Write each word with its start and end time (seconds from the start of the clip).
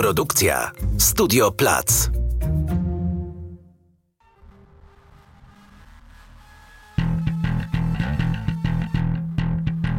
Produkcja 0.00 0.70
Studio 0.98 1.50
Plac. 1.50 2.10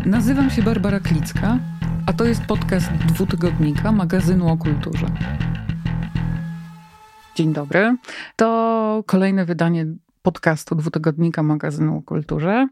Nazywam 0.06 0.50
się 0.50 0.64
Barbara 0.64 1.00
Klicka, 1.00 1.60
a 2.06 2.14
to 2.14 2.26
jest 2.26 2.42
podcast 2.42 2.92
dwutygodnika 2.92 3.92
magazynu 3.92 4.52
o 4.52 4.58
kulturze. 4.58 5.06
Dzień 7.36 7.54
dobry. 7.54 7.98
To 8.36 9.04
kolejne 9.08 9.46
wydanie 9.46 9.86
podcastu 10.22 10.76
dwutygodnika 10.76 11.44
magazynu 11.44 11.98
o 11.98 12.02
kulturze. 12.02 12.68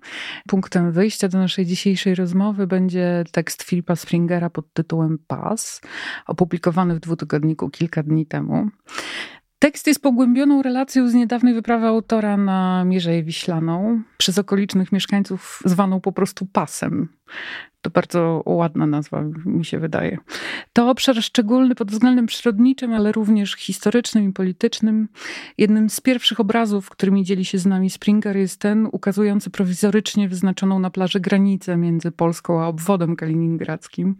Punktem 0.47 0.91
wyjścia 0.91 1.27
do 1.27 1.37
naszej 1.37 1.65
dzisiejszej 1.65 2.15
rozmowy 2.15 2.67
będzie 2.67 3.23
tekst 3.31 3.63
Filipa 3.63 3.95
Springera 3.95 4.49
pod 4.49 4.73
tytułem 4.73 5.17
Pas, 5.27 5.81
opublikowany 6.27 6.95
w 6.95 6.99
dwutygodniku 6.99 7.69
kilka 7.69 8.03
dni 8.03 8.25
temu. 8.25 8.69
Tekst 9.59 9.87
jest 9.87 10.01
pogłębioną 10.01 10.61
relacją 10.61 11.09
z 11.09 11.13
niedawnej 11.13 11.53
wyprawy 11.53 11.87
autora 11.87 12.37
na 12.37 12.85
Mierzeję 12.85 13.23
Wiślaną, 13.23 14.01
przez 14.17 14.37
okolicznych 14.37 14.91
mieszkańców 14.91 15.59
zwaną 15.65 16.01
po 16.01 16.11
prostu 16.11 16.45
pasem. 16.45 17.09
To 17.81 17.89
bardzo 17.89 18.43
ładna 18.45 18.85
nazwa, 18.85 19.23
mi 19.45 19.65
się 19.65 19.79
wydaje. 19.79 20.17
To 20.73 20.89
obszar 20.89 21.23
szczególny 21.23 21.75
pod 21.75 21.91
względem 21.91 22.25
przyrodniczym, 22.25 22.93
ale 22.93 23.11
również 23.11 23.55
historycznym 23.55 24.29
i 24.29 24.33
politycznym. 24.33 25.07
Jednym 25.57 25.89
z 25.89 26.01
pierwszych 26.01 26.39
obrazów, 26.39 26.89
którymi 26.89 27.23
dzieli 27.23 27.45
się 27.45 27.57
z 27.57 27.65
nami 27.65 27.89
Springer, 27.89 28.37
jest 28.37 28.59
ten 28.61 28.87
ukazujący 28.91 29.49
prowizorycznie 29.49 30.29
wyznaczoną 30.29 30.79
na 30.79 30.89
plaży 30.89 31.19
granicę 31.19 31.77
między 31.77 32.11
Polską 32.11 32.61
a 32.61 32.67
obwodem 32.67 33.15
kaliningradzkim. 33.15 34.15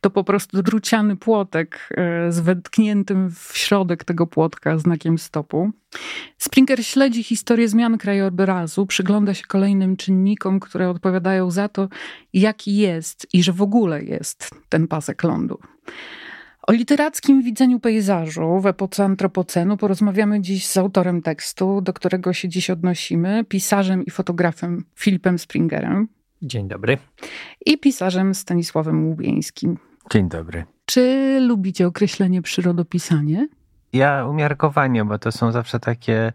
To 0.00 0.10
po 0.10 0.24
prostu 0.24 0.62
druciany 0.62 1.16
płotek 1.16 1.88
e, 1.90 2.32
z 2.32 2.40
wetkniętym 2.40 3.30
w 3.30 3.52
środek 3.54 4.04
tego 4.04 4.26
płotka 4.26 4.78
znakiem 4.78 5.18
stopu. 5.18 5.72
Springer 6.38 6.86
śledzi 6.86 7.22
historię 7.22 7.68
zmian 7.68 7.98
krajobrazu, 7.98 8.86
przygląda 8.86 9.34
się 9.34 9.44
kolejnym 9.44 9.96
czynnikom, 9.96 10.60
które 10.60 10.90
odpowiadają 10.90 11.50
za 11.50 11.68
to, 11.68 11.88
jaki 12.46 12.76
jest 12.76 13.26
i 13.32 13.42
że 13.42 13.52
w 13.52 13.62
ogóle 13.62 14.04
jest 14.04 14.50
ten 14.68 14.88
pasek 14.88 15.22
lądu. 15.22 15.58
O 16.66 16.72
literackim 16.72 17.42
widzeniu 17.42 17.80
pejzażu 17.80 18.60
w 18.60 18.66
epoce 18.66 19.04
antropocenu 19.04 19.76
porozmawiamy 19.76 20.40
dziś 20.40 20.66
z 20.66 20.76
autorem 20.76 21.22
tekstu, 21.22 21.80
do 21.80 21.92
którego 21.92 22.32
się 22.32 22.48
dziś 22.48 22.70
odnosimy, 22.70 23.44
pisarzem 23.44 24.04
i 24.04 24.10
fotografem 24.10 24.84
Filipem 24.94 25.38
Springerem. 25.38 26.08
Dzień 26.42 26.68
dobry. 26.68 26.98
I 27.66 27.78
pisarzem 27.78 28.34
Stanisławem 28.34 29.08
Łubieńskim. 29.08 29.78
Dzień 30.12 30.28
dobry. 30.28 30.64
Czy 30.84 31.38
lubicie 31.40 31.86
określenie 31.86 32.42
przyrodopisanie? 32.42 33.48
Ja 33.92 34.26
umiarkowanie, 34.26 35.04
bo 35.04 35.18
to 35.18 35.32
są 35.32 35.52
zawsze 35.52 35.80
takie, 35.80 36.32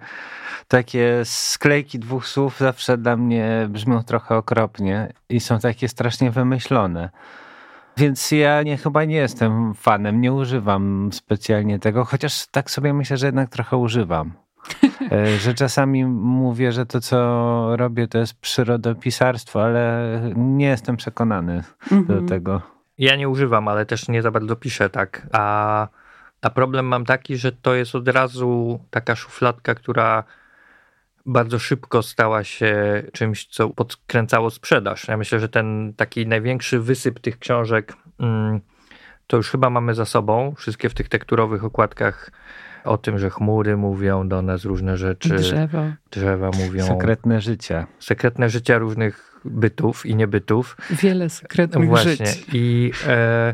takie 0.68 1.22
sklejki 1.24 2.00
dwóch 2.00 2.28
słów, 2.28 2.58
zawsze 2.60 2.98
dla 2.98 3.18
mnie 3.18 3.68
brzmią 3.70 4.04
trochę 4.04 4.36
okropnie 4.36 5.14
i 5.30 5.40
są 5.40 5.60
takie 5.60 5.88
strasznie 5.88 6.32
wymyślone. 6.32 7.10
Więc 7.98 8.32
ja 8.32 8.64
nie, 8.64 8.78
chyba 8.78 9.06
nie 9.06 9.16
jestem 9.16 9.74
fanem, 9.74 10.22
nie 10.22 10.34
używam 10.34 11.10
specjalnie 11.14 11.80
tego, 11.80 12.06
chociaż 12.06 12.48
tak 12.48 12.72
sobie 12.72 12.94
myślę, 12.94 13.18
że 13.18 13.26
jednak 13.26 13.50
trochę 13.50 13.78
używam. 13.78 14.34
E, 15.12 15.28
że 15.44 15.54
czasami 15.54 16.06
mówię, 16.06 16.72
że 16.72 16.86
to, 16.86 17.02
co 17.02 17.18
robię, 17.76 18.08
to 18.08 18.18
jest 18.18 18.34
przyrodopisarstwo, 18.34 19.64
ale 19.64 20.20
nie 20.36 20.66
jestem 20.66 20.98
przekonany 20.98 21.64
mhm. 21.92 22.06
do 22.06 22.30
tego. 22.30 22.62
Ja 22.98 23.16
nie 23.16 23.30
używam, 23.30 23.68
ale 23.68 23.86
też 23.86 24.08
nie 24.08 24.22
za 24.22 24.32
bardzo 24.32 24.56
piszę 24.56 24.90
tak. 24.90 25.28
A 25.32 25.88
a 26.42 26.50
problem 26.50 26.86
mam 26.86 27.06
taki, 27.06 27.38
że 27.38 27.52
to 27.52 27.76
jest 27.76 27.96
od 27.96 28.08
razu 28.08 28.80
taka 28.90 29.16
szufladka, 29.16 29.76
która 29.76 30.24
bardzo 31.26 31.60
szybko 31.60 32.04
stała 32.04 32.44
się 32.44 33.04
czymś, 33.14 33.46
co 33.46 33.70
podkręcało 33.70 34.50
sprzedaż. 34.50 35.08
Ja 35.08 35.18
myślę, 35.18 35.40
że 35.40 35.50
ten 35.50 35.94
taki 35.98 36.28
największy 36.28 36.80
wysyp 36.80 37.20
tych 37.20 37.40
książek 37.40 37.94
mm, 38.20 38.62
to 39.28 39.38
już 39.38 39.50
chyba 39.50 39.70
mamy 39.70 39.96
za 39.96 40.06
sobą. 40.06 40.54
Wszystkie 40.58 40.90
w 40.90 40.94
tych 40.94 41.10
tekturowych 41.10 41.64
okładkach 41.64 42.32
o 42.84 42.98
tym, 42.98 43.20
że 43.20 43.30
chmury 43.30 43.78
mówią 43.78 44.28
do 44.28 44.42
nas 44.42 44.66
różne 44.66 44.98
rzeczy. 44.98 45.36
Drzewa. 45.36 45.94
Drzewa 46.12 46.50
mówią. 46.66 46.88
Sekretne 46.88 47.42
życie. 47.42 47.86
Sekretne 48.00 48.50
życia 48.50 48.78
różnych 48.78 49.40
bytów 49.46 50.06
i 50.06 50.16
niebytów. 50.16 50.78
Wiele 50.90 51.30
sekretnych 51.30 51.90
Właśnie. 51.90 52.26
żyć. 52.26 52.46
I 52.54 52.92
e, 53.08 53.54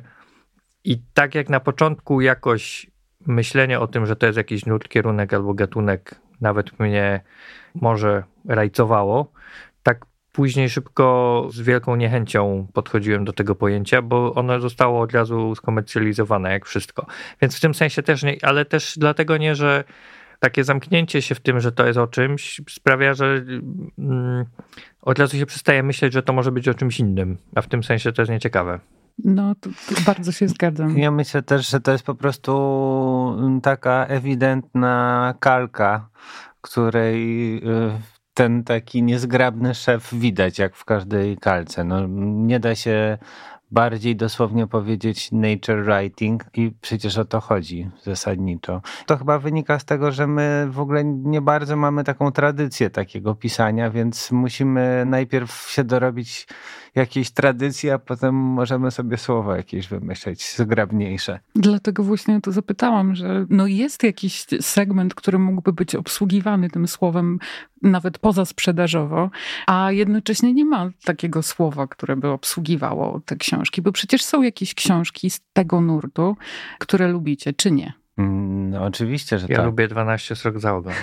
i 0.87 0.97
tak 1.13 1.35
jak 1.35 1.49
na 1.49 1.59
początku 1.59 2.21
jakoś 2.21 2.87
myślenie 3.25 3.79
o 3.79 3.87
tym, 3.87 4.05
że 4.05 4.15
to 4.15 4.25
jest 4.25 4.37
jakiś 4.37 4.65
nurt, 4.65 4.89
kierunek 4.89 5.33
albo 5.33 5.53
gatunek, 5.53 6.15
nawet 6.41 6.79
mnie 6.79 7.21
może 7.75 8.23
rajcowało, 8.47 9.31
tak 9.83 10.05
później 10.31 10.69
szybko 10.69 11.47
z 11.51 11.61
wielką 11.61 11.95
niechęcią 11.95 12.67
podchodziłem 12.73 13.25
do 13.25 13.33
tego 13.33 13.55
pojęcia, 13.55 14.01
bo 14.01 14.33
ono 14.33 14.59
zostało 14.59 15.01
od 15.01 15.11
razu 15.11 15.55
skomercjalizowane, 15.55 16.51
jak 16.51 16.65
wszystko. 16.65 17.05
Więc 17.41 17.57
w 17.57 17.59
tym 17.59 17.73
sensie 17.73 18.03
też 18.03 18.23
nie, 18.23 18.37
ale 18.41 18.65
też 18.65 18.93
dlatego 18.97 19.37
nie, 19.37 19.55
że 19.55 19.83
takie 20.39 20.63
zamknięcie 20.63 21.21
się 21.21 21.35
w 21.35 21.39
tym, 21.39 21.59
że 21.59 21.71
to 21.71 21.87
jest 21.87 21.99
o 21.99 22.07
czymś, 22.07 22.61
sprawia, 22.69 23.13
że 23.13 23.43
mm, 23.99 24.45
od 25.01 25.19
razu 25.19 25.37
się 25.37 25.45
przestaje 25.45 25.83
myśleć, 25.83 26.13
że 26.13 26.23
to 26.23 26.33
może 26.33 26.51
być 26.51 26.67
o 26.67 26.73
czymś 26.73 26.99
innym, 26.99 27.37
a 27.55 27.61
w 27.61 27.67
tym 27.67 27.83
sensie 27.83 28.11
to 28.11 28.21
jest 28.21 28.31
nieciekawe. 28.31 28.79
No, 29.23 29.55
to, 29.55 29.69
to 29.69 30.01
bardzo 30.05 30.31
się 30.31 30.47
zgadzam. 30.47 30.97
Ja 30.97 31.11
myślę 31.11 31.43
też, 31.43 31.69
że 31.69 31.79
to 31.79 31.91
jest 31.91 32.03
po 32.03 32.15
prostu 32.15 32.51
taka 33.63 34.05
ewidentna 34.05 35.33
kalka, 35.39 36.09
której 36.61 37.57
y, 37.57 37.91
ten 38.33 38.63
taki 38.63 39.03
niezgrabny 39.03 39.75
szef 39.75 40.13
widać, 40.13 40.59
jak 40.59 40.75
w 40.75 40.85
każdej 40.85 41.37
kalce. 41.37 41.83
No, 41.83 42.07
nie 42.27 42.59
da 42.59 42.75
się 42.75 43.17
bardziej 43.71 44.15
dosłownie 44.15 44.67
powiedzieć 44.67 45.31
nature 45.31 45.83
writing 45.83 46.45
i 46.53 46.71
przecież 46.81 47.17
o 47.17 47.25
to 47.25 47.39
chodzi 47.39 47.89
zasadniczo. 48.03 48.81
To 49.05 49.17
chyba 49.17 49.39
wynika 49.39 49.79
z 49.79 49.85
tego, 49.85 50.11
że 50.11 50.27
my 50.27 50.67
w 50.69 50.79
ogóle 50.79 51.03
nie 51.03 51.41
bardzo 51.41 51.75
mamy 51.75 52.03
taką 52.03 52.31
tradycję 52.31 52.89
takiego 52.89 53.35
pisania, 53.35 53.89
więc 53.89 54.31
musimy 54.31 55.03
najpierw 55.05 55.51
się 55.69 55.83
dorobić 55.83 56.47
jakiejś 56.97 57.31
tradycji, 57.31 57.89
a 57.89 57.99
potem 57.99 58.35
możemy 58.35 58.91
sobie 58.91 59.17
słowa 59.17 59.57
jakieś 59.57 59.87
wymyśleć 59.87 60.55
zgrabniejsze. 60.55 61.39
Dlatego 61.55 62.03
właśnie 62.03 62.41
to 62.41 62.51
zapytałam, 62.51 63.15
że 63.15 63.45
no 63.49 63.67
jest 63.67 64.03
jakiś 64.03 64.45
segment, 64.61 65.15
który 65.15 65.39
mógłby 65.39 65.73
być 65.73 65.95
obsługiwany 65.95 66.69
tym 66.69 66.87
słowem 66.87 67.39
nawet 67.81 68.19
poza 68.19 68.45
sprzedażowo, 68.45 69.29
a 69.67 69.91
jednocześnie 69.91 70.53
nie 70.53 70.65
ma 70.65 70.89
takiego 71.03 71.43
słowa, 71.43 71.87
które 71.87 72.15
by 72.15 72.27
obsługiwało 72.27 73.21
te 73.25 73.35
książki, 73.35 73.81
bo 73.81 73.91
przecież 73.91 74.23
są 74.23 74.41
jakieś 74.41 74.73
książki 74.73 75.29
z 75.29 75.41
tego 75.53 75.81
nurtu, 75.81 76.37
które 76.79 77.07
lubicie, 77.07 77.53
czy 77.53 77.71
nie? 77.71 77.93
Mm, 78.17 78.69
no, 78.69 78.83
oczywiście, 78.83 79.39
że 79.39 79.47
ja 79.49 79.55
tak. 79.55 79.65
lubię 79.65 79.87
12 79.87 80.35
srok 80.35 80.59
za 80.59 80.75
ogon. 80.75 80.93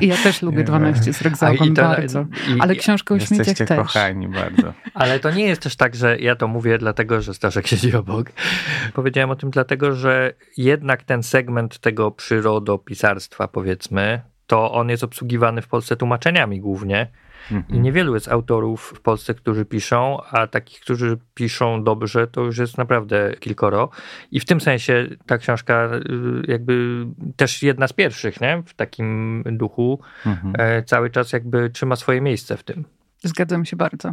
Ja 0.00 0.16
też 0.16 0.42
lubię 0.42 0.64
12 0.64 1.12
srok 1.12 1.36
za 1.36 1.50
ogon 1.50 1.74
bardzo. 1.74 2.26
I, 2.56 2.60
ale 2.60 2.76
książkę 2.76 3.14
o 3.14 3.18
śmieciach 3.18 3.68
też. 3.68 3.78
kochani 3.78 4.28
bardzo. 4.28 4.72
Ale 4.94 5.20
to 5.20 5.30
nie 5.30 5.44
jest 5.44 5.62
też 5.62 5.76
tak, 5.76 5.94
że 5.94 6.18
ja 6.18 6.36
to 6.36 6.48
mówię 6.48 6.78
dlatego, 6.78 7.20
że 7.20 7.34
Staszek 7.34 7.66
siedzi 7.66 7.96
obok. 7.96 8.32
Powiedziałem 8.94 9.30
o 9.30 9.36
tym 9.36 9.50
dlatego, 9.50 9.94
że 9.94 10.34
jednak 10.56 11.02
ten 11.02 11.22
segment 11.22 11.78
tego 11.78 12.10
przyrodopisarstwa 12.10 13.48
powiedzmy, 13.48 14.20
to 14.46 14.72
on 14.72 14.88
jest 14.88 15.04
obsługiwany 15.04 15.62
w 15.62 15.68
Polsce 15.68 15.96
tłumaczeniami 15.96 16.60
głównie. 16.60 17.06
I 17.50 17.54
mhm. 17.54 17.82
niewielu 17.82 18.14
jest 18.14 18.28
autorów 18.28 18.92
w 18.96 19.00
Polsce, 19.00 19.34
którzy 19.34 19.64
piszą, 19.64 20.18
a 20.30 20.46
takich, 20.46 20.80
którzy 20.80 21.18
piszą 21.34 21.84
dobrze, 21.84 22.26
to 22.26 22.40
już 22.40 22.58
jest 22.58 22.78
naprawdę 22.78 23.34
kilkoro. 23.40 23.90
I 24.30 24.40
w 24.40 24.44
tym 24.44 24.60
sensie 24.60 25.06
ta 25.26 25.38
książka 25.38 25.90
y, 25.94 26.00
jakby 26.48 27.06
też 27.36 27.62
jedna 27.62 27.88
z 27.88 27.92
pierwszych, 27.92 28.40
nie? 28.40 28.62
W 28.66 28.74
takim 28.74 29.42
duchu 29.46 30.00
mhm. 30.26 30.54
E, 30.58 30.82
cały 30.82 31.10
czas 31.10 31.32
jakby 31.32 31.70
trzyma 31.70 31.96
swoje 31.96 32.20
miejsce 32.20 32.56
w 32.56 32.62
tym. 32.62 32.84
Zgadzam 33.24 33.64
się 33.64 33.76
bardzo. 33.76 34.12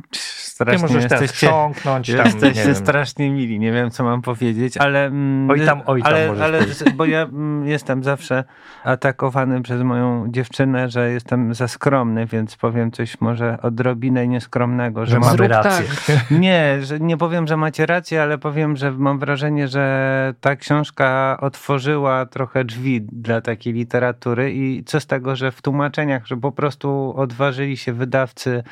Strasznie 0.60 0.88
Ty 0.88 0.94
możesz 0.94 1.12
jesteście, 1.12 1.48
chrząknąć. 1.48 2.12
Tam, 2.16 2.26
jesteście 2.26 2.76
strasznie 2.76 3.30
mili, 3.30 3.60
nie 3.60 3.72
wiem 3.72 3.92
co 3.92 4.04
mam 4.04 4.22
powiedzieć, 4.22 4.78
ale... 4.78 5.06
Mm, 5.06 5.50
oj 5.50 5.66
tam, 5.66 5.82
oj 5.86 6.02
tam 6.02 6.14
ale, 6.14 6.44
ale 6.44 6.60
Bo 6.96 7.06
ja 7.06 7.22
mm, 7.22 7.68
jestem 7.68 8.04
zawsze 8.04 8.44
atakowany 8.84 9.62
przez 9.62 9.82
moją 9.82 10.26
dziewczynę, 10.32 10.90
że 10.90 11.12
jestem 11.12 11.54
za 11.54 11.68
skromny, 11.68 12.26
więc 12.26 12.56
powiem 12.56 12.92
coś 12.92 13.22
może 13.22 13.58
odrobinę 13.62 14.28
nieskromnego. 14.28 15.06
Że, 15.06 15.12
że 15.12 15.20
mamy 15.20 15.48
rację. 15.48 15.86
Tak. 16.08 16.32
Nie, 16.40 16.78
że 16.82 17.00
nie 17.00 17.18
powiem, 17.18 17.48
że 17.48 17.58
macie 17.58 17.86
rację, 17.86 18.22
ale 18.22 18.38
powiem, 18.38 18.78
że 18.78 18.92
mam 18.92 19.20
wrażenie, 19.20 19.68
że 19.68 20.34
ta 20.42 20.56
książka 20.56 21.38
otworzyła 21.42 22.26
trochę 22.26 22.66
drzwi 22.66 23.02
dla 23.02 23.42
takiej 23.42 23.74
literatury 23.74 24.54
i 24.54 24.84
co 24.84 25.00
z 25.00 25.08
tego, 25.08 25.36
że 25.36 25.52
w 25.52 25.62
tłumaczeniach, 25.62 26.28
że 26.28 26.38
po 26.38 26.52
prostu 26.52 27.14
odważyli 27.18 27.78
się 27.78 27.94
wydawcy 27.94 28.64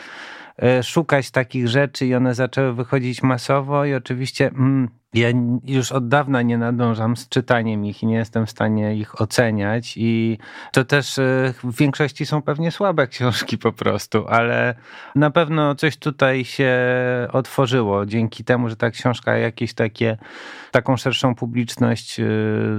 szukać 0.84 1.32
takich 1.32 1.68
rzeczy 1.68 2.06
i 2.06 2.16
one 2.16 2.36
zaczęły 2.36 2.74
wychodzić 2.74 3.24
masowo 3.24 3.86
i 3.86 3.94
oczywiście 3.94 4.48
mm, 4.48 4.90
ja 5.14 5.28
już 5.64 5.92
od 5.92 6.08
dawna 6.08 6.42
nie 6.42 6.58
nadążam 6.58 7.18
z 7.18 7.30
czytaniem 7.30 7.86
ich 7.86 8.04
i 8.04 8.06
nie 8.06 8.16
jestem 8.16 8.46
w 8.46 8.52
stanie 8.52 8.96
ich 8.96 9.22
oceniać 9.22 9.94
i 9.98 10.38
to 10.72 10.86
też 10.86 11.20
e, 11.20 11.54
w 11.64 11.78
większości 11.78 12.26
są 12.26 12.42
pewnie 12.42 12.72
słabe 12.72 13.08
książki 13.18 13.58
po 13.58 13.72
prostu, 13.72 14.28
ale 14.28 14.76
na 15.16 15.32
pewno 15.32 15.76
coś 15.76 15.98
tutaj 15.98 16.46
się 16.46 16.78
otworzyło 17.34 18.06
dzięki 18.06 18.44
temu, 18.44 18.70
że 18.70 18.76
ta 18.76 18.92
książka 18.92 19.38
jakieś 19.38 19.74
takie, 19.74 20.18
taką 20.72 20.98
szerszą 20.98 21.36
publiczność 21.36 22.20
e, 22.20 22.26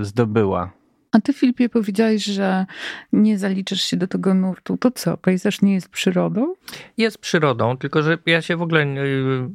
zdobyła. 0.01 0.78
A 1.13 1.21
ty, 1.21 1.33
Filipie, 1.33 1.69
powiedziałeś, 1.69 2.25
że 2.25 2.67
nie 3.13 3.39
zaliczasz 3.39 3.81
się 3.81 3.97
do 3.97 4.07
tego 4.07 4.35
nurtu. 4.35 4.77
To 4.77 4.91
co, 4.91 5.17
pejzaż 5.17 5.63
nie 5.63 5.75
jest 5.75 5.89
przyrodą? 5.89 6.55
Jest 6.97 7.19
przyrodą, 7.19 7.77
tylko 7.77 8.03
że 8.03 8.19
ja 8.27 8.43
się 8.43 8.57
w 8.57 8.63
ogóle 8.63 8.87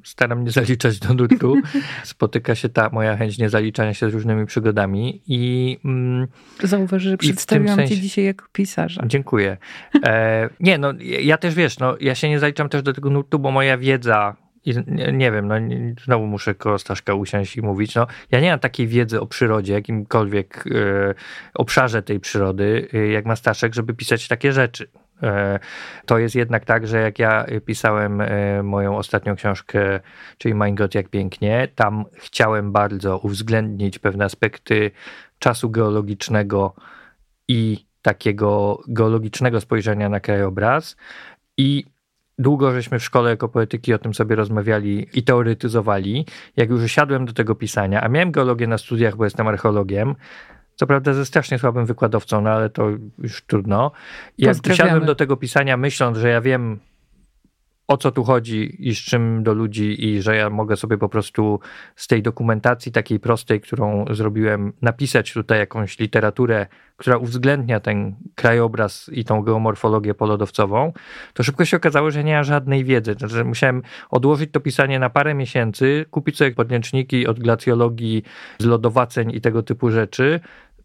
staram 0.04 0.44
nie 0.44 0.52
zaliczać 0.52 1.00
do 1.00 1.14
nurtu. 1.14 1.56
Spotyka 2.04 2.56
się 2.56 2.70
ta 2.70 2.90
moja 2.90 3.18
chęć 3.18 3.38
niezaliczania 3.38 3.94
się 3.94 4.10
z 4.10 4.14
różnymi 4.14 4.46
przygodami 4.46 5.22
i... 5.28 5.78
Mm, 5.86 6.28
Zauważ, 6.64 7.02
że 7.02 7.18
przedstawiłam 7.18 7.76
sensie... 7.76 7.96
cię 7.96 8.02
dzisiaj 8.02 8.26
jako 8.26 8.46
pisarza. 8.52 9.04
Dziękuję. 9.06 9.58
E, 10.06 10.50
nie, 10.60 10.78
no 10.78 10.94
ja 11.22 11.38
też, 11.38 11.56
wiesz, 11.56 11.80
no 11.80 11.96
ja 12.00 12.16
się 12.16 12.30
nie 12.30 12.40
zaliczam 12.40 12.70
też 12.70 12.84
do 12.84 12.94
tego 12.94 13.10
nurtu, 13.10 13.40
bo 13.40 13.52
moja 13.52 13.78
wiedza 13.78 14.36
i 14.66 14.74
nie, 15.14 15.32
wiem, 15.32 15.48
no 15.48 15.56
znowu 16.04 16.28
muszę 16.28 16.56
koło 16.56 16.80
Staszka 16.80 17.14
usiąść 17.14 17.58
i 17.58 17.62
mówić, 17.62 17.96
no 17.96 18.08
ja 18.32 18.40
nie 18.40 18.50
mam 18.50 18.60
takiej 18.60 18.88
wiedzy 18.88 19.22
o 19.22 19.28
przyrodzie, 19.28 19.74
jakimkolwiek 19.74 20.64
e, 20.68 21.14
obszarze 21.54 22.04
tej 22.04 22.20
przyrody, 22.20 22.88
e, 22.94 23.08
jak 23.08 23.26
ma 23.26 23.36
Staszek, 23.36 23.74
żeby 23.74 23.94
pisać 23.94 24.28
takie 24.28 24.52
rzeczy. 24.52 24.88
E, 25.24 25.60
to 26.06 26.18
jest 26.18 26.36
jednak 26.36 26.66
tak, 26.66 26.88
że 26.88 27.02
jak 27.02 27.20
ja 27.20 27.46
pisałem 27.66 28.22
moją 28.64 28.98
ostatnią 28.98 29.36
książkę, 29.36 30.00
czyli 30.38 30.56
Mein 30.56 30.76
Gott, 30.76 30.96
jak 30.96 31.10
pięknie, 31.10 31.68
tam 31.76 32.06
chciałem 32.14 32.72
bardzo 32.72 33.18
uwzględnić 33.18 34.00
pewne 34.00 34.26
aspekty 34.26 34.92
czasu 35.40 35.70
geologicznego 35.70 36.74
i 37.48 37.86
takiego 38.02 38.82
geologicznego 38.88 39.62
spojrzenia 39.62 40.10
na 40.10 40.20
krajobraz 40.20 40.96
i 41.58 41.93
Długo 42.38 42.72
żeśmy 42.72 43.00
w 43.00 43.04
szkole 43.04 43.30
jako 43.30 43.50
poetyki 43.50 43.94
o 43.94 43.98
tym 43.98 44.14
sobie 44.14 44.36
rozmawiali 44.36 45.08
i 45.14 45.24
teoretyzowali. 45.24 46.26
Jak 46.58 46.70
już 46.70 46.84
usiadłem 46.84 47.26
do 47.26 47.34
tego 47.34 47.56
pisania, 47.56 48.02
a 48.02 48.10
miałem 48.10 48.32
geologię 48.32 48.68
na 48.68 48.78
studiach, 48.78 49.16
bo 49.16 49.24
jestem 49.24 49.48
archeologiem, 49.48 50.16
co 50.76 50.88
prawda 50.88 51.14
ze 51.14 51.26
strasznie 51.26 51.60
słabym 51.60 51.86
wykładowcą, 51.86 52.42
no 52.42 52.50
ale 52.50 52.70
to 52.70 52.90
już 53.18 53.42
trudno. 53.42 53.92
I 54.38 54.44
jak 54.44 54.58
usiadłem 54.72 55.06
do 55.06 55.16
tego 55.16 55.38
pisania, 55.38 55.78
myśląc, 55.78 56.18
że 56.18 56.30
ja 56.30 56.42
wiem, 56.42 56.80
o 57.88 57.98
co 57.98 58.12
tu 58.12 58.24
chodzi 58.24 58.88
i 58.90 58.96
z 58.96 58.98
czym 58.98 59.44
do 59.44 59.54
ludzi, 59.54 60.06
i 60.06 60.22
że 60.22 60.36
ja 60.36 60.50
mogę 60.50 60.76
sobie 60.76 60.98
po 60.98 61.10
prostu 61.10 61.60
z 61.96 62.08
tej 62.08 62.22
dokumentacji 62.22 62.92
takiej 62.92 63.20
prostej, 63.20 63.62
którą 63.62 64.06
zrobiłem, 64.12 64.74
napisać 64.82 65.34
tutaj 65.34 65.60
jakąś 65.60 66.00
literaturę, 66.00 66.68
która 66.98 67.18
uwzględnia 67.18 67.80
ten 67.80 68.16
krajobraz 68.36 69.10
i 69.14 69.26
tą 69.26 69.44
geomorfologię 69.44 70.14
polodowcową, 70.14 70.94
to 71.34 71.44
szybko 71.44 71.66
się 71.66 71.78
okazało, 71.78 72.12
że 72.12 72.24
nie 72.24 72.34
ma 72.34 72.44
żadnej 72.44 72.84
wiedzy. 72.84 73.14
Znaczy, 73.14 73.44
musiałem 73.44 73.82
odłożyć 74.10 74.52
to 74.52 74.60
pisanie 74.60 75.00
na 75.00 75.10
parę 75.10 75.34
miesięcy, 75.34 76.06
kupić 76.12 76.38
sobie 76.38 76.52
podręczniki 76.52 77.28
od 77.28 77.40
glacjologii, 77.40 78.24
z 78.60 78.66
lodowaceń 78.66 79.32
i 79.36 79.42
tego 79.42 79.64
typu 79.64 79.90
rzeczy, 79.90 80.40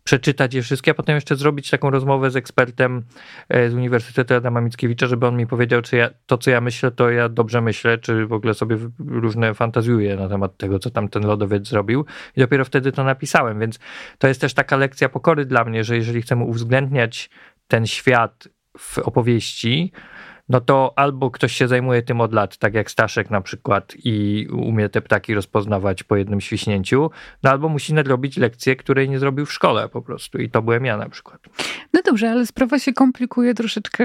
przeczytać 0.09 0.55
je 0.55 0.63
wszystkie, 0.63 0.91
a 0.91 0.95
potem 0.95 1.15
jeszcze 1.15 1.37
zrobić 1.37 1.71
taką 1.71 1.91
rozmowę 1.91 2.31
z 2.31 2.37
ekspertem 2.37 3.03
e, 3.49 3.71
z 3.71 3.75
Uniwersytetu 3.75 4.35
Adama 4.35 4.61
Mickiewicza, 4.61 5.07
żeby 5.07 5.27
on 5.27 5.37
mi 5.37 5.47
powiedział, 5.47 5.83
czy 5.83 5.97
ja, 5.97 6.11
to, 6.27 6.39
co 6.39 6.51
ja 6.51 6.61
myślę, 6.61 6.91
to 6.91 7.11
ja 7.11 7.29
dobrze 7.29 7.61
myślę, 7.61 7.99
czy 7.99 8.27
w 8.27 8.33
ogóle 8.33 8.55
sobie 8.55 8.77
różne 8.99 9.55
fantazjuję 9.55 10.17
na 10.17 10.29
temat 10.29 10.57
tego, 10.57 10.79
co 10.79 10.91
tam 10.91 11.09
ten 11.09 11.27
lodowiec 11.27 11.69
zrobił. 11.69 12.05
I 12.37 12.41
dopiero 12.41 12.65
wtedy 12.65 12.93
to 12.93 13.05
napisałem, 13.05 13.61
więc 13.61 13.79
to 14.19 14.29
jest 14.29 14.41
też 14.41 14.55
taka 14.55 14.77
lekcja 14.77 15.09
pokory 15.09 15.45
dla 15.45 15.65
mnie, 15.65 15.85
że 15.85 15.97
jeżeli 15.97 16.23
chcemy 16.23 16.45
uwzględniać 16.45 17.31
ten 17.67 17.87
świat 17.87 18.49
w 18.79 18.99
opowieści, 18.99 19.93
no 20.49 20.61
to 20.61 20.93
albo 20.97 21.31
ktoś 21.31 21.53
się 21.53 21.69
zajmuje 21.69 22.03
tym 22.03 22.21
od 22.21 22.33
lat, 22.33 22.57
tak 22.57 22.75
jak 22.75 22.91
Staszek 22.91 23.31
na 23.31 23.41
przykład 23.41 23.95
i 24.05 24.47
umie 24.53 24.89
te 24.89 25.01
ptaki 25.01 25.35
rozpoznawać 25.35 26.03
po 26.03 26.17
jednym 26.17 26.41
świśnięciu, 26.41 27.11
no 27.43 27.51
albo 27.51 27.69
musi 27.69 27.95
nadrobić 27.95 28.37
lekcję, 28.37 28.77
której 28.77 29.09
nie 29.09 29.19
zrobił 29.19 29.47
w 29.47 29.53
szkole 29.53 29.89
po 29.89 30.03
prostu 30.03 30.39
i 30.39 30.51
to 30.51 30.63
byłem 30.63 30.85
ja 30.85 30.97
na 30.97 31.09
przykład. 31.09 31.41
No 31.93 32.01
dobrze, 32.05 32.31
ale 32.31 32.47
sprawa 32.47 32.79
się 32.79 32.93
komplikuje 32.93 33.55
troszeczkę. 33.55 34.05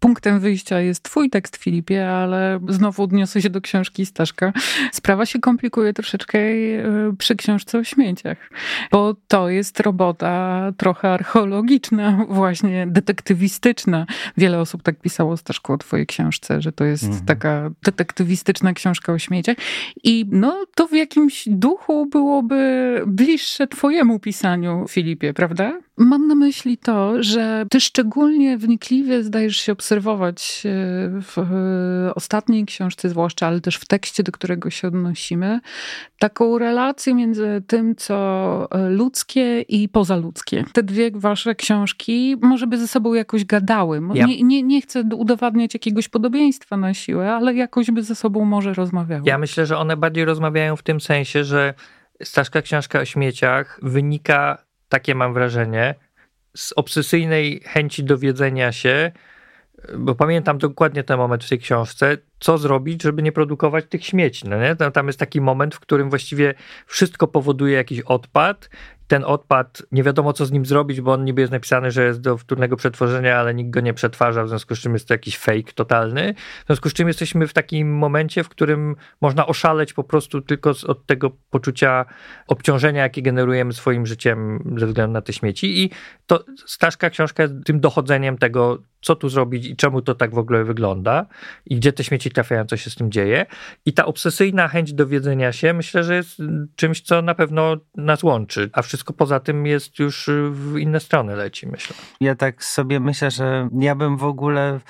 Punktem 0.00 0.40
wyjścia 0.40 0.80
jest 0.80 1.02
twój 1.02 1.30
tekst, 1.30 1.56
Filipie, 1.56 2.10
ale 2.10 2.60
znowu 2.68 3.02
odniosę 3.02 3.42
się 3.42 3.50
do 3.50 3.60
książki 3.60 4.06
Staszka. 4.06 4.52
Sprawa 4.92 5.26
się 5.26 5.38
komplikuje 5.38 5.92
troszeczkę 5.92 6.38
e, 6.38 6.82
przy 7.18 7.36
książce 7.36 7.78
o 7.78 7.84
śmieciach, 7.84 8.38
bo 8.90 9.14
to 9.28 9.48
jest 9.48 9.80
robota 9.80 10.72
trochę 10.76 11.12
archeologiczna, 11.12 12.26
właśnie 12.28 12.86
detektywistyczna. 12.86 14.06
Wiele 14.36 14.60
osób 14.60 14.82
tak 14.82 15.00
pisało 15.00 15.32
o 15.32 15.36
Staszku 15.36 15.72
twojej 15.78 16.06
książce, 16.06 16.62
że 16.62 16.72
to 16.72 16.84
jest 16.84 17.04
mhm. 17.04 17.24
taka 17.26 17.70
detektywistyczna 17.84 18.72
książka 18.72 19.12
o 19.12 19.18
śmieciach. 19.18 19.56
I 20.04 20.26
no, 20.30 20.66
to 20.74 20.86
w 20.86 20.92
jakimś 20.92 21.48
duchu 21.48 22.06
byłoby 22.06 23.02
bliższe 23.06 23.66
twojemu 23.66 24.18
pisaniu, 24.18 24.84
Filipie, 24.88 25.34
prawda? 25.34 25.80
Mam 25.98 26.26
na 26.26 26.34
myśli 26.34 26.78
to, 26.78 27.22
że 27.22 27.66
ty 27.70 27.80
szczególnie 27.80 28.58
wnikliwie 28.58 29.22
zdajesz 29.22 29.56
się 29.56 29.72
obserwować 29.72 30.62
e, 30.66 30.70
w 31.22 31.36
ostatniej 32.14 32.66
książce, 32.66 33.08
zwłaszcza, 33.08 33.46
ale 33.46 33.60
też 33.60 33.76
w 33.76 33.86
tekście, 33.86 34.22
do 34.22 34.32
którego 34.32 34.70
się 34.70 34.88
odnosimy, 34.88 35.60
taką 36.18 36.58
relację 36.58 37.14
między 37.14 37.62
tym, 37.66 37.96
co 37.96 38.68
e, 38.70 38.90
ludzkie 38.90 39.60
i 39.60 39.88
pozaludzkie. 39.88 40.64
Te 40.72 40.82
dwie 40.82 41.10
wasze 41.14 41.54
książki 41.54 42.36
może 42.42 42.66
by 42.66 42.78
ze 42.78 42.88
sobą 42.88 43.14
jakoś 43.14 43.44
gadały. 43.44 44.00
Nie, 44.00 44.42
nie, 44.42 44.62
nie 44.62 44.80
chcę 44.80 45.04
udowadniać 45.14 45.74
jakiegoś 45.74 46.08
podobieństwa 46.08 46.76
na 46.76 46.94
siłę, 46.94 47.32
ale 47.32 47.54
jakoś 47.54 47.90
by 47.90 48.02
ze 48.02 48.14
sobą 48.14 48.44
może 48.44 48.74
rozmawiały. 48.74 49.22
Ja 49.26 49.38
myślę, 49.38 49.66
że 49.66 49.78
one 49.78 49.96
bardziej 49.96 50.24
rozmawiają 50.24 50.76
w 50.76 50.82
tym 50.82 51.00
sensie, 51.00 51.44
że 51.44 51.74
Staszka 52.22 52.62
książka 52.62 53.00
o 53.00 53.04
śmieciach 53.04 53.80
wynika 53.82 54.67
takie 54.88 55.14
mam 55.14 55.34
wrażenie, 55.34 55.94
z 56.56 56.72
obsesyjnej 56.76 57.60
chęci 57.64 58.04
dowiedzenia 58.04 58.72
się, 58.72 59.12
bo 59.98 60.14
pamiętam 60.14 60.58
dokładnie 60.58 61.04
ten 61.04 61.18
moment 61.18 61.44
w 61.44 61.48
tej 61.48 61.58
książce, 61.58 62.18
co 62.40 62.58
zrobić, 62.58 63.02
żeby 63.02 63.22
nie 63.22 63.32
produkować 63.32 63.84
tych 63.88 64.04
śmieci. 64.04 64.48
No 64.48 64.60
nie? 64.60 64.76
Tam 64.92 65.06
jest 65.06 65.18
taki 65.18 65.40
moment, 65.40 65.74
w 65.74 65.80
którym 65.80 66.10
właściwie 66.10 66.54
wszystko 66.86 67.26
powoduje 67.26 67.76
jakiś 67.76 68.00
odpad 68.00 68.70
ten 69.08 69.24
odpad, 69.24 69.82
nie 69.92 70.02
wiadomo 70.02 70.32
co 70.32 70.46
z 70.46 70.52
nim 70.52 70.66
zrobić, 70.66 71.00
bo 71.00 71.12
on 71.12 71.24
niby 71.24 71.40
jest 71.40 71.52
napisany, 71.52 71.90
że 71.90 72.04
jest 72.04 72.20
do 72.20 72.36
wtórnego 72.36 72.76
przetworzenia, 72.76 73.38
ale 73.38 73.54
nikt 73.54 73.70
go 73.70 73.80
nie 73.80 73.94
przetwarza, 73.94 74.44
w 74.44 74.48
związku 74.48 74.74
z 74.74 74.78
czym 74.78 74.92
jest 74.92 75.08
to 75.08 75.14
jakiś 75.14 75.38
fake 75.38 75.72
totalny. 75.74 76.34
W 76.62 76.66
związku 76.66 76.90
z 76.90 76.92
czym 76.92 77.08
jesteśmy 77.08 77.46
w 77.46 77.52
takim 77.52 77.96
momencie, 77.96 78.44
w 78.44 78.48
którym 78.48 78.96
można 79.20 79.46
oszaleć 79.46 79.92
po 79.92 80.04
prostu 80.04 80.40
tylko 80.40 80.72
od 80.86 81.06
tego 81.06 81.30
poczucia 81.50 82.04
obciążenia, 82.46 83.02
jakie 83.02 83.22
generujemy 83.22 83.72
swoim 83.72 84.06
życiem 84.06 84.64
ze 84.76 84.86
względu 84.86 85.12
na 85.12 85.22
te 85.22 85.32
śmieci. 85.32 85.84
I 85.84 85.90
to 86.26 86.44
Staszka 86.66 87.10
książka 87.10 87.42
jest 87.42 87.54
tym 87.64 87.80
dochodzeniem 87.80 88.38
tego, 88.38 88.78
co 89.00 89.16
tu 89.16 89.28
zrobić 89.28 89.66
i 89.66 89.76
czemu 89.76 90.02
to 90.02 90.14
tak 90.14 90.34
w 90.34 90.38
ogóle 90.38 90.64
wygląda 90.64 91.26
i 91.66 91.76
gdzie 91.76 91.92
te 91.92 92.04
śmieci 92.04 92.30
trafiają, 92.30 92.64
co 92.64 92.76
się 92.76 92.90
z 92.90 92.94
tym 92.94 93.10
dzieje. 93.10 93.46
I 93.86 93.92
ta 93.92 94.06
obsesyjna 94.06 94.68
chęć 94.68 94.92
dowiedzenia 94.92 95.52
się, 95.52 95.72
myślę, 95.72 96.04
że 96.04 96.14
jest 96.14 96.42
czymś, 96.76 97.00
co 97.00 97.22
na 97.22 97.34
pewno 97.34 97.76
nas 97.96 98.22
łączy, 98.22 98.70
a 98.72 98.82
wszystko 98.82 99.12
poza 99.12 99.40
tym 99.40 99.66
jest 99.66 99.98
już 99.98 100.30
w 100.50 100.76
inne 100.78 101.00
strony 101.00 101.36
leci, 101.36 101.66
myślę. 101.66 101.96
Ja 102.20 102.34
tak 102.34 102.64
sobie 102.64 103.00
myślę, 103.00 103.30
że 103.30 103.68
ja 103.80 103.94
bym 103.94 104.16
w 104.16 104.24
ogóle 104.24 104.80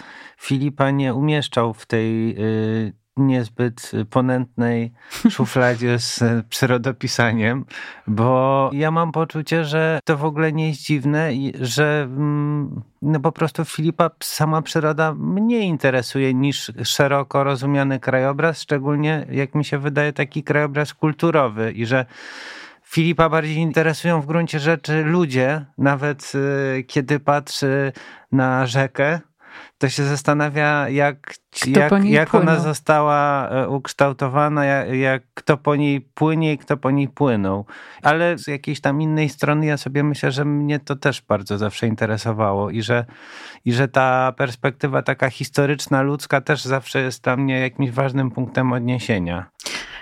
Filipa 0.41 0.91
nie 0.91 1.15
umieszczał 1.15 1.75
w 1.75 1.87
tej 1.87 2.29
yy 2.29 2.93
niezbyt 3.19 3.93
ponętnej 4.11 4.93
szufladzie 5.31 5.99
z 5.99 6.25
przyrodopisaniem, 6.49 7.65
bo 8.07 8.71
ja 8.73 8.91
mam 8.91 9.13
poczucie, 9.13 9.65
że 9.65 10.01
to 10.05 10.17
w 10.17 10.25
ogóle 10.25 10.53
nie 10.53 10.69
jest 10.69 10.81
dziwne 10.81 11.33
że 11.61 12.03
mm, 12.03 12.83
no 13.03 13.21
po 13.21 13.33
prostu 13.33 13.65
Filipa 13.65 14.11
sama 14.21 14.63
przyroda 14.63 15.15
mnie 15.15 15.61
interesuje 15.61 16.35
niż 16.35 16.73
szeroko 16.85 17.45
rozumiany 17.45 18.01
krajobraz, 18.01 18.61
szczególnie 18.61 19.27
jak 19.31 19.55
mi 19.55 19.65
się 19.65 19.79
wydaje 19.79 20.13
taki 20.13 20.43
krajobraz 20.43 20.95
kulturowy 20.95 21.73
i 21.73 21.87
że 21.87 22.07
Filipa 22.91 23.29
bardziej 23.29 23.57
interesują 23.57 24.21
w 24.21 24.27
gruncie 24.27 24.59
rzeczy 24.61 25.05
ludzie, 25.05 25.65
nawet 25.79 26.33
y, 26.35 26.85
kiedy 26.85 27.21
patrzy 27.21 27.93
na 28.33 28.67
rzekę, 28.67 29.21
to 29.79 29.89
się 29.89 30.05
zastanawia, 30.05 30.89
jak, 30.89 31.35
jak, 31.67 32.05
jak 32.05 32.35
ona 32.35 32.57
została 32.61 33.49
e, 33.49 33.69
ukształtowana, 33.69 34.65
jak, 34.65 34.95
jak 34.95 35.23
kto 35.35 35.57
po 35.57 35.77
niej 35.77 36.01
płynie 36.01 36.53
i 36.53 36.59
kto 36.59 36.77
po 36.77 36.91
niej 36.91 37.09
płynął. 37.09 37.67
Ale 38.03 38.39
z 38.39 38.47
jakiejś 38.47 38.81
tam 38.81 39.03
innej 39.03 39.29
strony 39.29 39.67
ja 39.67 39.77
sobie 39.77 40.05
myślę, 40.05 40.33
że 40.33 40.45
mnie 40.45 40.81
to 40.81 40.97
też 40.97 41.23
bardzo 41.23 41.59
zawsze 41.59 41.87
interesowało 41.87 42.71
i 42.71 42.83
że, 42.83 43.05
i 43.65 43.73
że 43.73 43.89
ta 43.89 44.33
perspektywa 44.33 45.03
taka 45.03 45.31
historyczna, 45.31 46.03
ludzka 46.03 46.41
też 46.41 46.65
zawsze 46.65 47.01
jest 47.01 47.25
dla 47.25 47.37
mnie 47.37 47.61
jakimś 47.61 47.91
ważnym 47.91 48.31
punktem 48.31 48.73
odniesienia. 48.73 49.51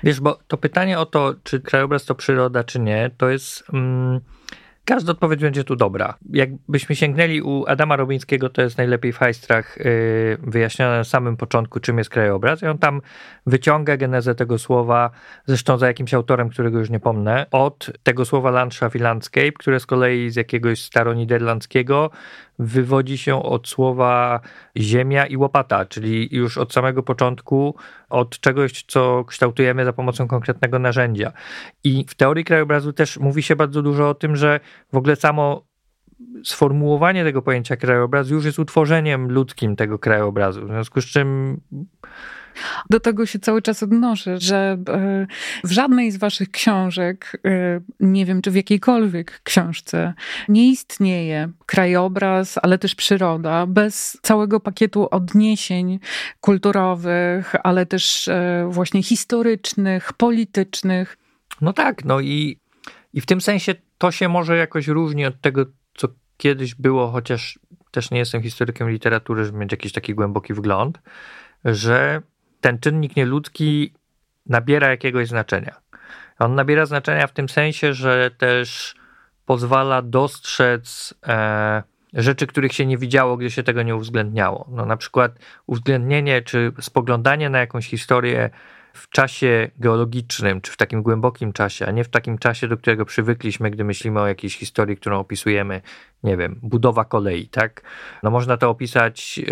Wiesz, 0.03 0.21
bo 0.21 0.39
to 0.49 0.57
pytanie 0.57 0.99
o 0.99 1.07
to, 1.07 1.35
czy 1.43 1.61
krajobraz 1.61 2.05
to 2.05 2.15
przyroda, 2.15 2.65
czy 2.65 2.81
nie, 2.81 3.11
to 3.17 3.29
jest. 3.29 3.65
Mm, 3.73 4.21
Każda 4.87 5.13
odpowiedź 5.13 5.41
będzie 5.41 5.65
tu 5.65 5.77
dobra. 5.77 6.15
Jakbyśmy 6.31 6.97
sięgnęli 6.97 7.41
u 7.41 7.65
Adama 7.67 7.97
Robińskiego, 7.97 8.49
to 8.49 8.63
jest 8.63 8.79
najlepiej 8.79 9.13
w 9.13 9.19
hajstrach 9.19 9.79
yy, 9.79 10.39
wyjaśnione 10.43 10.97
na 10.97 11.05
samym 11.05 11.37
początku, 11.37 11.81
czym 11.81 11.99
jest 11.99 12.11
krajobraz. 12.11 12.63
I 12.63 12.67
on 12.67 12.79
tam 12.79 13.01
wyciąga 13.47 13.97
genezę 13.97 14.35
tego 14.35 14.59
słowa, 14.59 15.11
zresztą 15.47 15.79
za 15.79 15.87
jakimś 15.87 16.15
autorem, 16.15 16.49
którego 16.49 16.79
już 16.79 16.91
nie 16.91 17.01
pomnę, 17.01 17.47
od 17.51 17.91
tego 18.03 18.25
słowa 18.25 18.51
Landschaft 18.51 18.97
i 18.97 18.99
Landscape, 18.99 19.53
które 19.53 19.81
z 19.81 19.87
kolei 19.87 20.31
z 20.31 20.37
jakiegoś 20.37 20.83
staroniderlandzkiego 20.83 22.11
wywodzi 22.59 23.19
się 23.19 23.43
od 23.43 23.69
słowa 23.69 24.41
ziemia 24.77 25.27
i 25.27 25.37
łopata, 25.37 25.85
czyli 25.85 26.29
już 26.37 26.59
od 26.59 26.73
samego 26.73 27.03
początku 27.03 27.75
od 28.11 28.41
czegoś, 28.41 28.83
co 28.83 29.25
kształtujemy 29.25 29.85
za 29.85 29.93
pomocą 29.93 30.29
konkretnego 30.29 30.79
narzędzia. 30.79 31.33
I 31.85 32.05
w 32.09 32.15
teorii 32.15 32.45
krajobrazu 32.45 32.93
też 32.93 33.19
mówi 33.19 33.43
się 33.43 33.57
bardzo 33.57 33.83
dużo 33.83 34.09
o 34.09 34.15
tym, 34.15 34.37
że 34.37 34.61
w 34.93 34.97
ogóle 34.97 35.17
samo 35.17 35.67
sformułowanie 36.45 37.25
tego 37.25 37.43
pojęcia 37.43 37.77
krajobraz 37.77 38.31
już 38.31 38.45
jest 38.45 38.59
utworzeniem 38.59 39.33
ludzkim 39.33 39.77
tego 39.77 39.99
krajobrazu. 39.99 40.67
W 40.67 40.69
związku 40.69 41.01
z 41.01 41.05
czym 41.05 41.61
do 42.91 43.01
tego 43.01 43.27
się 43.27 43.39
cały 43.39 43.63
czas 43.63 43.83
odnoszę, 43.83 44.39
że 44.39 44.79
e, 44.89 45.27
w 45.65 45.71
żadnej 45.71 46.11
z 46.11 46.17
waszych 46.17 46.51
książek, 46.51 47.41
e, 47.45 47.81
nie 48.01 48.27
wiem 48.27 48.43
czy 48.43 48.51
w 48.51 48.57
jakiejkolwiek 48.57 49.41
książce, 49.43 50.15
nie 50.49 50.69
istnieje 50.69 51.49
krajobraz, 51.67 52.59
ale 52.63 52.79
też 52.79 52.95
przyroda 52.95 53.67
bez 53.67 54.19
całego 54.23 54.61
pakietu 54.61 55.09
odniesień 55.11 55.99
kulturowych, 56.41 57.55
ale 57.63 57.87
też 57.87 58.29
e, 58.29 58.69
właśnie 58.71 59.03
historycznych, 59.03 60.13
politycznych. 60.13 61.19
No 61.61 61.73
tak, 61.73 62.05
no 62.05 62.21
i, 62.21 62.61
i 63.13 63.21
w 63.21 63.27
tym 63.27 63.41
sensie 63.41 63.75
to 63.99 64.11
się 64.11 64.29
może 64.29 64.57
jakoś 64.57 64.89
różni 64.89 65.27
od 65.27 65.41
tego, 65.41 65.67
co 65.95 66.09
kiedyś 66.37 66.75
było, 66.75 67.11
chociaż 67.11 67.59
też 67.91 68.11
nie 68.11 68.19
jestem 68.19 68.43
historykiem 68.43 68.91
literatury, 68.91 69.45
żeby 69.45 69.59
mieć 69.59 69.73
jakiś 69.73 69.93
taki 69.93 70.15
głęboki 70.15 70.55
wgląd, 70.55 70.99
że 71.65 72.23
ten 72.67 72.79
czynnik 72.79 73.17
nieludzki 73.17 73.93
nabiera 74.47 74.89
jakiegoś 74.89 75.29
znaczenia. 75.29 75.77
On 76.39 76.55
nabiera 76.55 76.87
znaczenia 76.87 77.27
w 77.27 77.33
tym 77.33 77.49
sensie, 77.49 77.95
że 77.95 78.31
też 78.31 78.95
pozwala 79.45 80.03
dostrzec 80.03 81.15
e, 81.27 81.83
rzeczy, 82.13 82.47
których 82.47 82.73
się 82.73 82.87
nie 82.87 82.99
widziało, 82.99 83.37
gdzie 83.37 83.51
się 83.51 83.63
tego 83.63 83.83
nie 83.83 83.97
uwzględniało. 83.97 84.67
No, 84.71 84.87
na 84.87 84.97
przykład 84.97 85.39
uwzględnienie 85.67 86.43
czy 86.43 86.73
spoglądanie 86.81 87.51
na 87.51 87.59
jakąś 87.59 87.87
historię 87.89 88.51
w 88.97 89.09
czasie 89.09 89.71
geologicznym, 89.79 90.61
czy 90.61 90.73
w 90.73 90.77
takim 90.77 91.03
głębokim 91.03 91.53
czasie, 91.53 91.87
a 91.87 91.91
nie 91.91 92.05
w 92.05 92.09
takim 92.09 92.39
czasie, 92.39 92.69
do 92.69 92.77
którego 92.77 93.05
przywykliśmy, 93.05 93.71
gdy 93.71 93.85
myślimy 93.85 94.21
o 94.21 94.27
jakiejś 94.27 94.59
historii, 94.59 94.97
którą 94.97 95.19
opisujemy, 95.19 95.81
nie 96.23 96.37
wiem, 96.37 96.61
budowa 96.63 97.05
kolei, 97.05 97.49
tak? 97.49 97.83
No 98.23 98.31
można 98.31 98.57
to 98.57 98.71
opisać 98.71 99.39
e, 99.39 99.45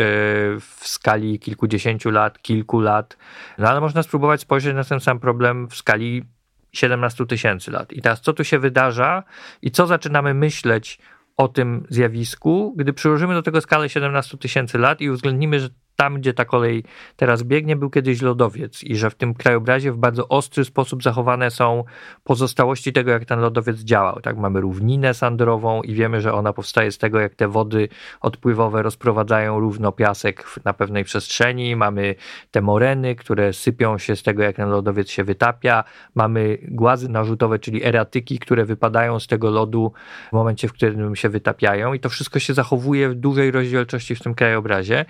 w 0.61 0.81
skali 0.83 1.39
kilkudziesięciu 1.39 2.11
lat, 2.11 2.43
kilku 2.43 2.81
lat, 2.81 3.17
no 3.59 3.69
ale 3.69 3.81
można 3.81 4.03
spróbować 4.03 4.41
spojrzeć 4.41 4.75
na 4.75 4.85
ten 4.85 5.01
sam 5.01 5.21
problem 5.21 5.69
w 5.69 5.75
skali 5.75 6.25
17 6.73 7.27
tysięcy 7.27 7.71
lat. 7.71 7.93
I 7.93 8.03
teraz 8.03 8.21
co 8.21 8.33
tu 8.33 8.45
się 8.45 8.59
wydarza 8.59 9.23
i 9.63 9.71
co 9.71 9.87
zaczynamy 9.87 10.35
myśleć 10.35 10.99
o 11.37 11.49
tym 11.49 11.87
zjawisku, 11.91 12.75
gdy 12.77 12.93
przyłożymy 12.93 13.35
do 13.35 13.43
tego 13.43 13.61
skalę 13.61 13.89
17 13.89 14.39
tysięcy 14.39 14.79
lat 14.79 15.01
i 15.01 15.11
uwzględnimy, 15.11 15.61
że 15.61 15.69
tam, 15.97 16.15
gdzie 16.15 16.35
ta 16.35 16.45
kolej 16.45 16.85
teraz 17.17 17.43
biegnie, 17.43 17.77
był 17.77 17.91
kiedyś 17.91 18.23
lodowiec 18.23 18.83
i 18.83 18.97
że 18.97 19.11
w 19.11 19.15
tym 19.15 19.35
krajobrazie 19.35 19.93
w 19.93 19.97
bardzo 19.97 20.29
ostry 20.29 20.65
sposób 20.65 21.03
zachowane 21.03 21.51
są 21.51 21.85
pozostałości 22.25 22.93
tego, 22.93 23.11
jak 23.11 23.25
ten 23.25 23.41
lodowiec 23.41 23.79
działał. 23.79 24.21
Tak, 24.21 24.37
mamy 24.37 24.61
równinę 24.61 25.15
sandrową 25.15 25.83
i 25.83 25.95
wiemy, 25.95 26.21
że 26.21 26.33
ona 26.33 26.53
powstaje 26.53 26.93
z 26.93 26.99
tego, 26.99 27.21
jak 27.21 27.35
te 27.35 27.49
wody 27.49 27.89
odpływowe 28.21 28.83
rozprowadzają 28.83 29.61
równo 29.61 29.93
piasek 29.93 30.45
na 30.65 30.73
pewnej 30.73 31.05
przestrzeni. 31.05 31.77
Mamy 31.77 32.15
te 32.51 32.61
moreny, 32.61 33.15
które 33.15 33.53
sypią 33.53 33.99
się 33.99 34.17
z 34.17 34.23
tego, 34.23 34.43
jak 34.43 34.57
ten 34.57 34.69
lodowiec 34.69 35.11
się 35.11 35.25
wytapia. 35.25 35.85
Mamy 36.15 36.59
głazy 36.63 37.09
narzutowe, 37.09 37.59
czyli 37.59 37.85
eratyki, 37.85 38.39
które 38.39 38.65
wypadają 38.65 39.21
z 39.21 39.27
tego 39.27 39.51
lodu 39.51 39.93
w 40.29 40.33
momencie, 40.33 40.69
w 40.69 40.73
którym 40.73 41.17
się 41.17 41.29
wytapiają 41.29 41.95
i 41.95 42.01
to 42.01 42.09
wszystko 42.09 42.39
się 42.39 42.55
zachowuje 42.55 43.09
w 43.09 43.15
dużej 43.15 43.51
rozdzielczości 43.51 44.15
w 44.15 44.23
tym 44.23 44.35
krajobrazie. 44.35 45.05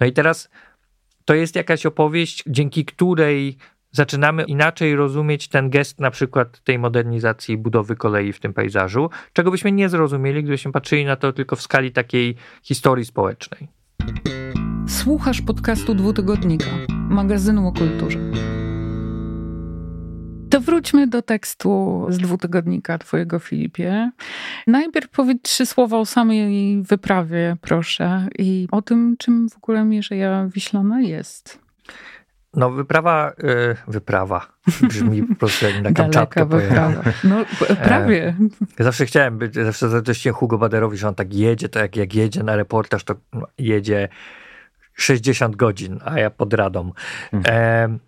No 0.00 0.06
i 0.06 0.12
teraz 0.12 0.25
teraz 0.26 0.48
to 1.24 1.34
jest 1.34 1.56
jakaś 1.56 1.86
opowieść, 1.86 2.44
dzięki 2.46 2.84
której 2.84 3.56
zaczynamy 3.90 4.42
inaczej 4.42 4.96
rozumieć 4.96 5.48
ten 5.48 5.70
gest 5.70 6.00
na 6.00 6.10
przykład 6.10 6.60
tej 6.60 6.78
modernizacji 6.78 7.56
budowy 7.56 7.96
kolei 7.96 8.32
w 8.32 8.40
tym 8.40 8.52
pejzażu, 8.52 9.10
czego 9.32 9.50
byśmy 9.50 9.72
nie 9.72 9.88
zrozumieli, 9.88 10.42
gdybyśmy 10.42 10.72
patrzyli 10.72 11.04
na 11.04 11.16
to 11.16 11.32
tylko 11.32 11.56
w 11.56 11.62
skali 11.62 11.92
takiej 11.92 12.36
historii 12.62 13.04
społecznej. 13.04 13.68
Słuchasz 14.88 15.42
podcastu 15.42 15.94
dwutygodnika, 15.94 16.70
magazynu 16.88 17.68
o 17.68 17.72
kulturze. 17.72 18.18
To 20.56 20.60
wróćmy 20.60 21.06
do 21.06 21.22
tekstu 21.22 22.06
z 22.08 22.18
dwutygodnika 22.18 22.98
Twojego, 22.98 23.38
Filipie. 23.38 24.10
Najpierw 24.66 25.08
powiedz 25.08 25.42
trzy 25.42 25.66
słowa 25.66 25.98
o 25.98 26.06
samej 26.06 26.82
wyprawie, 26.82 27.56
proszę, 27.60 28.28
i 28.38 28.68
o 28.70 28.82
tym, 28.82 29.16
czym 29.18 29.48
w 29.50 29.56
ogóle 29.56 29.84
Mierzeja 29.84 30.48
Wiślana 30.54 31.00
jest. 31.00 31.58
No, 32.54 32.70
wyprawa, 32.70 33.32
yy, 33.42 33.76
wyprawa. 33.88 34.46
Brzmi 34.82 35.22
po 35.22 35.34
prostu 35.34 35.66
jak 35.66 35.82
na 35.82 35.92
Kamczatkę 35.92 36.46
wyprawa. 36.46 37.02
No, 37.24 37.44
prawie. 37.84 38.36
Ja 38.78 38.84
zawsze 38.84 39.06
chciałem 39.06 39.38
być, 39.38 39.54
zawsze 39.54 39.88
zazdrościłem 39.88 40.34
Hugo 40.34 40.58
Baderowi, 40.58 40.96
że 40.96 41.08
on 41.08 41.14
tak 41.14 41.34
jedzie, 41.34 41.68
to 41.68 41.78
jak, 41.78 41.96
jak 41.96 42.14
jedzie 42.14 42.42
na 42.42 42.56
reportaż, 42.56 43.04
to 43.04 43.14
jedzie 43.58 44.08
60 44.94 45.56
godzin, 45.56 45.98
a 46.04 46.18
ja 46.18 46.30
pod 46.30 46.54
radą. 46.54 46.92
Mhm. 47.32 47.98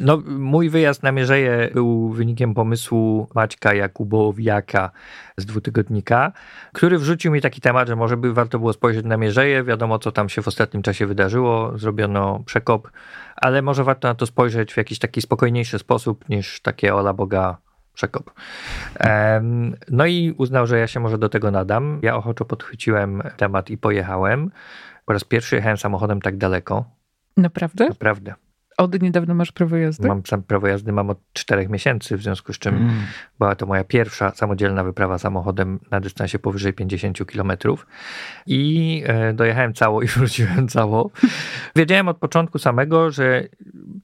No, 0.00 0.22
mój 0.26 0.70
wyjazd 0.70 1.02
na 1.02 1.12
Mierzeję 1.12 1.68
był 1.74 2.10
wynikiem 2.10 2.54
pomysłu 2.54 3.28
Maćka 3.34 3.74
Jakubowiaka 3.74 4.90
z 5.36 5.46
dwutygodnika, 5.46 6.32
który 6.72 6.98
wrzucił 6.98 7.32
mi 7.32 7.40
taki 7.40 7.60
temat, 7.60 7.88
że 7.88 7.96
może 7.96 8.16
by 8.16 8.32
warto 8.32 8.58
było 8.58 8.72
spojrzeć 8.72 9.06
na 9.06 9.16
Mierzeję. 9.16 9.64
Wiadomo, 9.64 9.98
co 9.98 10.12
tam 10.12 10.28
się 10.28 10.42
w 10.42 10.48
ostatnim 10.48 10.82
czasie 10.82 11.06
wydarzyło. 11.06 11.78
Zrobiono 11.78 12.42
przekop, 12.46 12.90
ale 13.36 13.62
może 13.62 13.84
warto 13.84 14.08
na 14.08 14.14
to 14.14 14.26
spojrzeć 14.26 14.72
w 14.72 14.76
jakiś 14.76 14.98
taki 14.98 15.22
spokojniejszy 15.22 15.78
sposób 15.78 16.28
niż 16.28 16.60
takie 16.60 16.94
ola 16.94 17.12
Boga 17.12 17.56
przekop. 17.94 18.30
No 19.90 20.06
i 20.06 20.34
uznał, 20.38 20.66
że 20.66 20.78
ja 20.78 20.86
się 20.86 21.00
może 21.00 21.18
do 21.18 21.28
tego 21.28 21.50
nadam. 21.50 21.98
Ja 22.02 22.16
ochoczo 22.16 22.44
podchwyciłem 22.44 23.22
temat 23.36 23.70
i 23.70 23.78
pojechałem. 23.78 24.50
Po 25.04 25.12
raz 25.12 25.24
pierwszy 25.24 25.56
jechałem 25.56 25.76
samochodem 25.76 26.20
tak 26.20 26.36
daleko. 26.36 26.84
Naprawdę? 27.36 27.88
Naprawdę. 27.88 28.34
Od 28.80 29.02
niedawna 29.02 29.34
masz 29.34 29.52
prawo 29.52 29.76
jazdy? 29.76 30.08
Mam 30.08 30.26
sam 30.26 30.42
prawo 30.42 30.66
jazdy, 30.66 30.92
mam 30.92 31.10
od 31.10 31.18
czterech 31.32 31.68
miesięcy, 31.68 32.16
w 32.16 32.22
związku 32.22 32.52
z 32.52 32.58
czym 32.58 32.76
mm. 32.76 32.90
była 33.38 33.54
to 33.54 33.66
moja 33.66 33.84
pierwsza 33.84 34.30
samodzielna 34.30 34.84
wyprawa 34.84 35.18
samochodem 35.18 35.80
na 35.90 36.00
dystansie 36.00 36.38
powyżej 36.38 36.72
50 36.72 37.26
kilometrów. 37.26 37.86
I 38.46 39.02
e, 39.06 39.32
dojechałem 39.32 39.74
cało 39.74 40.02
i 40.02 40.06
wróciłem 40.16 40.68
cało. 40.68 41.10
Wiedziałem 41.76 42.08
od 42.08 42.16
początku 42.16 42.58
samego, 42.58 43.10
że 43.10 43.48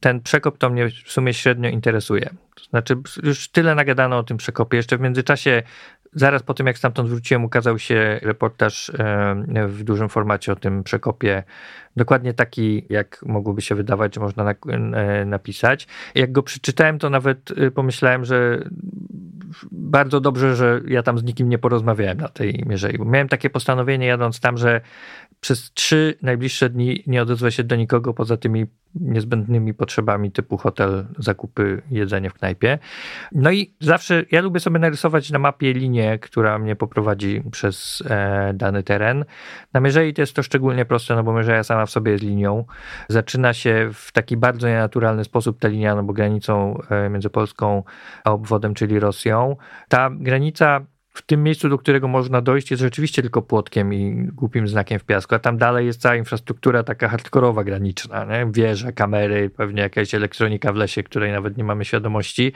ten 0.00 0.20
przekop 0.20 0.58
to 0.58 0.70
mnie 0.70 0.88
w 0.88 1.12
sumie 1.12 1.34
średnio 1.34 1.68
interesuje. 1.68 2.30
To 2.54 2.64
znaczy, 2.64 2.96
już 3.22 3.48
tyle 3.48 3.74
nagadano 3.74 4.18
o 4.18 4.22
tym 4.22 4.36
przekopie. 4.36 4.76
Jeszcze 4.76 4.98
w 4.98 5.00
międzyczasie 5.00 5.62
Zaraz 6.12 6.42
po 6.42 6.54
tym, 6.54 6.66
jak 6.66 6.78
stamtąd 6.78 7.08
wróciłem, 7.08 7.44
ukazał 7.44 7.78
się 7.78 8.20
reportaż 8.22 8.90
e, 8.90 9.68
w 9.68 9.82
dużym 9.84 10.08
formacie 10.08 10.52
o 10.52 10.56
tym 10.56 10.84
przekopie. 10.84 11.42
Dokładnie 11.96 12.34
taki, 12.34 12.86
jak 12.88 13.24
mogłoby 13.26 13.62
się 13.62 13.74
wydawać, 13.74 14.14
że 14.14 14.20
można 14.20 14.50
e, 14.50 15.24
napisać. 15.24 15.86
Jak 16.14 16.32
go 16.32 16.42
przeczytałem, 16.42 16.98
to 16.98 17.10
nawet 17.10 17.50
e, 17.56 17.70
pomyślałem, 17.70 18.24
że 18.24 18.68
bardzo 19.72 20.20
dobrze, 20.20 20.56
że 20.56 20.80
ja 20.88 21.02
tam 21.02 21.18
z 21.18 21.24
nikim 21.24 21.48
nie 21.48 21.58
porozmawiałem 21.58 22.18
na 22.18 22.28
tej 22.28 22.64
mierze. 22.66 22.90
Miałem 22.98 23.28
takie 23.28 23.50
postanowienie, 23.50 24.06
jadąc 24.06 24.40
tam, 24.40 24.58
że 24.58 24.80
przez 25.40 25.72
trzy 25.72 26.14
najbliższe 26.22 26.70
dni 26.70 27.02
nie 27.06 27.22
odezwę 27.22 27.52
się 27.52 27.64
do 27.64 27.76
nikogo 27.76 28.14
poza 28.14 28.36
tymi 28.36 28.66
niezbędnymi 29.00 29.74
potrzebami 29.74 30.32
typu 30.32 30.56
hotel, 30.56 31.06
zakupy, 31.18 31.82
jedzenie 31.90 32.30
w 32.30 32.34
knajpie. 32.34 32.78
No 33.32 33.50
i 33.50 33.74
zawsze 33.80 34.24
ja 34.30 34.40
lubię 34.40 34.60
sobie 34.60 34.78
narysować 34.78 35.30
na 35.30 35.38
mapie 35.38 35.72
linię, 35.72 36.18
która 36.18 36.58
mnie 36.58 36.76
poprowadzi 36.76 37.42
przez 37.50 38.02
e, 38.06 38.52
dany 38.54 38.82
teren. 38.82 39.24
Na 39.72 39.80
Mierzei 39.80 40.14
to 40.14 40.22
jest 40.22 40.36
to 40.36 40.42
szczególnie 40.42 40.84
proste, 40.84 41.14
no 41.14 41.22
bo 41.22 41.32
Mierzeja 41.32 41.64
sama 41.64 41.86
w 41.86 41.90
sobie 41.90 42.12
jest 42.12 42.24
linią. 42.24 42.64
Zaczyna 43.08 43.52
się 43.52 43.90
w 43.92 44.12
taki 44.12 44.36
bardzo 44.36 44.68
nienaturalny 44.68 45.24
sposób 45.24 45.58
ta 45.58 45.68
linia, 45.68 45.94
no 45.94 46.02
bo 46.02 46.12
granicą 46.12 46.80
e, 46.90 47.08
między 47.08 47.30
Polską 47.30 47.82
a 48.24 48.32
obwodem, 48.32 48.74
czyli 48.74 49.00
Rosją. 49.00 49.56
Ta 49.88 50.10
granica 50.10 50.86
w 51.16 51.22
tym 51.22 51.42
miejscu, 51.42 51.68
do 51.68 51.78
którego 51.78 52.08
można 52.08 52.40
dojść, 52.40 52.70
jest 52.70 52.80
rzeczywiście 52.80 53.22
tylko 53.22 53.42
płotkiem 53.42 53.94
i 53.94 54.28
głupim 54.32 54.68
znakiem 54.68 54.98
w 54.98 55.04
piasku, 55.04 55.34
a 55.34 55.38
tam 55.38 55.58
dalej 55.58 55.86
jest 55.86 56.00
cała 56.00 56.16
infrastruktura 56.16 56.82
taka 56.82 57.08
hardkorowa, 57.08 57.64
graniczna, 57.64 58.24
nie? 58.24 58.46
wieże, 58.52 58.92
kamery, 58.92 59.50
pewnie 59.50 59.82
jakaś 59.82 60.14
elektronika 60.14 60.72
w 60.72 60.76
lesie, 60.76 61.02
której 61.02 61.32
nawet 61.32 61.56
nie 61.56 61.64
mamy 61.64 61.84
świadomości, 61.84 62.52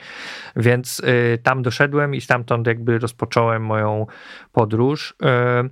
więc 0.55 0.99
y, 0.99 1.37
tam 1.43 1.61
doszedłem 1.61 2.15
i 2.15 2.21
stamtąd 2.21 2.67
jakby 2.67 2.99
rozpocząłem 2.99 3.65
moją 3.65 4.07
podróż, 4.51 5.11
y, 5.11 5.69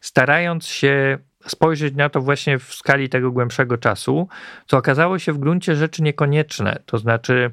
starając 0.00 0.66
się 0.66 1.18
spojrzeć 1.46 1.94
na 1.94 2.08
to 2.08 2.20
właśnie 2.20 2.58
w 2.58 2.74
skali 2.74 3.08
tego 3.08 3.30
głębszego 3.30 3.78
czasu, 3.78 4.28
co 4.66 4.76
okazało 4.76 5.18
się 5.18 5.32
w 5.32 5.38
gruncie 5.38 5.74
rzeczy 5.74 6.02
niekonieczne, 6.02 6.82
to 6.86 6.98
znaczy 6.98 7.50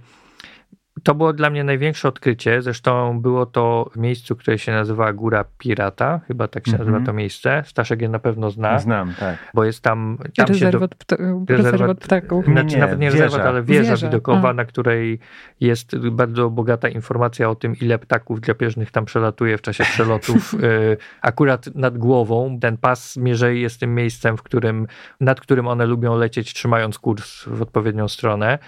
to 1.03 1.15
było 1.15 1.33
dla 1.33 1.49
mnie 1.49 1.63
największe 1.63 2.07
odkrycie. 2.07 2.61
Zresztą 2.61 3.21
było 3.21 3.45
to 3.45 3.89
w 3.95 3.97
miejscu, 3.97 4.35
które 4.35 4.59
się 4.59 4.71
nazywa 4.71 5.13
Góra 5.13 5.45
Pirata. 5.57 6.19
Chyba 6.27 6.47
tak 6.47 6.65
się 6.65 6.71
mm 6.71 6.81
-hmm. 6.81 6.91
nazywa 6.91 7.05
to 7.05 7.13
miejsce. 7.13 7.63
Staszek 7.65 8.01
je 8.01 8.09
na 8.09 8.19
pewno 8.19 8.51
zna. 8.51 8.79
Znam, 8.79 9.13
tak. 9.19 9.37
Bo 9.53 9.63
jest 9.63 9.83
tam. 9.83 10.17
tam 10.35 10.47
rezerwat, 10.47 10.95
pta 10.95 11.15
rezerwat 11.49 11.97
ptaków. 11.97 12.45
Znaczy, 12.45 12.75
nie, 12.75 12.81
nawet 12.81 12.99
nie 12.99 13.11
wieża. 13.11 13.23
rezerwat, 13.23 13.47
ale 13.47 13.63
wieża, 13.63 13.91
wieża. 13.91 14.07
widokowa, 14.07 14.49
A. 14.49 14.53
na 14.53 14.65
której 14.65 15.19
jest 15.59 15.97
bardzo 15.97 16.49
bogata 16.49 16.89
informacja 16.89 17.49
o 17.49 17.55
tym, 17.55 17.75
ile 17.81 17.99
ptaków 17.99 18.41
drapieżnych 18.41 18.91
tam 18.91 19.05
przelatuje 19.05 19.57
w 19.57 19.61
czasie 19.61 19.83
przelotów. 19.83 20.53
Y, 20.59 20.97
akurat 21.21 21.75
nad 21.75 21.97
głową. 21.97 22.59
Ten 22.61 22.77
pas 22.77 23.17
Mierzei 23.17 23.61
jest 23.61 23.79
tym 23.79 23.95
miejscem, 23.95 24.37
w 24.37 24.43
którym, 24.43 24.87
nad 25.19 25.41
którym 25.41 25.67
one 25.67 25.85
lubią 25.85 26.17
lecieć, 26.17 26.53
trzymając 26.53 26.99
kurs 26.99 27.43
w 27.47 27.61
odpowiednią 27.61 28.07
stronę. 28.07 28.59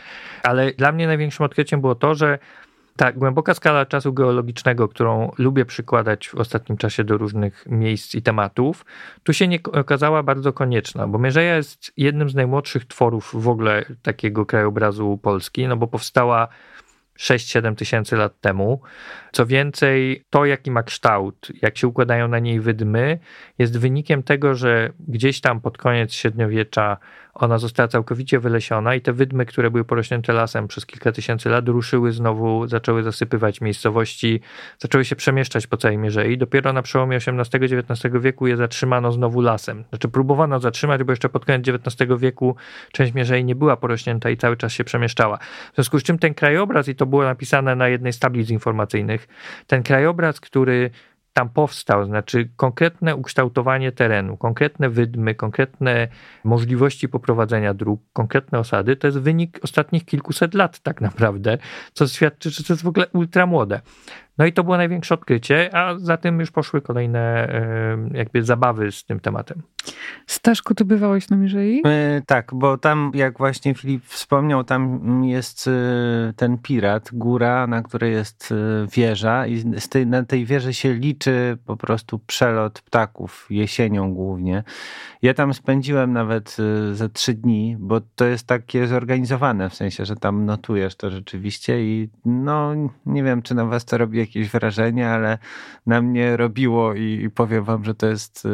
Ale 0.43 0.71
dla 0.71 0.91
mnie 0.91 1.07
największym 1.07 1.45
odkryciem 1.45 1.81
było 1.81 1.95
to, 1.95 2.15
że 2.15 2.20
ta 2.95 3.11
głęboka 3.11 3.53
skala 3.53 3.85
czasu 3.85 4.13
geologicznego, 4.13 4.87
którą 4.87 5.31
lubię 5.37 5.65
przykładać 5.65 6.29
w 6.29 6.35
ostatnim 6.35 6.77
czasie 6.77 7.03
do 7.03 7.17
różnych 7.17 7.65
miejsc 7.67 8.15
i 8.15 8.21
tematów, 8.21 8.85
tu 9.23 9.33
się 9.33 9.47
nie 9.47 9.63
okazała 9.63 10.23
bardzo 10.23 10.53
konieczna, 10.53 11.07
bo 11.07 11.19
Mierzeja 11.19 11.55
jest 11.55 11.91
jednym 11.97 12.29
z 12.29 12.35
najmłodszych 12.35 12.85
tworów 12.85 13.31
w 13.33 13.47
ogóle 13.47 13.85
takiego 14.01 14.45
krajobrazu 14.45 15.19
Polski, 15.21 15.67
no 15.67 15.77
bo 15.77 15.87
powstała 15.87 16.47
6-7 17.19 17.75
tysięcy 17.75 18.15
lat 18.15 18.41
temu. 18.41 18.81
Co 19.31 19.45
więcej, 19.45 20.23
to 20.29 20.45
jaki 20.45 20.71
ma 20.71 20.83
kształt, 20.83 21.51
jak 21.61 21.77
się 21.77 21.87
układają 21.87 22.27
na 22.27 22.39
niej 22.39 22.59
wydmy, 22.59 23.19
jest 23.59 23.79
wynikiem 23.79 24.23
tego, 24.23 24.55
że 24.55 24.89
gdzieś 25.07 25.41
tam 25.41 25.61
pod 25.61 25.77
koniec 25.77 26.13
średniowiecza 26.13 26.97
ona 27.33 27.57
została 27.57 27.87
całkowicie 27.87 28.39
wylesiona 28.39 28.95
i 28.95 29.01
te 29.01 29.13
wydmy, 29.13 29.45
które 29.45 29.71
były 29.71 29.85
porośnięte 29.85 30.33
lasem 30.33 30.67
przez 30.67 30.85
kilka 30.85 31.11
tysięcy 31.11 31.49
lat, 31.49 31.67
ruszyły 31.67 32.11
znowu, 32.11 32.67
zaczęły 32.67 33.03
zasypywać 33.03 33.61
miejscowości, 33.61 34.41
zaczęły 34.79 35.05
się 35.05 35.15
przemieszczać 35.15 35.67
po 35.67 35.77
całej 35.77 35.97
mierze 35.97 36.31
i 36.31 36.37
dopiero 36.37 36.73
na 36.73 36.81
przełomie 36.81 37.17
XVIII-XIX 37.17 38.21
wieku 38.21 38.47
je 38.47 38.57
zatrzymano 38.57 39.11
znowu 39.11 39.41
lasem. 39.41 39.83
Znaczy 39.89 40.07
próbowano 40.07 40.59
zatrzymać, 40.59 41.03
bo 41.03 41.11
jeszcze 41.11 41.29
pod 41.29 41.45
koniec 41.45 41.67
XIX 41.67 42.11
wieku 42.19 42.55
część 42.91 43.13
mierzei 43.13 43.45
nie 43.45 43.55
była 43.55 43.77
porośnięta 43.77 44.29
i 44.29 44.37
cały 44.37 44.57
czas 44.57 44.73
się 44.73 44.83
przemieszczała. 44.83 45.37
W 45.71 45.75
związku 45.75 45.99
z 45.99 46.03
czym 46.03 46.19
ten 46.19 46.33
krajobraz, 46.33 46.87
i 46.87 46.95
to 46.95 47.05
było 47.05 47.23
napisane 47.23 47.75
na 47.75 47.87
jednej 47.87 48.13
z 48.13 48.19
tablic 48.19 48.49
informacyjnych, 48.49 49.20
ten 49.67 49.83
krajobraz, 49.83 50.39
który 50.39 50.89
tam 51.33 51.49
powstał, 51.49 52.05
znaczy 52.05 52.49
konkretne 52.55 53.15
ukształtowanie 53.15 53.91
terenu, 53.91 54.37
konkretne 54.37 54.89
wydmy, 54.89 55.35
konkretne 55.35 56.07
możliwości 56.43 57.09
poprowadzenia 57.09 57.73
dróg, 57.73 58.01
konkretne 58.13 58.59
osady, 58.59 58.95
to 58.95 59.07
jest 59.07 59.19
wynik 59.19 59.59
ostatnich 59.63 60.05
kilkuset 60.05 60.53
lat 60.53 60.79
tak 60.79 61.01
naprawdę, 61.01 61.57
co 61.93 62.07
świadczy, 62.07 62.49
że 62.49 62.63
to 62.63 62.73
jest 62.73 62.83
w 62.83 62.87
ogóle 62.87 63.07
ultramłode. 63.07 63.81
No 64.37 64.45
i 64.45 64.53
to 64.53 64.63
było 64.63 64.77
największe 64.77 65.15
odkrycie, 65.15 65.75
a 65.75 65.99
za 65.99 66.17
tym 66.17 66.39
już 66.39 66.51
poszły 66.51 66.81
kolejne 66.81 67.47
jakby 68.13 68.43
zabawy 68.43 68.91
z 68.91 69.05
tym 69.05 69.19
tematem. 69.19 69.61
Staszku, 70.27 70.75
ty 70.75 70.85
bywałeś 70.85 71.29
na 71.29 71.37
Mierzei? 71.37 71.81
E, 71.85 72.21
tak, 72.25 72.51
bo 72.53 72.77
tam, 72.77 73.11
jak 73.13 73.37
właśnie 73.37 73.73
Filip 73.73 74.05
wspomniał, 74.05 74.63
tam 74.63 75.23
jest 75.23 75.67
e, 75.67 75.71
ten 76.35 76.57
pirat, 76.57 77.09
góra, 77.13 77.67
na 77.67 77.83
której 77.83 78.13
jest 78.13 78.51
e, 78.51 78.87
wieża 78.87 79.47
i 79.47 79.57
z 79.57 79.89
tej, 79.89 80.07
na 80.07 80.23
tej 80.23 80.45
wieży 80.45 80.73
się 80.73 80.93
liczy 80.93 81.57
po 81.65 81.77
prostu 81.77 82.19
przelot 82.19 82.81
ptaków, 82.81 83.47
jesienią 83.49 84.13
głównie. 84.13 84.63
Ja 85.21 85.33
tam 85.33 85.53
spędziłem 85.53 86.13
nawet 86.13 86.57
ze 86.93 87.09
trzy 87.09 87.33
dni, 87.33 87.77
bo 87.79 88.01
to 88.15 88.25
jest 88.25 88.47
takie 88.47 88.87
zorganizowane, 88.87 89.69
w 89.69 89.75
sensie, 89.75 90.05
że 90.05 90.15
tam 90.15 90.45
notujesz 90.45 90.95
to 90.95 91.09
rzeczywiście 91.09 91.83
i 91.83 92.09
no, 92.25 92.73
nie 93.05 93.23
wiem, 93.23 93.41
czy 93.41 93.55
na 93.55 93.65
was 93.65 93.85
to 93.85 93.97
robi 93.97 94.17
jakieś 94.21 94.49
wrażenie, 94.49 95.09
ale 95.09 95.37
na 95.85 96.01
mnie 96.01 96.37
robiło 96.37 96.93
i 96.95 97.29
powiem 97.35 97.63
wam, 97.63 97.83
że 97.83 97.95
to 97.95 98.07
jest 98.07 98.47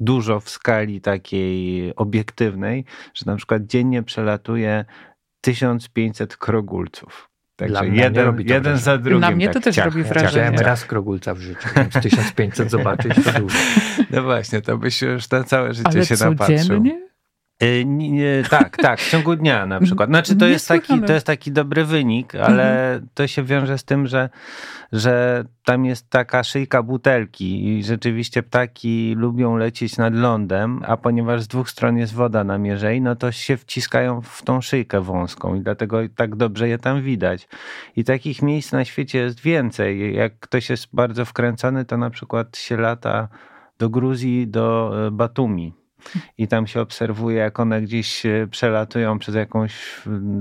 dużo 0.00 0.40
w 0.40 0.50
skali 0.50 1.00
takiej 1.00 1.96
obiektywnej, 1.96 2.84
że 3.14 3.26
na 3.26 3.36
przykład 3.36 3.66
dziennie 3.66 4.02
przelatuje 4.02 4.84
1500 5.40 6.36
krogulców. 6.36 7.28
Także 7.56 7.88
jeden, 7.88 8.40
jeden 8.46 8.78
za 8.78 8.98
drugim. 8.98 9.20
Na 9.20 9.30
mnie 9.30 9.46
to 9.48 9.54
tak, 9.54 9.62
też 9.62 9.76
ciach, 9.76 9.84
robi 9.84 10.02
wrażenie. 10.02 10.28
Chciałem 10.28 10.54
raz 10.54 10.84
krogulca 10.84 11.34
w 11.34 11.38
życiu, 11.38 11.68
więc 11.76 11.92
1500 11.92 12.70
zobaczyć 12.70 13.12
to 13.24 13.32
dużo. 13.40 13.58
No 14.10 14.22
właśnie, 14.22 14.62
to 14.62 14.78
byś 14.78 15.02
już 15.02 15.30
na 15.30 15.44
całe 15.44 15.74
życie 15.74 15.90
Ale 15.92 16.06
się 16.06 16.16
codziennie? 16.16 16.34
napatrzył. 16.34 17.11
Y, 17.62 17.84
nie, 17.84 18.10
nie, 18.10 18.42
tak, 18.50 18.76
tak, 18.76 19.00
w 19.00 19.10
ciągu 19.10 19.36
dnia 19.36 19.66
na 19.66 19.80
przykład. 19.80 20.08
Znaczy 20.08 20.36
to 20.36 20.46
jest, 20.46 20.68
taki, 20.68 21.00
to 21.00 21.12
jest 21.12 21.26
taki 21.26 21.52
dobry 21.52 21.84
wynik, 21.84 22.34
ale 22.34 22.92
mhm. 22.92 23.08
to 23.14 23.26
się 23.26 23.42
wiąże 23.42 23.78
z 23.78 23.84
tym, 23.84 24.06
że, 24.06 24.30
że 24.92 25.44
tam 25.64 25.84
jest 25.84 26.10
taka 26.10 26.44
szyjka 26.44 26.82
butelki 26.82 27.68
i 27.68 27.84
rzeczywiście 27.84 28.42
ptaki 28.42 29.14
lubią 29.16 29.56
lecieć 29.56 29.96
nad 29.96 30.14
lądem, 30.14 30.82
a 30.86 30.96
ponieważ 30.96 31.42
z 31.42 31.48
dwóch 31.48 31.70
stron 31.70 31.96
jest 31.98 32.14
woda 32.14 32.44
na 32.44 32.58
mierzei, 32.58 33.00
no 33.00 33.16
to 33.16 33.32
się 33.32 33.56
wciskają 33.56 34.20
w 34.20 34.42
tą 34.42 34.60
szyjkę 34.60 35.00
wąską 35.00 35.54
i 35.54 35.60
dlatego 35.60 35.98
tak 36.16 36.36
dobrze 36.36 36.68
je 36.68 36.78
tam 36.78 37.02
widać. 37.02 37.48
I 37.96 38.04
takich 38.04 38.42
miejsc 38.42 38.72
na 38.72 38.84
świecie 38.84 39.18
jest 39.18 39.40
więcej. 39.40 40.14
Jak 40.14 40.38
ktoś 40.38 40.70
jest 40.70 40.88
bardzo 40.92 41.24
wkręcony, 41.24 41.84
to 41.84 41.96
na 41.96 42.10
przykład 42.10 42.56
się 42.56 42.76
lata 42.76 43.28
do 43.78 43.90
Gruzji, 43.90 44.48
do 44.48 44.92
e, 45.06 45.10
Batumi 45.10 45.81
i 46.38 46.48
tam 46.48 46.66
się 46.66 46.80
obserwuje, 46.80 47.36
jak 47.36 47.60
one 47.60 47.82
gdzieś 47.82 48.22
przelatują 48.50 49.18
przez 49.18 49.34
jakąś, 49.34 49.74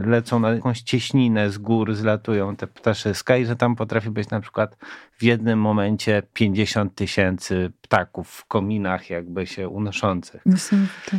lecą 0.06 0.40
na 0.40 0.50
jakąś 0.50 0.82
cieśninę 0.82 1.50
z 1.50 1.58
gór, 1.58 1.96
zlatują 1.96 2.56
te 2.56 2.68
ptaszyska 2.68 3.38
i 3.38 3.46
że 3.46 3.56
tam 3.56 3.76
potrafi 3.76 4.10
być 4.10 4.30
na 4.30 4.40
przykład 4.40 4.78
w 5.22 5.24
jednym 5.24 5.60
momencie 5.60 6.24
50 6.34 6.96
tysięcy 6.96 7.72
ptaków 7.82 8.30
w 8.30 8.46
kominach 8.46 9.10
jakby 9.10 9.48
się 9.48 9.70
unoszących. 9.70 10.44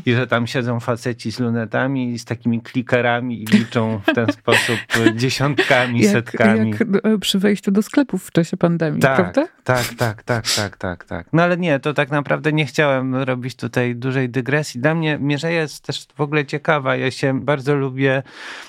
I 0.06 0.12
że 0.14 0.26
tam 0.26 0.46
siedzą 0.46 0.80
faceci 0.80 1.32
z 1.32 1.40
lunetami 1.40 2.12
i 2.12 2.18
z 2.18 2.24
takimi 2.24 2.60
klikerami 2.60 3.42
i 3.42 3.46
liczą 3.46 4.00
w 4.06 4.14
ten 4.14 4.32
sposób 4.42 4.78
dziesiątkami, 5.14 6.00
jak, 6.00 6.12
setkami. 6.12 6.70
Jak 6.70 6.82
e, 6.82 7.18
przy 7.18 7.38
wejściu 7.38 7.70
do 7.70 7.82
sklepów 7.82 8.26
w 8.26 8.30
czasie 8.30 8.56
pandemii, 8.56 9.00
tak, 9.00 9.16
prawda? 9.16 9.52
Tak, 9.64 9.94
tak, 9.94 10.22
tak, 10.22 10.44
tak, 10.56 10.76
tak, 10.76 11.04
tak. 11.04 11.26
No 11.32 11.42
ale 11.42 11.56
nie, 11.56 11.80
to 11.80 11.94
tak 11.94 12.10
naprawdę 12.10 12.52
nie 12.52 12.66
chciałem 12.66 13.14
robić 13.14 13.56
tutaj 13.56 13.96
dużej 13.96 14.30
dygresji. 14.32 14.80
Dla 14.80 14.94
mnie 14.94 15.18
Mierzeja 15.20 15.60
jest 15.60 15.84
też 15.84 16.06
w 16.14 16.20
ogóle 16.20 16.46
ciekawa. 16.46 16.96
Ja 16.96 17.10
się 17.10 17.40
bardzo 17.40 17.74
lubię 17.74 18.22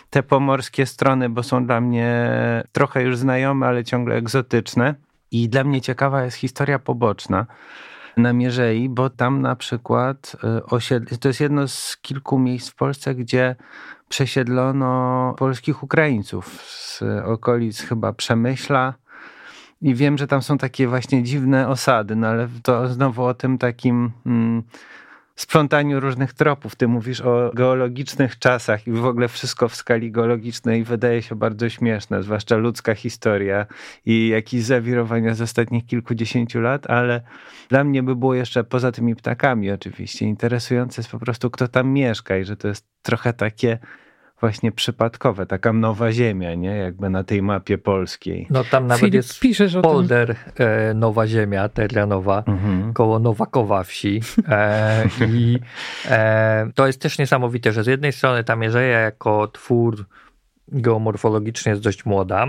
te 0.10 0.24
pomorskie 0.24 0.86
strony, 0.86 1.30
bo 1.30 1.44
są 1.44 1.66
dla 1.66 1.82
mnie 1.82 2.30
trochę 2.72 3.04
już 3.04 3.18
znajome, 3.18 3.68
ale 3.68 3.84
ciągle 3.84 4.16
egzotyczne. 4.16 4.96
I 5.32 5.50
dla 5.50 5.64
mnie 5.64 5.82
ciekawa 5.82 6.24
jest 6.24 6.38
historia 6.38 6.80
poboczna 6.80 7.46
na 8.18 8.34
Mierzei, 8.34 8.90
bo 8.90 9.10
tam 9.10 9.42
na 9.42 9.56
przykład 9.56 10.36
y, 10.44 10.66
osiedl... 10.66 11.18
to 11.18 11.28
jest 11.28 11.42
jedno 11.42 11.68
z 11.68 11.98
kilku 11.98 12.40
miejsc 12.40 12.70
w 12.70 12.76
Polsce, 12.76 13.16
gdzie 13.16 13.56
przesiedlono 14.10 15.34
polskich 15.38 15.84
Ukraińców 15.84 16.62
z 16.62 17.02
okolic 17.26 17.82
chyba 17.82 18.14
Przemyśla. 18.14 18.94
I 19.82 19.96
wiem, 19.96 20.18
że 20.18 20.28
tam 20.28 20.42
są 20.42 20.58
takie 20.58 20.88
właśnie 20.88 21.24
dziwne 21.24 21.68
osady, 21.68 22.16
no 22.16 22.28
ale 22.28 22.48
to 22.64 22.88
znowu 22.88 23.24
o 23.24 23.34
tym 23.34 23.58
takim. 23.58 24.12
Mm, 24.26 24.64
splątaniu 25.36 26.00
różnych 26.00 26.34
tropów. 26.34 26.76
Ty 26.76 26.88
mówisz 26.88 27.22
o 27.22 27.52
geologicznych 27.54 28.40
czasach 28.40 28.88
i 28.88 28.92
w 28.92 29.06
ogóle 29.06 29.28
wszystko 29.28 29.70
w 29.70 29.76
skali 29.76 30.12
geologicznej 30.12 30.84
wydaje 30.84 31.22
się 31.22 31.36
bardzo 31.36 31.70
śmieszne, 31.70 32.24
zwłaszcza 32.24 32.56
ludzka 32.56 32.96
historia 32.96 33.66
i 34.06 34.28
jakieś 34.28 34.64
zawirowania 34.64 35.34
z 35.34 35.42
ostatnich 35.42 35.86
kilkudziesięciu 35.86 36.62
lat, 36.62 36.90
ale 36.90 37.22
dla 37.70 37.84
mnie 37.84 38.04
by 38.04 38.16
było 38.16 38.34
jeszcze 38.34 38.64
poza 38.64 38.92
tymi 38.92 39.16
ptakami 39.16 39.72
oczywiście 39.72 40.26
interesujące 40.26 41.02
jest 41.02 41.12
po 41.12 41.20
prostu 41.20 41.50
kto 41.50 41.68
tam 41.68 41.90
mieszka 41.90 42.38
i 42.38 42.46
że 42.46 42.58
to 42.58 42.68
jest 42.68 42.86
trochę 43.02 43.34
takie 43.34 43.80
właśnie 44.44 44.72
przypadkowe, 44.72 45.46
taka 45.46 45.74
nowa 45.74 46.12
ziemia, 46.12 46.56
nie? 46.56 46.78
Jakby 46.78 47.10
na 47.10 47.24
tej 47.24 47.42
mapie 47.42 47.78
polskiej. 47.78 48.48
No 48.50 48.64
tam 48.64 48.88
nawet 48.88 49.00
Filip, 49.00 49.14
jest 49.14 49.40
piszesz 49.40 49.78
polder 49.82 50.36
e, 50.58 50.94
Nowa 50.94 51.28
Ziemia, 51.28 51.70
terrenowa, 51.70 52.44
mhm. 52.48 52.94
koło 52.94 53.20
Nowakowa 53.20 53.84
wsi. 53.84 54.22
E, 54.48 55.06
I 55.34 55.60
e, 56.10 56.70
to 56.76 56.88
jest 56.88 57.02
też 57.02 57.20
niesamowite, 57.20 57.72
że 57.72 57.84
z 57.84 57.88
jednej 57.88 58.12
strony 58.12 58.44
ta 58.44 58.56
Mierzeja 58.56 59.00
jako 59.00 59.48
twór 59.48 60.06
geomorfologiczny 60.72 61.70
jest 61.70 61.82
dość 61.82 62.06
młoda, 62.06 62.48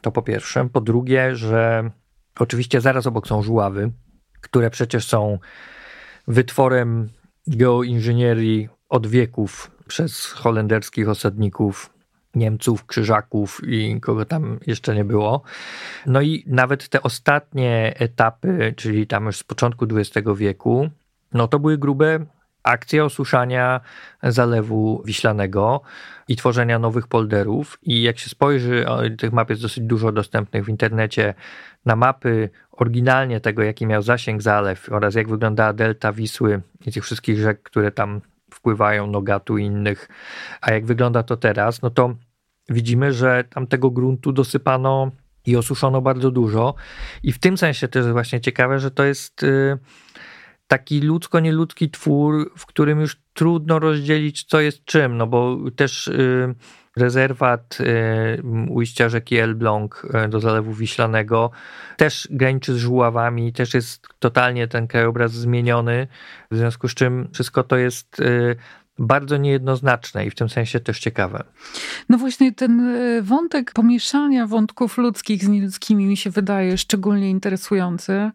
to 0.00 0.12
po 0.12 0.22
pierwsze. 0.22 0.68
Po 0.72 0.80
drugie, 0.80 1.36
że 1.36 1.90
Oczywiście 2.38 2.80
zaraz 2.80 3.06
obok 3.06 3.28
są 3.28 3.42
żuławy, 3.42 3.90
które 4.40 4.70
przecież 4.70 5.06
są 5.06 5.38
wytworem 6.28 7.08
geoinżynierii 7.46 8.68
od 8.88 9.06
wieków 9.06 9.70
przez 9.88 10.26
holenderskich 10.26 11.08
osadników, 11.08 11.90
Niemców, 12.34 12.86
Krzyżaków 12.86 13.60
i 13.66 14.00
kogo 14.00 14.24
tam 14.24 14.58
jeszcze 14.66 14.94
nie 14.94 15.04
było. 15.04 15.42
No 16.06 16.20
i 16.20 16.44
nawet 16.46 16.88
te 16.88 17.02
ostatnie 17.02 17.94
etapy, 17.98 18.74
czyli 18.76 19.06
tam 19.06 19.26
już 19.26 19.36
z 19.36 19.44
początku 19.44 19.86
XX 19.90 20.28
wieku, 20.36 20.88
no 21.32 21.48
to 21.48 21.58
były 21.58 21.78
grube 21.78 22.26
akcje 22.62 23.04
osuszania 23.04 23.80
zalewu 24.22 25.02
wiślanego 25.04 25.80
i 26.28 26.36
tworzenia 26.36 26.78
nowych 26.78 27.06
polderów. 27.06 27.78
I 27.82 28.02
jak 28.02 28.18
się 28.18 28.30
spojrzy, 28.30 28.86
tych 29.18 29.32
map 29.32 29.50
jest 29.50 29.62
dosyć 29.62 29.84
dużo 29.84 30.12
dostępnych 30.12 30.64
w 30.64 30.68
internecie, 30.68 31.34
na 31.84 31.96
mapy 31.96 32.50
oryginalnie 32.72 33.40
tego, 33.40 33.62
jaki 33.62 33.86
miał 33.86 34.02
zasięg 34.02 34.42
zalew 34.42 34.92
oraz 34.92 35.14
jak 35.14 35.28
wyglądała 35.28 35.72
delta 35.72 36.12
Wisły 36.12 36.60
i 36.86 36.92
tych 36.92 37.04
wszystkich 37.04 37.38
rzek, 37.38 37.62
które 37.62 37.92
tam 37.92 38.20
wpływają, 38.56 39.06
Nogatu 39.06 39.58
i 39.58 39.64
innych, 39.64 40.08
a 40.60 40.72
jak 40.72 40.86
wygląda 40.86 41.22
to 41.22 41.36
teraz, 41.36 41.82
no 41.82 41.90
to 41.90 42.14
widzimy, 42.68 43.12
że 43.12 43.44
tam 43.50 43.66
tego 43.66 43.90
gruntu 43.90 44.32
dosypano 44.32 45.10
i 45.46 45.56
osuszono 45.56 46.00
bardzo 46.00 46.30
dużo. 46.30 46.74
I 47.22 47.32
w 47.32 47.38
tym 47.38 47.58
sensie 47.58 47.88
też 47.88 48.00
jest 48.00 48.12
właśnie 48.12 48.40
ciekawe, 48.40 48.78
że 48.78 48.90
to 48.90 49.04
jest 49.04 49.42
y, 49.42 49.78
taki 50.66 51.00
ludzko-nieludzki 51.00 51.90
twór, 51.90 52.52
w 52.58 52.66
którym 52.66 53.00
już 53.00 53.16
trudno 53.34 53.78
rozdzielić, 53.78 54.44
co 54.44 54.60
jest 54.60 54.84
czym, 54.84 55.16
no 55.16 55.26
bo 55.26 55.58
też 55.76 56.08
y, 56.08 56.54
rezerwat 56.96 57.78
y, 57.80 58.42
ujścia 58.68 59.08
rzeki 59.08 59.36
Elbląg 59.36 60.06
do 60.28 60.40
Zalewu 60.40 60.72
Wiślanego. 60.72 61.50
Też 61.96 62.28
graniczy 62.30 62.74
z 62.74 62.76
żuławami, 62.76 63.52
też 63.52 63.74
jest 63.74 64.06
totalnie 64.18 64.68
ten 64.68 64.86
krajobraz 64.86 65.32
zmieniony, 65.32 66.06
w 66.50 66.56
związku 66.56 66.88
z 66.88 66.94
czym 66.94 67.28
wszystko 67.32 67.62
to 67.62 67.76
jest 67.76 68.22
bardzo 68.98 69.36
niejednoznaczne 69.36 70.26
i 70.26 70.30
w 70.30 70.34
tym 70.34 70.48
sensie 70.48 70.80
też 70.80 71.00
ciekawe. 71.00 71.44
No 72.08 72.18
właśnie 72.18 72.52
ten 72.52 72.80
e, 72.80 73.22
wątek 73.22 73.72
pomieszania 73.72 74.46
wątków 74.46 74.98
ludzkich 74.98 75.44
z 75.44 75.48
nieludzkimi 75.48 76.06
mi 76.06 76.16
się 76.16 76.30
wydaje 76.30 76.78
szczególnie 76.78 77.30
interesujący. 77.30 78.30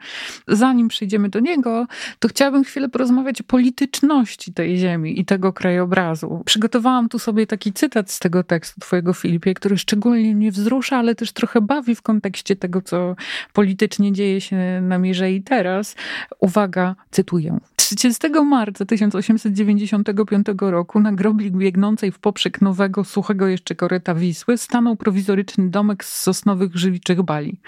Zanim 0.47 0.87
przejdziemy 0.87 1.29
do 1.29 1.39
niego, 1.39 1.87
to 2.19 2.27
chciałabym 2.27 2.63
chwilę 2.63 2.89
porozmawiać 2.89 3.41
o 3.41 3.43
polityczności 3.43 4.53
tej 4.53 4.77
ziemi 4.77 5.19
i 5.19 5.25
tego 5.25 5.53
krajobrazu. 5.53 6.41
Przygotowałam 6.45 7.09
tu 7.09 7.19
sobie 7.19 7.47
taki 7.47 7.73
cytat 7.73 8.11
z 8.11 8.19
tego 8.19 8.43
tekstu 8.43 8.81
twojego 8.81 9.13
Filipie, 9.13 9.53
który 9.53 9.77
szczególnie 9.77 10.35
mnie 10.35 10.51
wzrusza, 10.51 10.97
ale 10.97 11.15
też 11.15 11.31
trochę 11.31 11.61
bawi 11.61 11.95
w 11.95 12.01
kontekście 12.01 12.55
tego, 12.55 12.81
co 12.81 13.15
politycznie 13.53 14.11
dzieje 14.11 14.41
się 14.41 14.81
na 14.81 14.97
mierze 14.97 15.31
i 15.31 15.43
teraz. 15.43 15.95
Uwaga, 16.39 16.95
cytuję. 17.11 17.59
30 17.95 18.29
marca 18.45 18.85
1895 18.85 20.47
roku 20.61 20.99
na 20.99 21.11
grobli 21.11 21.51
biegnącej 21.51 22.11
w 22.11 22.19
poprzek 22.19 22.61
nowego, 22.61 23.03
suchego 23.03 23.47
jeszcze 23.47 23.75
koryta 23.75 24.15
Wisły 24.15 24.57
stanął 24.57 24.95
prowizoryczny 24.95 25.69
domek 25.69 26.03
z 26.03 26.21
sosnowych 26.21 26.75
żywiczych 26.75 27.21
bali. 27.21 27.59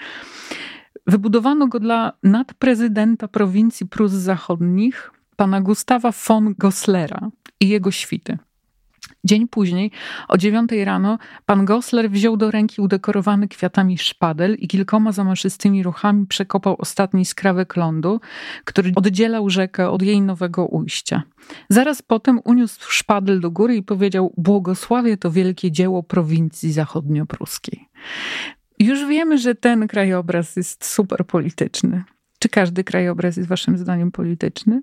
Wybudowano 1.06 1.66
go 1.66 1.80
dla 1.80 2.12
nadprezydenta 2.22 3.28
prowincji 3.28 3.86
Prus 3.86 4.12
Zachodnich, 4.12 5.10
pana 5.36 5.60
Gustawa 5.60 6.12
von 6.28 6.54
Goslera 6.58 7.30
i 7.60 7.68
jego 7.68 7.90
świty. 7.90 8.38
Dzień 9.24 9.48
później, 9.48 9.90
o 10.28 10.38
dziewiątej 10.38 10.84
rano, 10.84 11.18
pan 11.46 11.64
Gosler 11.64 12.10
wziął 12.10 12.36
do 12.36 12.50
ręki 12.50 12.80
udekorowany 12.80 13.48
kwiatami 13.48 13.98
szpadel 13.98 14.54
i 14.54 14.68
kilkoma 14.68 15.12
zamaszystymi 15.12 15.82
ruchami 15.82 16.26
przekopał 16.26 16.76
ostatni 16.78 17.24
skrawek 17.24 17.76
lądu, 17.76 18.20
który 18.64 18.92
oddzielał 18.96 19.50
rzekę 19.50 19.90
od 19.90 20.02
jej 20.02 20.22
nowego 20.22 20.66
ujścia. 20.66 21.22
Zaraz 21.68 22.02
potem 22.02 22.40
uniósł 22.44 22.92
szpadel 22.92 23.40
do 23.40 23.50
góry 23.50 23.76
i 23.76 23.82
powiedział: 23.82 24.32
Błogosławie 24.36 25.16
to 25.16 25.30
wielkie 25.30 25.72
dzieło 25.72 26.02
prowincji 26.02 26.72
zachodniopruskiej. 26.72 27.88
Już 28.78 29.06
wiemy, 29.06 29.38
że 29.38 29.54
ten 29.54 29.88
krajobraz 29.88 30.56
jest 30.56 30.84
super 30.84 31.26
polityczny. 31.26 32.04
Czy 32.38 32.48
każdy 32.48 32.84
krajobraz 32.84 33.36
jest 33.36 33.48
Waszym 33.48 33.78
zdaniem 33.78 34.12
polityczny? 34.12 34.82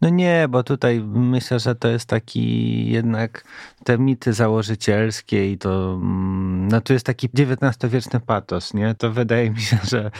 No 0.00 0.08
nie, 0.08 0.46
bo 0.48 0.62
tutaj 0.62 1.00
myślę, 1.14 1.58
że 1.58 1.74
to 1.74 1.88
jest 1.88 2.08
taki 2.08 2.90
jednak 2.90 3.44
te 3.84 3.98
mity 3.98 4.32
założycielskie 4.32 5.52
i 5.52 5.58
to, 5.58 5.98
mm, 6.02 6.68
no 6.68 6.80
tu 6.80 6.92
jest 6.92 7.06
taki 7.06 7.28
XIX-wieczny 7.38 8.20
patos, 8.20 8.74
nie? 8.74 8.94
To 8.94 9.12
wydaje 9.12 9.50
mi 9.50 9.60
się, 9.60 9.78
że 9.90 10.10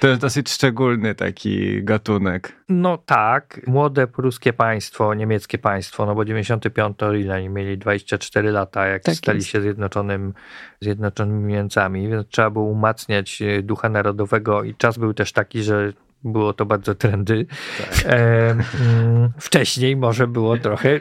to 0.00 0.08
jest 0.08 0.20
dosyć 0.20 0.50
szczególny 0.50 1.14
taki 1.14 1.84
gatunek. 1.84 2.52
No 2.68 2.98
tak, 2.98 3.60
młode 3.66 4.06
pruskie 4.06 4.52
państwo, 4.52 5.14
niemieckie 5.14 5.58
państwo, 5.58 6.06
no 6.06 6.14
bo 6.14 6.24
95 6.24 6.96
ile 7.20 7.34
oni 7.34 7.48
mieli 7.48 7.78
24 7.78 8.50
lata, 8.50 8.86
jak 8.86 9.02
tak 9.02 9.14
stali 9.14 9.38
jest. 9.38 9.48
się 9.48 9.60
zjednoczonym, 9.60 10.34
zjednoczonymi 10.80 11.52
Niemcami, 11.52 12.08
więc 12.08 12.28
trzeba 12.28 12.50
było 12.50 12.64
umacniać 12.64 13.42
ducha 13.62 13.88
narodowego 13.88 14.64
i 14.64 14.74
czas 14.74 14.98
był 14.98 15.14
też 15.14 15.32
taki, 15.32 15.62
że 15.62 15.92
było 16.26 16.52
to 16.52 16.66
bardzo 16.66 16.94
trendy. 16.94 17.46
Tak. 17.78 18.06
E, 18.06 18.50
mm, 18.50 19.32
wcześniej 19.38 19.96
może 19.96 20.26
było 20.26 20.58
trochę 20.58 20.98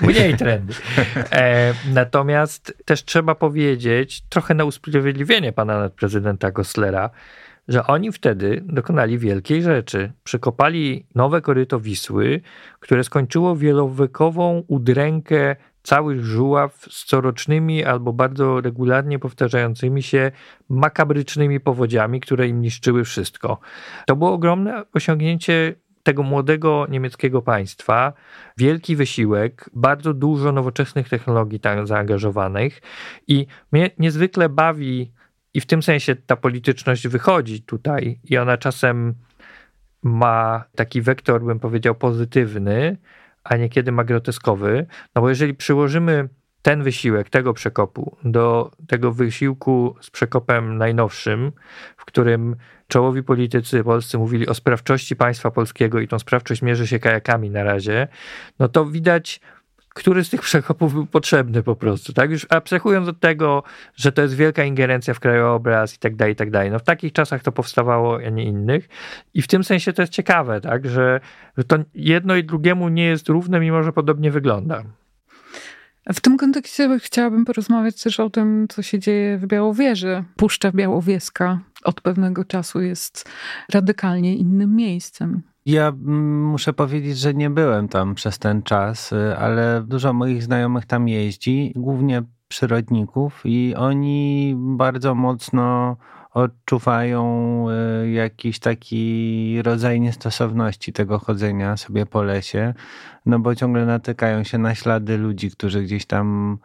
mniej 0.00 0.36
trendy. 0.36 0.74
E, 1.32 1.74
natomiast 1.92 2.74
też 2.84 3.04
trzeba 3.04 3.34
powiedzieć, 3.34 4.22
trochę 4.28 4.54
na 4.54 4.64
usprawiedliwienie 4.64 5.52
pana 5.52 5.88
prezydenta 5.88 6.50
Goslera, 6.50 7.10
że 7.68 7.86
oni 7.86 8.12
wtedy 8.12 8.62
dokonali 8.66 9.18
wielkiej 9.18 9.62
rzeczy. 9.62 10.12
Przekopali 10.24 11.06
nowe 11.14 11.40
koryto 11.40 11.80
Wisły, 11.80 12.40
które 12.80 13.04
skończyło 13.04 13.56
wielowekową 13.56 14.64
udrękę 14.68 15.56
całych 15.84 16.24
żuław 16.24 16.86
z 16.90 17.04
corocznymi 17.04 17.84
albo 17.84 18.12
bardzo 18.12 18.60
regularnie 18.60 19.18
powtarzającymi 19.18 20.02
się 20.02 20.30
makabrycznymi 20.68 21.60
powodziami, 21.60 22.20
które 22.20 22.48
im 22.48 22.60
niszczyły 22.60 23.04
wszystko. 23.04 23.58
To 24.06 24.16
było 24.16 24.32
ogromne 24.32 24.82
osiągnięcie 24.94 25.74
tego 26.02 26.22
młodego 26.22 26.86
niemieckiego 26.90 27.42
państwa, 27.42 28.12
wielki 28.56 28.96
wysiłek, 28.96 29.70
bardzo 29.74 30.14
dużo 30.14 30.52
nowoczesnych 30.52 31.08
technologii 31.08 31.60
tam 31.60 31.86
zaangażowanych 31.86 32.82
i 33.28 33.46
mnie 33.72 33.90
niezwykle 33.98 34.48
bawi 34.48 35.12
i 35.54 35.60
w 35.60 35.66
tym 35.66 35.82
sensie 35.82 36.16
ta 36.16 36.36
polityczność 36.36 37.08
wychodzi 37.08 37.62
tutaj 37.62 38.20
i 38.24 38.38
ona 38.38 38.58
czasem 38.58 39.14
ma 40.02 40.64
taki 40.76 41.02
wektor, 41.02 41.44
bym 41.44 41.60
powiedział, 41.60 41.94
pozytywny, 41.94 42.96
a 43.44 43.56
niekiedy 43.56 43.92
ma 43.92 44.04
groteskowy. 44.04 44.86
No 45.14 45.22
bo 45.22 45.28
jeżeli 45.28 45.54
przyłożymy 45.54 46.28
ten 46.62 46.82
wysiłek 46.82 47.30
tego 47.30 47.54
przekopu 47.54 48.16
do 48.24 48.70
tego 48.86 49.12
wysiłku 49.12 49.96
z 50.00 50.10
przekopem 50.10 50.78
najnowszym, 50.78 51.52
w 51.96 52.04
którym 52.04 52.56
czołowi 52.88 53.22
politycy 53.22 53.84
polscy 53.84 54.18
mówili 54.18 54.48
o 54.48 54.54
sprawczości 54.54 55.16
państwa 55.16 55.50
polskiego 55.50 56.00
i 56.00 56.08
tą 56.08 56.18
sprawczość 56.18 56.62
mierzy 56.62 56.86
się 56.86 56.98
kajakami 56.98 57.50
na 57.50 57.64
razie, 57.64 58.08
no 58.58 58.68
to 58.68 58.86
widać 58.86 59.40
który 59.94 60.24
z 60.24 60.30
tych 60.30 60.40
przekopów 60.40 60.92
był 60.92 61.06
potrzebny 61.06 61.62
po 61.62 61.76
prostu, 61.76 62.12
tak? 62.12 62.30
Już 62.30 62.46
abstrahując 62.50 63.08
od 63.08 63.20
tego, 63.20 63.62
że 63.96 64.12
to 64.12 64.22
jest 64.22 64.34
wielka 64.34 64.64
ingerencja 64.64 65.14
w 65.14 65.20
krajobraz 65.20 65.94
i 65.94 65.98
tak 65.98 66.16
dalej, 66.16 66.32
i 66.32 66.36
tak 66.36 66.50
dalej. 66.50 66.70
No 66.70 66.78
w 66.78 66.84
takich 66.84 67.12
czasach 67.12 67.42
to 67.42 67.52
powstawało, 67.52 68.18
a 68.26 68.30
nie 68.30 68.44
innych. 68.44 68.88
I 69.34 69.42
w 69.42 69.46
tym 69.46 69.64
sensie 69.64 69.92
to 69.92 70.02
jest 70.02 70.12
ciekawe, 70.12 70.60
tak? 70.60 70.88
Że, 70.88 71.20
że 71.58 71.64
to 71.64 71.76
jedno 71.94 72.36
i 72.36 72.44
drugiemu 72.44 72.88
nie 72.88 73.04
jest 73.04 73.28
równe, 73.28 73.60
mimo 73.60 73.82
że 73.82 73.92
podobnie 73.92 74.30
wygląda. 74.30 74.84
W 76.12 76.20
tym 76.20 76.36
kontekście 76.36 76.98
chciałabym 76.98 77.44
porozmawiać 77.44 78.02
też 78.02 78.20
o 78.20 78.30
tym, 78.30 78.66
co 78.68 78.82
się 78.82 78.98
dzieje 78.98 79.38
w 79.38 79.46
Białowieży. 79.46 80.24
Puszcza 80.36 80.72
Białowieska 80.72 81.58
od 81.84 82.00
pewnego 82.00 82.44
czasu 82.44 82.80
jest 82.80 83.28
radykalnie 83.72 84.36
innym 84.36 84.76
miejscem. 84.76 85.42
Ja 85.66 85.88
mm, 85.88 86.44
muszę 86.44 86.72
powiedzieć, 86.72 87.18
że 87.18 87.34
nie 87.34 87.50
byłem 87.50 87.88
tam 87.88 88.14
przez 88.14 88.38
ten 88.38 88.62
czas, 88.62 89.12
y, 89.12 89.36
ale 89.38 89.84
dużo 89.86 90.12
moich 90.12 90.42
znajomych 90.42 90.86
tam 90.86 91.08
jeździ, 91.08 91.72
głównie 91.76 92.22
przyrodników, 92.48 93.40
i 93.44 93.74
oni 93.76 94.54
bardzo 94.58 95.14
mocno 95.14 95.96
odczuwają 96.30 97.66
y, 98.02 98.10
jakiś 98.10 98.58
taki 98.58 99.62
rodzaj 99.62 100.00
niestosowności 100.00 100.92
tego 100.92 101.18
chodzenia 101.18 101.76
sobie 101.76 102.06
po 102.06 102.22
lesie, 102.22 102.74
no 103.26 103.38
bo 103.38 103.54
ciągle 103.54 103.86
natykają 103.86 104.44
się 104.44 104.58
na 104.58 104.74
ślady 104.74 105.18
ludzi, 105.18 105.50
którzy 105.50 105.82
gdzieś 105.82 106.06
tam 106.06 106.58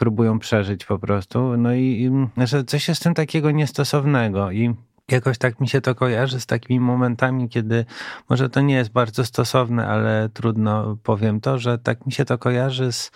próbują 0.00 0.38
przeżyć 0.38 0.84
po 0.84 0.98
prostu. 0.98 1.56
No 1.56 1.74
i 1.74 2.10
że 2.36 2.64
coś 2.64 2.88
jest 2.88 3.00
w 3.00 3.04
tym 3.04 3.14
takiego 3.14 3.50
niestosownego 3.50 4.50
i 4.50 4.74
Jakoś 5.12 5.38
tak 5.38 5.60
mi 5.60 5.68
się 5.68 5.80
to 5.80 5.94
kojarzy 5.94 6.40
z 6.40 6.46
takimi 6.46 6.80
momentami, 6.80 7.48
kiedy 7.48 7.84
może 8.30 8.48
to 8.48 8.60
nie 8.60 8.74
jest 8.74 8.92
bardzo 8.92 9.24
stosowne, 9.24 9.86
ale 9.86 10.28
trudno 10.34 10.96
powiem 11.02 11.40
to, 11.40 11.58
że 11.58 11.78
tak 11.78 12.06
mi 12.06 12.12
się 12.12 12.24
to 12.24 12.38
kojarzy 12.38 12.92
z 12.92 13.10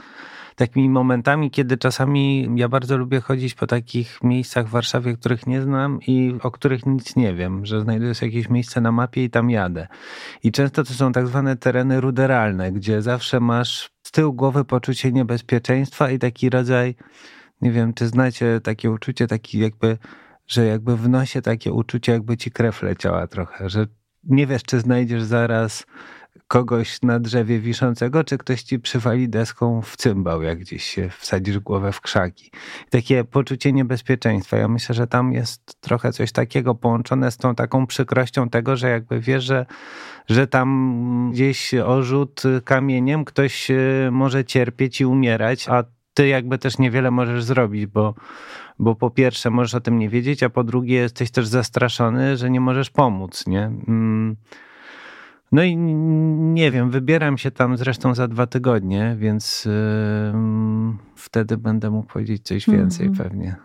takimi 0.57 0.89
momentami, 0.89 1.51
kiedy 1.51 1.79
czasami 1.79 2.49
ja 2.55 2.69
bardzo 2.69 2.97
lubię 2.97 3.21
chodzić 3.21 3.55
po 3.55 3.67
takich 3.67 4.23
miejscach 4.23 4.67
w 4.67 4.71
Warszawie, 4.71 5.17
których 5.17 5.47
nie 5.47 5.63
znam 5.63 5.99
i 6.07 6.35
o 6.43 6.51
których 6.51 6.87
nic 6.87 7.17
nie 7.17 7.35
wiem, 7.35 7.67
że 7.67 7.81
znajduję 7.81 8.15
sobie 8.15 8.33
jakieś 8.33 8.51
miejsce 8.51 8.81
na 8.81 8.93
mapie 8.93 9.25
i 9.25 9.31
tam 9.31 9.51
jadę. 9.51 9.87
I 10.43 10.53
często 10.53 10.85
to 10.85 10.93
są 10.95 11.13
tak 11.13 11.27
zwane 11.27 11.57
tereny 11.57 12.01
ruderalne, 12.01 12.73
gdzie 12.73 13.03
zawsze 13.03 13.41
masz 13.41 13.91
z 14.03 14.11
tyłu 14.11 14.33
głowy 14.33 14.65
poczucie 14.65 15.13
niebezpieczeństwa 15.13 16.11
i 16.11 16.19
taki 16.19 16.51
rodzaj, 16.51 16.95
nie 17.61 17.73
wiem, 17.73 17.95
czy 17.95 18.07
znacie 18.07 18.61
takie 18.61 18.91
uczucie, 18.91 19.27
taki 19.27 19.59
jakby, 19.59 19.99
że 20.47 20.67
jakby 20.67 20.97
w 20.97 21.09
nosie 21.09 21.43
takie 21.43 21.73
uczucie, 21.73 22.13
jakby 22.13 22.37
ci 22.37 22.51
krew 22.51 22.83
leciała 22.83 23.27
trochę, 23.27 23.71
że 23.71 23.87
nie 24.25 24.47
wiesz, 24.47 24.63
czy 24.63 24.81
znajdziesz 24.81 25.23
zaraz 25.23 25.87
kogoś 26.49 27.03
na 27.03 27.21
drzewie 27.21 27.61
wiszącego, 27.61 28.25
czy 28.25 28.39
ktoś 28.39 28.63
ci 28.63 28.79
przywali 28.79 29.29
deską 29.29 29.83
w 29.83 29.97
cymbał, 29.97 30.43
jak 30.43 30.59
gdzieś 30.59 30.85
się 30.85 31.09
wsadzisz 31.19 31.59
głowę 31.59 31.93
w 31.93 32.01
krzaki. 32.01 32.51
Takie 32.91 33.25
poczucie 33.25 33.73
niebezpieczeństwa. 33.73 34.57
Ja 34.57 34.69
myślę, 34.69 34.95
że 34.95 35.07
tam 35.07 35.33
jest 35.33 35.81
trochę 35.81 36.13
coś 36.13 36.33
takiego 36.33 36.75
połączone 36.75 37.31
z 37.31 37.37
tą 37.37 37.55
taką 37.55 37.87
przykrością 37.87 38.49
tego, 38.49 38.77
że 38.77 38.89
jakby 38.89 39.21
wiesz, 39.21 39.45
że, 39.45 39.67
że 40.29 40.47
tam 40.47 41.31
gdzieś 41.33 41.75
o 41.75 42.03
rzut 42.03 42.43
kamieniem 42.65 43.25
ktoś 43.25 43.71
e, 43.71 43.77
może 44.13 44.45
cierpieć 44.45 45.01
i 45.01 45.07
umierać, 45.07 45.69
a 45.69 45.85
ty 46.15 46.29
jakby 46.29 46.59
też 46.59 46.79
niewiele 46.79 47.11
możesz 47.11 47.45
zrobić, 47.45 47.87
bo, 47.87 48.15
bo 48.79 48.95
po 48.95 49.11
pierwsze 49.11 49.51
możesz 49.51 49.75
o 49.75 49.81
tym 49.81 49.99
nie 49.99 50.09
wiedzieć, 50.09 50.43
a 50.43 50.51
po 50.51 50.65
drugie 50.65 50.97
jesteś 50.97 51.31
też 51.31 51.47
zastraszony, 51.47 52.37
że 52.37 52.51
nie 52.51 52.61
możesz 52.61 52.91
pomóc, 52.91 53.47
nie? 53.47 53.65
Mm. 53.89 54.37
No 55.53 55.63
i 55.63 55.77
nie 55.77 56.71
wiem, 56.71 56.91
wybieram 56.91 57.39
się 57.39 57.51
tam 57.51 57.77
zresztą 57.77 58.15
za 58.15 58.29
dwa 58.29 58.47
tygodnie, 58.47 59.17
więc 59.19 59.65
yy, 59.65 59.73
wtedy 61.17 61.57
będę 61.57 61.91
mógł 61.91 62.13
powiedzieć 62.13 62.43
coś 62.43 62.71
więcej 62.71 63.07
mm 63.07 63.19
-hmm. 63.19 63.23
pewnie. 63.23 63.57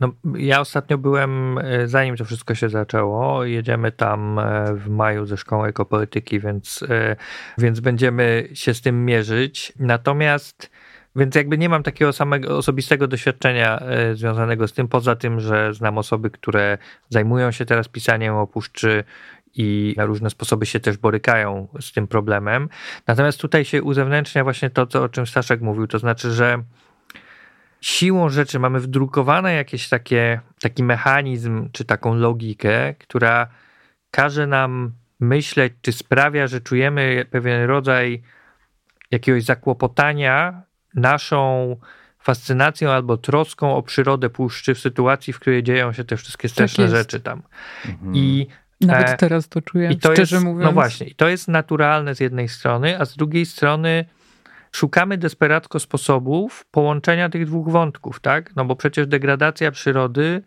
No, 0.00 0.12
ja 0.38 0.60
ostatnio 0.60 0.98
byłem, 0.98 1.58
e, 1.58 1.88
zanim 1.88 2.16
to 2.16 2.24
wszystko 2.24 2.54
się 2.54 2.68
zaczęło, 2.68 3.44
jedziemy 3.44 3.92
tam 3.92 4.38
e, 4.38 4.74
w 4.74 4.88
maju 4.88 5.26
ze 5.26 5.36
szkołą 5.36 5.64
ekopolityki, 5.64 6.40
więc, 6.40 6.84
e, 6.88 7.16
więc 7.58 7.80
będziemy 7.80 8.48
się 8.52 8.74
z 8.74 8.80
tym 8.80 9.04
mierzyć. 9.04 9.72
Natomiast 9.78 10.70
więc 11.16 11.34
jakby 11.34 11.58
nie 11.58 11.68
mam 11.68 11.82
takiego 11.82 12.12
samego 12.12 12.56
osobistego 12.56 13.08
doświadczenia 13.08 13.82
związanego 14.14 14.68
z 14.68 14.72
tym, 14.72 14.88
poza 14.88 15.16
tym, 15.16 15.40
że 15.40 15.74
znam 15.74 15.98
osoby, 15.98 16.30
które 16.30 16.78
zajmują 17.08 17.50
się 17.50 17.64
teraz 17.64 17.88
pisaniem 17.88 18.34
o 18.34 18.46
puszczy 18.46 19.04
i 19.54 19.94
na 19.96 20.04
różne 20.04 20.30
sposoby 20.30 20.66
się 20.66 20.80
też 20.80 20.96
borykają 20.96 21.68
z 21.80 21.92
tym 21.92 22.06
problemem. 22.06 22.68
Natomiast 23.06 23.40
tutaj 23.40 23.64
się 23.64 23.82
uzewnętrznia 23.82 24.44
właśnie 24.44 24.70
to, 24.70 24.86
co, 24.86 25.02
o 25.02 25.08
czym 25.08 25.26
Staszek 25.26 25.60
mówił, 25.60 25.86
to 25.86 25.98
znaczy, 25.98 26.32
że 26.32 26.62
siłą 27.80 28.28
rzeczy 28.28 28.58
mamy 28.58 28.80
wdrukowane 28.80 29.54
jakieś 29.54 29.88
takie, 29.88 30.40
taki 30.60 30.82
mechanizm, 30.82 31.68
czy 31.72 31.84
taką 31.84 32.14
logikę, 32.14 32.94
która 32.94 33.46
każe 34.10 34.46
nam 34.46 34.92
myśleć, 35.20 35.72
czy 35.82 35.92
sprawia, 35.92 36.46
że 36.46 36.60
czujemy 36.60 37.26
pewien 37.30 37.64
rodzaj 37.64 38.22
jakiegoś 39.10 39.44
zakłopotania 39.44 40.62
naszą 40.96 41.76
fascynacją 42.18 42.90
albo 42.90 43.16
troską 43.16 43.76
o 43.76 43.82
przyrodę 43.82 44.30
puszczy 44.30 44.74
w 44.74 44.78
sytuacji, 44.78 45.32
w 45.32 45.40
której 45.40 45.62
dzieją 45.62 45.92
się 45.92 46.04
te 46.04 46.16
wszystkie 46.16 46.48
straszne 46.48 46.84
tak 46.84 46.96
rzeczy 46.96 47.20
tam. 47.20 47.42
Mhm. 47.86 48.16
I 48.16 48.46
nawet 48.80 49.08
e, 49.08 49.16
teraz 49.16 49.48
to 49.48 49.62
czuję, 49.62 49.90
I 49.90 49.98
to 49.98 50.12
szczerze 50.12 50.36
jest, 50.36 50.44
mówiąc. 50.46 50.64
No 50.64 50.72
właśnie, 50.72 51.06
i 51.06 51.14
to 51.14 51.28
jest 51.28 51.48
naturalne 51.48 52.14
z 52.14 52.20
jednej 52.20 52.48
strony, 52.48 53.00
a 53.00 53.04
z 53.04 53.16
drugiej 53.16 53.46
strony 53.46 54.04
szukamy 54.72 55.18
desperacko 55.18 55.80
sposobów 55.80 56.66
połączenia 56.70 57.28
tych 57.28 57.46
dwóch 57.46 57.68
wątków, 57.68 58.20
tak? 58.20 58.56
No 58.56 58.64
bo 58.64 58.76
przecież 58.76 59.06
degradacja 59.06 59.70
przyrody 59.70 60.42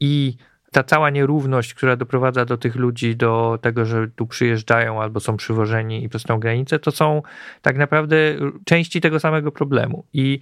i 0.00 0.36
ta 0.72 0.82
cała 0.82 1.10
nierówność, 1.10 1.74
która 1.74 1.96
doprowadza 1.96 2.44
do 2.44 2.56
tych 2.56 2.76
ludzi 2.76 3.16
do 3.16 3.58
tego, 3.62 3.84
że 3.84 4.08
tu 4.08 4.26
przyjeżdżają 4.26 5.02
albo 5.02 5.20
są 5.20 5.36
przywożeni 5.36 6.04
i 6.04 6.08
przez 6.08 6.22
tą 6.22 6.40
granicę, 6.40 6.78
to 6.78 6.90
są 6.90 7.22
tak 7.62 7.76
naprawdę 7.76 8.16
części 8.64 9.00
tego 9.00 9.20
samego 9.20 9.52
problemu. 9.52 10.04
I, 10.12 10.40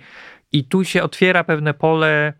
i 0.52 0.64
tu 0.64 0.84
się 0.84 1.02
otwiera 1.02 1.44
pewne 1.44 1.74
pole 1.74 2.32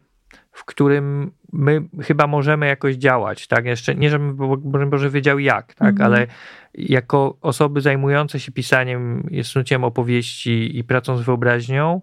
w 0.57 0.65
którym 0.65 1.33
my 1.53 1.83
chyba 2.03 2.27
możemy 2.27 2.67
jakoś 2.67 2.95
działać, 2.95 3.47
tak? 3.47 3.65
Jeszcze 3.65 3.95
nie, 3.95 4.11
żebym 4.11 4.37
Boże 4.91 5.11
wiedział 5.11 5.39
jak, 5.39 5.75
tak? 5.75 5.91
Mhm. 5.91 6.07
Ale 6.07 6.27
jako 6.75 7.37
osoby 7.41 7.81
zajmujące 7.81 8.41
się 8.41 8.53
pisaniem, 8.53 9.31
snuciem 9.43 9.85
opowieści 9.85 10.79
i 10.79 10.85
pracą 10.85 11.17
z 11.17 11.23
wyobraźnią, 11.23 12.01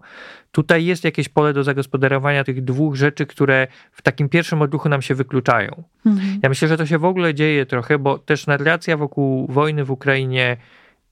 tutaj 0.52 0.84
jest 0.84 1.04
jakieś 1.04 1.28
pole 1.28 1.52
do 1.52 1.64
zagospodarowania 1.64 2.44
tych 2.44 2.64
dwóch 2.64 2.94
rzeczy, 2.94 3.26
które 3.26 3.66
w 3.92 4.02
takim 4.02 4.28
pierwszym 4.28 4.62
odruchu 4.62 4.88
nam 4.88 5.02
się 5.02 5.14
wykluczają. 5.14 5.84
Mhm. 6.06 6.40
Ja 6.42 6.48
myślę, 6.48 6.68
że 6.68 6.76
to 6.76 6.86
się 6.86 6.98
w 6.98 7.04
ogóle 7.04 7.34
dzieje 7.34 7.66
trochę, 7.66 7.98
bo 7.98 8.18
też 8.18 8.46
narracja 8.46 8.96
wokół 8.96 9.46
wojny 9.46 9.84
w 9.84 9.90
Ukrainie 9.90 10.56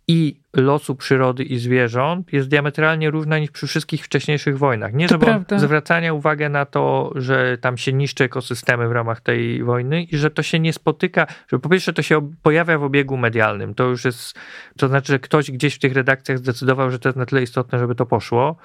i 0.08 0.41
losu 0.56 0.96
przyrody 0.96 1.42
i 1.42 1.58
zwierząt 1.58 2.32
jest 2.32 2.48
diametralnie 2.48 3.10
różna 3.10 3.38
niż 3.38 3.50
przy 3.50 3.66
wszystkich 3.66 4.04
wcześniejszych 4.04 4.58
wojnach. 4.58 4.94
Nie, 4.94 5.08
żeby 5.08 5.26
zwracania 5.56 6.12
uwagi 6.12 6.50
na 6.50 6.66
to, 6.66 7.12
że 7.14 7.58
tam 7.58 7.76
się 7.76 7.92
niszczy 7.92 8.24
ekosystemy 8.24 8.88
w 8.88 8.92
ramach 8.92 9.20
tej 9.20 9.64
wojny 9.64 10.02
i 10.02 10.16
że 10.16 10.30
to 10.30 10.42
się 10.42 10.58
nie 10.58 10.72
spotyka, 10.72 11.26
że 11.48 11.58
po 11.58 11.68
pierwsze 11.68 11.92
to 11.92 12.02
się 12.02 12.32
pojawia 12.42 12.78
w 12.78 12.82
obiegu 12.82 13.16
medialnym. 13.16 13.74
To 13.74 13.84
już 13.84 14.04
jest, 14.04 14.38
to 14.76 14.88
znaczy, 14.88 15.12
że 15.12 15.18
ktoś 15.18 15.50
gdzieś 15.50 15.74
w 15.74 15.78
tych 15.78 15.92
redakcjach 15.92 16.38
zdecydował, 16.38 16.90
że 16.90 16.98
to 16.98 17.08
jest 17.08 17.18
na 17.18 17.26
tyle 17.26 17.42
istotne, 17.42 17.78
żeby 17.78 17.94
to 17.94 18.06
poszło. 18.06 18.56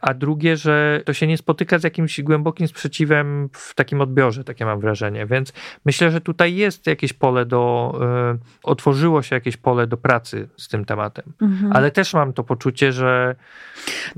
A 0.00 0.14
drugie, 0.14 0.56
że 0.56 1.02
to 1.04 1.12
się 1.12 1.26
nie 1.26 1.38
spotyka 1.38 1.78
z 1.78 1.84
jakimś 1.84 2.20
głębokim 2.20 2.68
sprzeciwem 2.68 3.48
w 3.52 3.74
takim 3.74 4.00
odbiorze, 4.00 4.44
takie 4.44 4.64
mam 4.64 4.80
wrażenie. 4.80 5.26
Więc 5.26 5.52
myślę, 5.84 6.10
że 6.10 6.20
tutaj 6.20 6.54
jest 6.54 6.86
jakieś 6.86 7.12
pole 7.12 7.46
do, 7.46 7.94
y, 8.34 8.38
otworzyło 8.62 9.22
się 9.22 9.36
jakieś 9.36 9.56
pole 9.56 9.86
do 9.86 9.96
pracy 9.96 10.48
z 10.56 10.68
tym 10.68 10.84
tematem. 10.84 11.32
Mhm. 11.40 11.72
Ale 11.72 11.90
też 11.90 12.14
mam 12.14 12.32
to 12.32 12.44
poczucie, 12.44 12.92
że. 12.92 13.34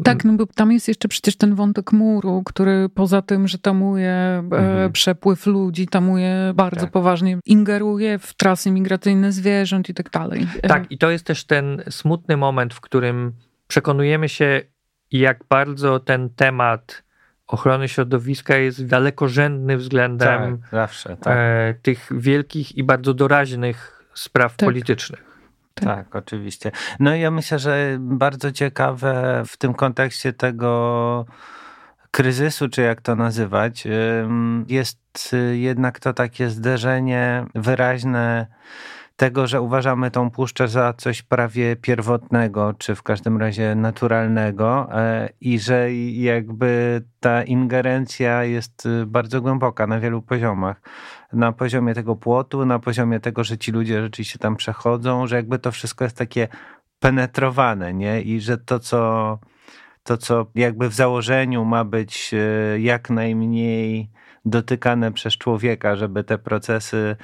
Tak, 0.05 0.25
no 0.25 0.33
bo 0.33 0.47
tam 0.47 0.73
jest 0.73 0.89
jeszcze 0.89 1.09
przecież 1.09 1.37
ten 1.37 1.55
wątek 1.55 1.93
muru, 1.93 2.43
który 2.45 2.89
poza 2.89 3.23
tym, 3.23 3.49
że 3.49 3.59
tamuje 3.59 4.11
e, 4.11 4.39
mhm. 4.39 4.93
przepływ 4.93 5.47
ludzi, 5.47 5.87
tamuje 5.87 6.53
bardzo 6.55 6.81
tak. 6.81 6.91
poważnie, 6.91 7.39
ingeruje 7.47 8.19
w 8.19 8.35
trasy 8.35 8.71
migracyjne 8.71 9.33
zwierząt 9.33 9.89
i 9.89 9.95
tak 9.95 10.11
dalej. 10.11 10.47
Tak, 10.63 10.93
i 10.93 10.99
to 10.99 11.11
jest 11.11 11.27
też 11.27 11.45
ten 11.45 11.83
smutny 11.91 12.37
moment, 12.37 12.75
w 12.75 12.81
którym 12.81 13.33
przekonujemy 13.67 14.29
się, 14.29 14.61
jak 15.11 15.45
bardzo 15.49 16.01
ten 16.01 16.31
temat 16.31 17.03
ochrony 17.47 17.89
środowiska 17.89 18.57
jest 18.57 18.87
dalekorzędny 18.87 19.77
względem 19.77 20.59
tak, 20.59 20.71
zawsze, 20.71 21.17
tak. 21.17 21.35
E, 21.37 21.75
tych 21.83 22.09
wielkich 22.11 22.77
i 22.77 22.85
bardzo 22.85 23.15
doraźnych 23.15 24.05
spraw 24.15 24.57
tak. 24.57 24.67
politycznych. 24.67 25.28
Tak. 25.81 25.97
tak, 25.97 26.17
oczywiście. 26.17 26.71
No 27.01 27.15
i 27.15 27.21
ja 27.21 27.31
myślę, 27.31 27.59
że 27.59 27.97
bardzo 28.01 28.53
ciekawe 28.53 29.43
w 29.47 29.57
tym 29.57 29.75
kontekście 29.75 30.33
tego 30.33 31.25
kryzysu, 32.11 32.69
czy 32.69 32.83
jak 32.83 33.01
to 33.01 33.17
nazywać, 33.17 33.85
jest 34.69 35.37
jednak 35.53 36.01
to 36.01 36.13
takie 36.13 36.51
zderzenie 36.51 37.47
wyraźne 37.55 38.47
tego, 39.19 39.47
że 39.47 39.61
uważamy 39.61 40.11
tą 40.11 40.31
puszczę 40.31 40.69
za 40.69 40.93
coś 40.93 41.23
prawie 41.23 41.77
pierwotnego, 41.77 42.75
czy 42.79 42.95
w 42.95 43.03
każdym 43.03 43.39
razie 43.39 43.75
naturalnego 43.75 44.89
e, 44.93 45.29
i 45.41 45.59
że 45.59 45.95
jakby 45.95 47.03
ta 47.21 47.43
ingerencja 47.43 48.45
jest 48.45 48.87
y, 48.87 49.07
bardzo 49.07 49.41
głęboka 49.41 49.87
na 49.87 50.01
wielu 50.01 50.23
poziomach. 50.23 50.81
Na 51.33 51.53
poziomie 51.53 51.95
tego 51.95 52.17
płotu, 52.17 52.67
na 52.67 52.79
poziomie 52.79 53.21
tego, 53.21 53.45
że 53.45 53.59
ci 53.59 53.73
ludzie 53.73 54.03
rzeczywiście 54.03 54.39
tam 54.39 54.57
przechodzą, 54.57 55.27
że 55.27 55.37
jakby 55.37 55.59
to 55.59 55.73
wszystko 55.73 56.05
jest 56.05 56.17
takie 56.17 56.49
penetrowane, 57.01 57.95
nie? 57.95 58.23
I 58.23 58.41
że 58.41 58.59
to, 58.59 58.79
co, 58.79 59.39
to, 60.03 60.17
co 60.17 60.47
jakby 60.55 60.89
w 60.89 60.95
założeniu 60.95 61.65
ma 61.65 61.85
być 61.85 62.31
y, 62.35 62.81
jak 62.81 63.11
najmniej 63.11 64.11
dotykane 64.45 65.13
przez 65.13 65.39
człowieka, 65.39 65.97
żeby 65.97 66.25
te 66.25 66.39
procesy 66.39 67.17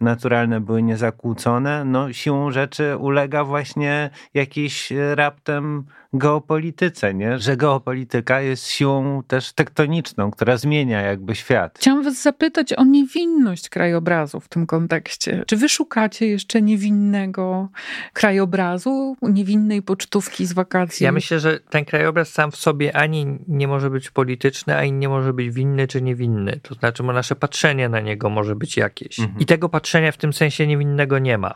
naturalne 0.00 0.60
były 0.60 0.82
niezakłócone, 0.82 1.84
no 1.84 2.12
siłą 2.12 2.50
rzeczy 2.50 2.96
ulega 2.96 3.44
właśnie 3.44 4.10
jakiejś 4.34 4.92
e, 4.92 5.14
raptem 5.14 5.84
geopolityce, 6.12 7.14
nie? 7.14 7.38
że 7.38 7.56
geopolityka 7.56 8.40
jest 8.40 8.66
siłą 8.66 9.22
też 9.22 9.52
tektoniczną, 9.52 10.30
która 10.30 10.56
zmienia 10.56 11.00
jakby 11.00 11.34
świat. 11.34 11.78
Chciałam 11.78 12.04
was 12.04 12.22
zapytać 12.22 12.72
o 12.72 12.84
niewinność 12.84 13.68
krajobrazu 13.68 14.40
w 14.40 14.48
tym 14.48 14.66
kontekście. 14.66 15.44
Czy 15.46 15.56
wy 15.56 15.68
szukacie 15.68 16.26
jeszcze 16.26 16.62
niewinnego 16.62 17.68
krajobrazu, 18.12 19.16
niewinnej 19.22 19.82
pocztówki 19.82 20.46
z 20.46 20.52
wakacji? 20.52 21.04
Ja 21.04 21.12
myślę, 21.12 21.40
że 21.40 21.60
ten 21.60 21.84
krajobraz 21.84 22.28
sam 22.28 22.50
w 22.50 22.56
sobie 22.56 22.96
ani 22.96 23.38
nie 23.48 23.68
może 23.68 23.90
być 23.90 24.10
polityczny, 24.10 24.76
ani 24.76 24.92
nie 24.92 25.08
może 25.08 25.32
być 25.32 25.50
winny 25.50 25.88
czy 25.88 26.02
niewinny. 26.02 26.60
To 26.62 26.74
znaczy, 26.74 27.02
nasze 27.02 27.36
patrzenie 27.36 27.88
na 27.88 28.00
niego 28.00 28.30
może 28.30 28.56
być 28.56 28.76
jakieś. 28.76 29.18
Mhm. 29.18 29.38
I 29.40 29.46
tego 29.46 29.68
patrzenia 29.68 30.12
w 30.12 30.16
tym 30.16 30.32
sensie 30.32 30.66
niewinnego 30.66 31.18
nie 31.18 31.38
ma. 31.38 31.54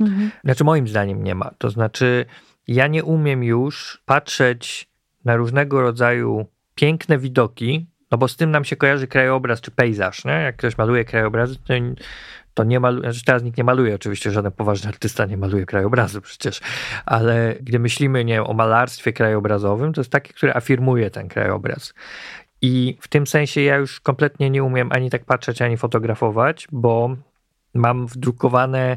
Mhm. 0.00 0.30
Znaczy, 0.44 0.64
moim 0.64 0.88
zdaniem 0.88 1.24
nie 1.24 1.34
ma. 1.34 1.50
To 1.58 1.70
znaczy, 1.70 2.26
ja 2.66 2.86
nie 2.86 3.04
umiem 3.04 3.44
już 3.44 4.02
patrzeć 4.04 4.88
na 5.24 5.36
różnego 5.36 5.80
rodzaju 5.80 6.46
piękne 6.74 7.18
widoki, 7.18 7.86
no 8.10 8.18
bo 8.18 8.28
z 8.28 8.36
tym 8.36 8.50
nam 8.50 8.64
się 8.64 8.76
kojarzy 8.76 9.06
krajobraz 9.06 9.60
czy 9.60 9.70
pejzaż, 9.70 10.24
nie? 10.24 10.32
Jak 10.32 10.56
ktoś 10.56 10.78
maluje 10.78 11.04
krajobrazy, 11.04 11.56
to, 11.56 11.74
to 12.54 12.64
nie 12.64 12.80
maluje, 12.80 13.02
znaczy 13.02 13.24
teraz 13.24 13.42
nikt 13.42 13.58
nie 13.58 13.64
maluje, 13.64 13.94
oczywiście 13.94 14.30
żaden 14.30 14.52
poważny 14.52 14.88
artysta 14.88 15.26
nie 15.26 15.36
maluje 15.36 15.66
krajobrazu 15.66 16.20
przecież, 16.20 16.60
ale 17.06 17.56
gdy 17.60 17.78
myślimy 17.78 18.24
nie 18.24 18.42
o 18.42 18.52
malarstwie 18.54 19.12
krajobrazowym, 19.12 19.92
to 19.92 20.00
jest 20.00 20.12
takie, 20.12 20.32
które 20.32 20.56
afirmuje 20.56 21.10
ten 21.10 21.28
krajobraz. 21.28 21.94
I 22.62 22.98
w 23.00 23.08
tym 23.08 23.26
sensie 23.26 23.60
ja 23.60 23.76
już 23.76 24.00
kompletnie 24.00 24.50
nie 24.50 24.64
umiem 24.64 24.92
ani 24.92 25.10
tak 25.10 25.24
patrzeć, 25.24 25.62
ani 25.62 25.76
fotografować, 25.76 26.68
bo 26.72 27.16
mam 27.74 28.06
wdrukowane 28.06 28.96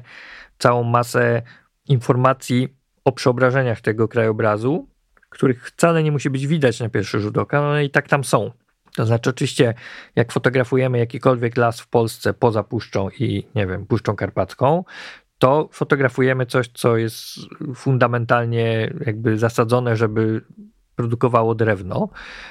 całą 0.57 0.83
masę 0.83 1.41
informacji 1.87 2.78
o 3.05 3.11
przeobrażeniach 3.11 3.81
tego 3.81 4.07
krajobrazu, 4.07 4.87
których 5.29 5.67
wcale 5.67 6.03
nie 6.03 6.11
musi 6.11 6.29
być 6.29 6.47
widać 6.47 6.79
na 6.79 6.89
pierwszy 6.89 7.19
rzut 7.19 7.37
oka, 7.37 7.61
no 7.61 7.79
i 7.79 7.89
tak 7.89 8.07
tam 8.07 8.23
są. 8.23 8.51
To 8.95 9.05
znaczy, 9.05 9.29
oczywiście, 9.29 9.73
jak 10.15 10.31
fotografujemy 10.31 10.97
jakikolwiek 10.97 11.57
las 11.57 11.79
w 11.79 11.87
Polsce 11.87 12.33
poza 12.33 12.63
Puszczą 12.63 13.09
i, 13.09 13.47
nie 13.55 13.67
wiem, 13.67 13.85
Puszczą 13.85 14.15
Karpacką, 14.15 14.83
to 15.37 15.69
fotografujemy 15.71 16.45
coś, 16.45 16.67
co 16.67 16.97
jest 16.97 17.25
fundamentalnie 17.75 18.93
jakby 19.05 19.37
zasadzone, 19.37 19.95
żeby 19.95 20.41
produkowało 20.95 21.55
drewno. 21.55 22.09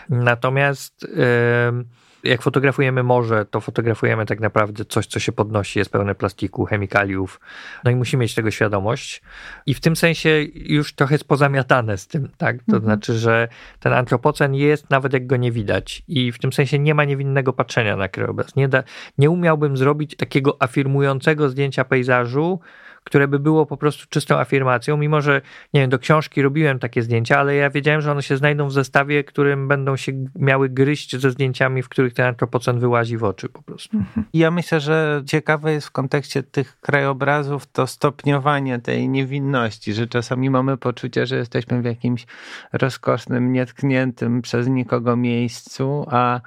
Natomiast. 0.08 1.02
Yy, 1.02 1.97
jak 2.24 2.42
fotografujemy 2.42 3.02
morze, 3.02 3.44
to 3.44 3.60
fotografujemy 3.60 4.26
tak 4.26 4.40
naprawdę 4.40 4.84
coś, 4.84 5.06
co 5.06 5.20
się 5.20 5.32
podnosi, 5.32 5.78
jest 5.78 5.92
pełne 5.92 6.14
plastiku, 6.14 6.64
chemikaliów. 6.64 7.40
No 7.84 7.90
i 7.90 7.96
musimy 7.96 8.20
mieć 8.20 8.34
tego 8.34 8.50
świadomość. 8.50 9.22
I 9.66 9.74
w 9.74 9.80
tym 9.80 9.96
sensie 9.96 10.46
już 10.54 10.94
trochę 10.94 11.14
jest 11.14 11.24
pozamiatane 11.24 11.98
z 11.98 12.06
tym, 12.06 12.28
tak? 12.38 12.56
To 12.56 12.76
mhm. 12.76 12.84
znaczy, 12.84 13.18
że 13.18 13.48
ten 13.80 13.92
antropocen 13.92 14.54
jest, 14.54 14.90
nawet 14.90 15.12
jak 15.12 15.26
go 15.26 15.36
nie 15.36 15.52
widać. 15.52 16.02
I 16.08 16.32
w 16.32 16.38
tym 16.38 16.52
sensie 16.52 16.78
nie 16.78 16.94
ma 16.94 17.04
niewinnego 17.04 17.52
patrzenia 17.52 17.96
na 17.96 18.08
krajobraz. 18.08 18.56
Nie, 18.56 18.68
da, 18.68 18.82
nie 19.18 19.30
umiałbym 19.30 19.76
zrobić 19.76 20.16
takiego 20.16 20.56
afirmującego 20.60 21.48
zdjęcia 21.48 21.84
pejzażu, 21.84 22.60
które 23.08 23.28
by 23.28 23.38
było 23.38 23.66
po 23.66 23.76
prostu 23.76 24.06
czystą 24.08 24.38
afirmacją, 24.38 24.96
mimo 24.96 25.20
że, 25.20 25.40
nie 25.74 25.80
wiem, 25.80 25.90
do 25.90 25.98
książki 25.98 26.42
robiłem 26.42 26.78
takie 26.78 27.02
zdjęcia, 27.02 27.38
ale 27.38 27.54
ja 27.54 27.70
wiedziałem, 27.70 28.00
że 28.00 28.12
one 28.12 28.22
się 28.22 28.36
znajdą 28.36 28.68
w 28.68 28.72
zestawie, 28.72 29.24
którym 29.24 29.68
będą 29.68 29.96
się 29.96 30.12
miały 30.34 30.68
gryźć 30.68 31.16
ze 31.16 31.30
zdjęciami, 31.30 31.82
w 31.82 31.88
których 31.88 32.14
ten 32.14 32.26
antropocen 32.26 32.78
wyłazi 32.78 33.16
w 33.16 33.24
oczy 33.24 33.48
po 33.48 33.62
prostu. 33.62 33.96
Mhm. 33.96 34.26
Ja 34.32 34.50
myślę, 34.50 34.80
że 34.80 35.22
ciekawe 35.26 35.72
jest 35.72 35.86
w 35.86 35.90
kontekście 35.90 36.42
tych 36.42 36.80
krajobrazów 36.80 37.66
to 37.66 37.86
stopniowanie 37.86 38.78
tej 38.78 39.08
niewinności, 39.08 39.92
że 39.92 40.06
czasami 40.06 40.50
mamy 40.50 40.76
poczucie, 40.76 41.26
że 41.26 41.36
jesteśmy 41.36 41.82
w 41.82 41.84
jakimś 41.84 42.26
rozkosznym, 42.72 43.52
nietkniętym 43.52 44.42
przez 44.42 44.68
nikogo 44.68 45.16
miejscu, 45.16 46.06
a 46.10 46.40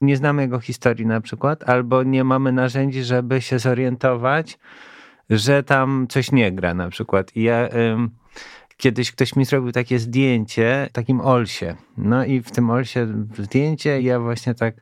nie 0.00 0.16
znamy 0.16 0.42
jego 0.42 0.60
historii 0.60 1.06
na 1.06 1.20
przykład, 1.20 1.68
albo 1.68 2.02
nie 2.02 2.24
mamy 2.24 2.52
narzędzi, 2.52 3.04
żeby 3.04 3.40
się 3.40 3.58
zorientować, 3.58 4.58
że 5.30 5.62
tam 5.62 6.06
coś 6.08 6.32
nie 6.32 6.52
gra 6.52 6.74
na 6.74 6.88
przykład. 6.88 7.36
I 7.36 7.42
ja 7.42 7.68
kiedyś 8.76 9.12
ktoś 9.12 9.36
mi 9.36 9.44
zrobił 9.44 9.72
takie 9.72 9.98
zdjęcie 9.98 10.86
w 10.90 10.92
takim 10.92 11.20
Olsie. 11.20 11.76
No 11.96 12.24
i 12.24 12.42
w 12.42 12.50
tym 12.50 12.70
Olsie 12.70 13.06
zdjęcie 13.38 14.00
ja 14.00 14.20
właśnie 14.20 14.54
tak 14.54 14.74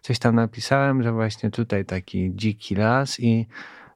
coś 0.00 0.18
tam 0.18 0.34
napisałem, 0.34 1.02
że 1.02 1.12
właśnie 1.12 1.50
tutaj 1.50 1.84
taki 1.84 2.30
dziki 2.34 2.74
las 2.74 3.20
i 3.20 3.46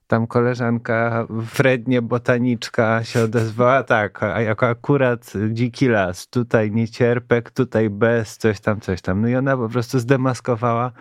tam 0.06 0.26
koleżanka 0.26 1.26
Frednie 1.46 2.02
botaniczka 2.02 3.04
się 3.04 3.22
odezwała, 3.22 3.82
tak, 3.82 4.22
a 4.22 4.40
jako 4.40 4.68
akurat 4.68 5.32
dziki 5.50 5.88
las, 5.88 6.28
tutaj 6.28 6.70
niecierpek, 6.70 7.50
tutaj 7.50 7.90
bez, 7.90 8.38
coś 8.38 8.60
tam, 8.60 8.80
coś 8.80 9.02
tam. 9.02 9.20
No 9.20 9.28
i 9.28 9.36
ona 9.36 9.56
po 9.56 9.68
prostu 9.68 9.98
zdemaskowała, 9.98 10.92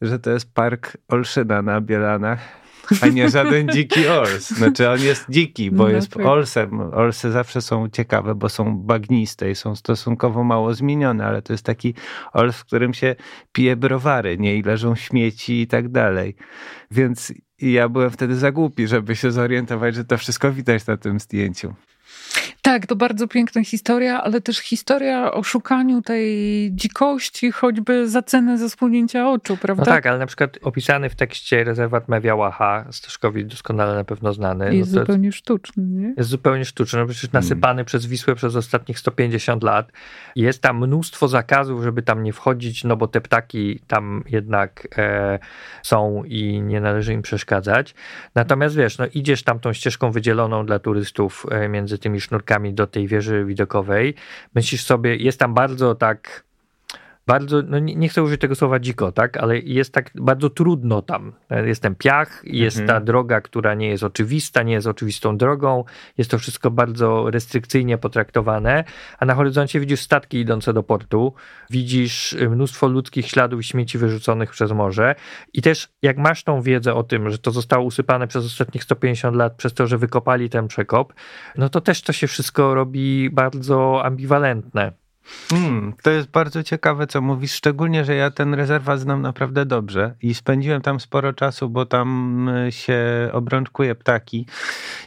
że 0.00 0.18
to 0.18 0.30
jest 0.30 0.54
park 0.54 0.96
Olszyna 1.08 1.62
na 1.62 1.80
Bielanach 1.80 2.65
a 3.00 3.06
nie 3.06 3.28
żaden 3.30 3.68
dziki 3.68 4.08
ors. 4.08 4.50
Znaczy 4.50 4.90
on 4.90 5.00
jest 5.00 5.26
dziki, 5.28 5.70
bo 5.70 5.82
no, 5.82 5.88
jest 5.88 6.12
tak. 6.12 6.26
olsem. 6.26 6.80
Olsy 6.80 7.30
zawsze 7.32 7.62
są 7.62 7.88
ciekawe, 7.88 8.34
bo 8.34 8.48
są 8.48 8.76
bagniste 8.76 9.50
i 9.50 9.54
są 9.54 9.76
stosunkowo 9.76 10.44
mało 10.44 10.74
zmienione, 10.74 11.26
ale 11.26 11.42
to 11.42 11.52
jest 11.52 11.64
taki 11.64 11.94
ols, 12.32 12.56
w 12.56 12.64
którym 12.64 12.94
się 12.94 13.16
pije 13.52 13.76
browary, 13.76 14.38
nie? 14.38 14.56
I 14.56 14.62
leżą 14.62 14.94
śmieci 14.94 15.60
i 15.60 15.66
tak 15.66 15.88
dalej. 15.88 16.36
Więc 16.90 17.32
ja 17.58 17.88
byłem 17.88 18.10
wtedy 18.10 18.36
za 18.36 18.52
głupi, 18.52 18.86
żeby 18.86 19.16
się 19.16 19.30
zorientować, 19.30 19.94
że 19.94 20.04
to 20.04 20.18
wszystko 20.18 20.52
widać 20.52 20.86
na 20.86 20.96
tym 20.96 21.20
zdjęciu. 21.20 21.74
Tak, 22.66 22.86
to 22.86 22.96
bardzo 22.96 23.28
piękna 23.28 23.64
historia, 23.64 24.22
ale 24.22 24.40
też 24.40 24.58
historia 24.58 25.32
o 25.32 25.42
szukaniu 25.42 26.02
tej 26.02 26.70
dzikości, 26.72 27.52
choćby 27.52 28.08
za 28.08 28.22
cenę 28.22 28.58
zasłonięcia 28.58 29.28
oczu, 29.28 29.56
prawda? 29.56 29.82
No 29.86 29.92
tak, 29.92 30.06
ale 30.06 30.18
na 30.18 30.26
przykład 30.26 30.58
opisany 30.62 31.08
w 31.08 31.14
tekście 31.14 31.64
rezerwat 31.64 32.08
Mewiałacha, 32.08 32.86
Staszkowi 32.90 33.44
doskonale 33.44 33.94
na 33.94 34.04
pewno 34.04 34.32
znany. 34.32 34.76
Jest 34.76 34.92
no 34.94 35.00
zupełnie 35.00 35.32
sztuczny, 35.32 35.82
nie? 35.82 36.14
Jest 36.16 36.30
zupełnie 36.30 36.64
sztuczny, 36.64 36.98
no 36.98 37.06
przecież 37.06 37.32
nasypany 37.32 37.60
hmm. 37.60 37.84
przez 37.84 38.06
Wisłę 38.06 38.34
przez 38.34 38.56
ostatnich 38.56 38.98
150 38.98 39.62
lat. 39.62 39.92
Jest 40.36 40.62
tam 40.62 40.86
mnóstwo 40.86 41.28
zakazów, 41.28 41.82
żeby 41.82 42.02
tam 42.02 42.22
nie 42.22 42.32
wchodzić, 42.32 42.84
no 42.84 42.96
bo 42.96 43.08
te 43.08 43.20
ptaki 43.20 43.80
tam 43.86 44.24
jednak 44.28 44.88
e, 44.98 45.38
są 45.82 46.24
i 46.24 46.62
nie 46.62 46.80
należy 46.80 47.12
im 47.12 47.22
przeszkadzać. 47.22 47.94
Natomiast 48.34 48.76
wiesz, 48.76 48.98
no 48.98 49.06
idziesz 49.14 49.42
tam 49.42 49.60
tą 49.60 49.72
ścieżką 49.72 50.10
wydzieloną 50.10 50.66
dla 50.66 50.78
turystów 50.78 51.46
e, 51.50 51.68
między 51.68 51.98
tymi 51.98 52.20
sznurkami 52.20 52.55
do 52.74 52.86
tej 52.86 53.06
wieży 53.06 53.44
widokowej, 53.44 54.14
myślisz 54.54 54.84
sobie, 54.84 55.16
jest 55.16 55.38
tam 55.38 55.54
bardzo 55.54 55.94
tak 55.94 56.44
bardzo, 57.26 57.62
no 57.62 57.78
nie, 57.78 57.96
nie, 57.96 58.08
chcę 58.08 58.22
użyć 58.22 58.40
tego 58.40 58.54
słowa 58.54 58.78
dziko, 58.78 59.12
tak, 59.12 59.36
ale 59.36 59.58
jest 59.58 59.92
tak 59.92 60.10
bardzo 60.14 60.50
trudno 60.50 61.02
tam. 61.02 61.32
Jest 61.64 61.82
ten 61.82 61.94
piach, 61.94 62.42
jest 62.44 62.80
mhm. 62.80 63.00
ta 63.00 63.04
droga, 63.04 63.40
która 63.40 63.74
nie 63.74 63.88
jest 63.88 64.04
oczywista, 64.04 64.62
nie 64.62 64.72
jest 64.72 64.86
oczywistą 64.86 65.36
drogą, 65.36 65.84
jest 66.18 66.30
to 66.30 66.38
wszystko 66.38 66.70
bardzo 66.70 67.30
restrykcyjnie 67.30 67.98
potraktowane, 67.98 68.84
a 69.18 69.24
na 69.24 69.34
horyzoncie 69.34 69.80
widzisz 69.80 70.00
statki 70.00 70.38
idące 70.38 70.72
do 70.72 70.82
portu, 70.82 71.34
widzisz 71.70 72.36
mnóstwo 72.50 72.88
ludzkich 72.88 73.28
śladów 73.28 73.64
śmieci 73.64 73.98
wyrzuconych 73.98 74.50
przez 74.50 74.72
morze 74.72 75.14
i 75.52 75.62
też 75.62 75.88
jak 76.02 76.18
masz 76.18 76.44
tą 76.44 76.62
wiedzę 76.62 76.94
o 76.94 77.02
tym, 77.02 77.30
że 77.30 77.38
to 77.38 77.50
zostało 77.50 77.84
usypane 77.84 78.26
przez 78.26 78.46
ostatnich 78.46 78.84
150 78.84 79.36
lat 79.36 79.54
przez 79.54 79.74
to, 79.74 79.86
że 79.86 79.98
wykopali 79.98 80.50
ten 80.50 80.68
przekop, 80.68 81.14
no 81.56 81.68
to 81.68 81.80
też 81.80 82.02
to 82.02 82.12
się 82.12 82.26
wszystko 82.26 82.74
robi 82.74 83.30
bardzo 83.30 84.04
ambiwalentne. 84.04 85.05
Hmm, 85.50 85.92
to 86.02 86.10
jest 86.10 86.28
bardzo 86.28 86.62
ciekawe, 86.62 87.06
co 87.06 87.20
mówisz, 87.20 87.52
szczególnie, 87.52 88.04
że 88.04 88.14
ja 88.14 88.30
ten 88.30 88.54
rezerwat 88.54 89.00
znam 89.00 89.22
naprawdę 89.22 89.66
dobrze 89.66 90.14
i 90.22 90.34
spędziłem 90.34 90.82
tam 90.82 91.00
sporo 91.00 91.32
czasu, 91.32 91.70
bo 91.70 91.86
tam 91.86 92.48
y, 92.48 92.72
się 92.72 92.98
obrączkuje 93.32 93.94
ptaki 93.94 94.46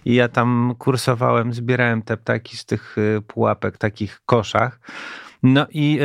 i 0.05 0.15
ja 0.15 0.27
tam 0.27 0.75
kursowałem, 0.77 1.53
zbierałem 1.53 2.01
te 2.01 2.17
ptaki 2.17 2.57
z 2.57 2.65
tych 2.65 2.97
y, 2.97 3.21
pułapek, 3.27 3.77
takich 3.77 4.21
koszach. 4.25 4.79
No 5.43 5.67
i 5.71 5.99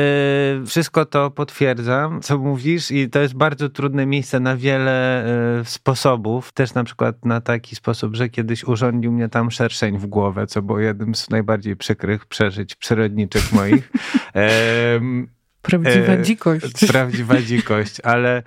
y, 0.63 0.65
wszystko 0.65 1.05
to 1.05 1.31
potwierdzam, 1.31 2.21
co 2.21 2.37
mówisz, 2.37 2.91
i 2.91 3.09
to 3.09 3.19
jest 3.19 3.33
bardzo 3.33 3.69
trudne 3.69 4.05
miejsce 4.05 4.39
na 4.39 4.57
wiele 4.57 5.25
y, 5.61 5.65
sposobów. 5.65 6.51
Też 6.51 6.73
na 6.73 6.83
przykład 6.83 7.25
na 7.25 7.41
taki 7.41 7.75
sposób, 7.75 8.15
że 8.15 8.29
kiedyś 8.29 8.63
urządził 8.63 9.11
mnie 9.11 9.29
tam 9.29 9.51
szerszeń 9.51 9.97
w 9.97 10.05
głowę, 10.05 10.47
co 10.47 10.61
było 10.61 10.79
jednym 10.79 11.15
z 11.15 11.29
najbardziej 11.29 11.75
przykrych 11.75 12.25
przeżyć 12.25 12.75
przyrodniczych 12.75 13.53
moich. 13.53 13.91
Prawdziwa 15.61 16.13
e, 16.13 16.23
dzikość. 16.23 16.87
Prawdziwa 16.87 17.41
dzikość, 17.41 18.01
ale 18.01 18.43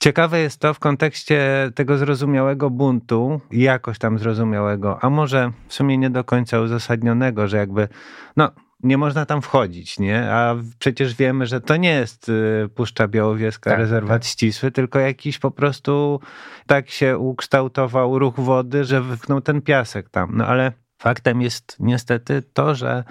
ciekawe 0.00 0.40
jest 0.40 0.60
to 0.60 0.74
w 0.74 0.78
kontekście 0.78 1.70
tego 1.74 1.98
zrozumiałego 1.98 2.70
buntu, 2.70 3.40
jakoś 3.50 3.98
tam 3.98 4.18
zrozumiałego, 4.18 4.98
a 5.04 5.10
może 5.10 5.52
w 5.68 5.74
sumie 5.74 5.98
nie 5.98 6.10
do 6.10 6.24
końca 6.24 6.60
uzasadnionego, 6.60 7.48
że 7.48 7.56
jakby, 7.56 7.88
no 8.36 8.50
nie 8.82 8.98
można 8.98 9.26
tam 9.26 9.42
wchodzić, 9.42 9.98
nie? 9.98 10.32
A 10.32 10.56
przecież 10.78 11.14
wiemy, 11.14 11.46
że 11.46 11.60
to 11.60 11.76
nie 11.76 11.90
jest 11.90 12.28
y, 12.28 12.68
Puszcza 12.74 13.08
Białowieska, 13.08 13.70
tak, 13.70 13.78
rezerwat 13.78 14.22
tak. 14.22 14.30
ścisły, 14.30 14.70
tylko 14.70 14.98
jakiś 14.98 15.38
po 15.38 15.50
prostu 15.50 16.20
tak 16.66 16.90
się 16.90 17.18
ukształtował 17.18 18.18
ruch 18.18 18.40
wody, 18.40 18.84
że 18.84 19.02
wypchnął 19.02 19.40
ten 19.40 19.62
piasek 19.62 20.10
tam. 20.10 20.30
No 20.36 20.46
ale 20.46 20.72
faktem 20.98 21.42
jest 21.42 21.76
niestety 21.80 22.42
to, 22.52 22.74
że 22.74 23.04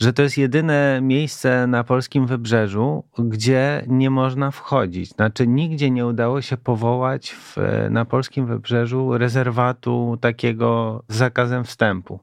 że 0.00 0.12
to 0.12 0.22
jest 0.22 0.38
jedyne 0.38 1.00
miejsce 1.02 1.66
na 1.66 1.84
polskim 1.84 2.26
wybrzeżu, 2.26 3.04
gdzie 3.18 3.84
nie 3.86 4.10
można 4.10 4.50
wchodzić. 4.50 5.10
Znaczy, 5.10 5.46
nigdzie 5.46 5.90
nie 5.90 6.06
udało 6.06 6.42
się 6.42 6.56
powołać 6.56 7.30
w, 7.30 7.56
na 7.90 8.04
polskim 8.04 8.46
wybrzeżu 8.46 9.18
rezerwatu 9.18 10.18
takiego 10.20 11.02
z 11.08 11.16
zakazem 11.16 11.64
wstępu. 11.64 12.20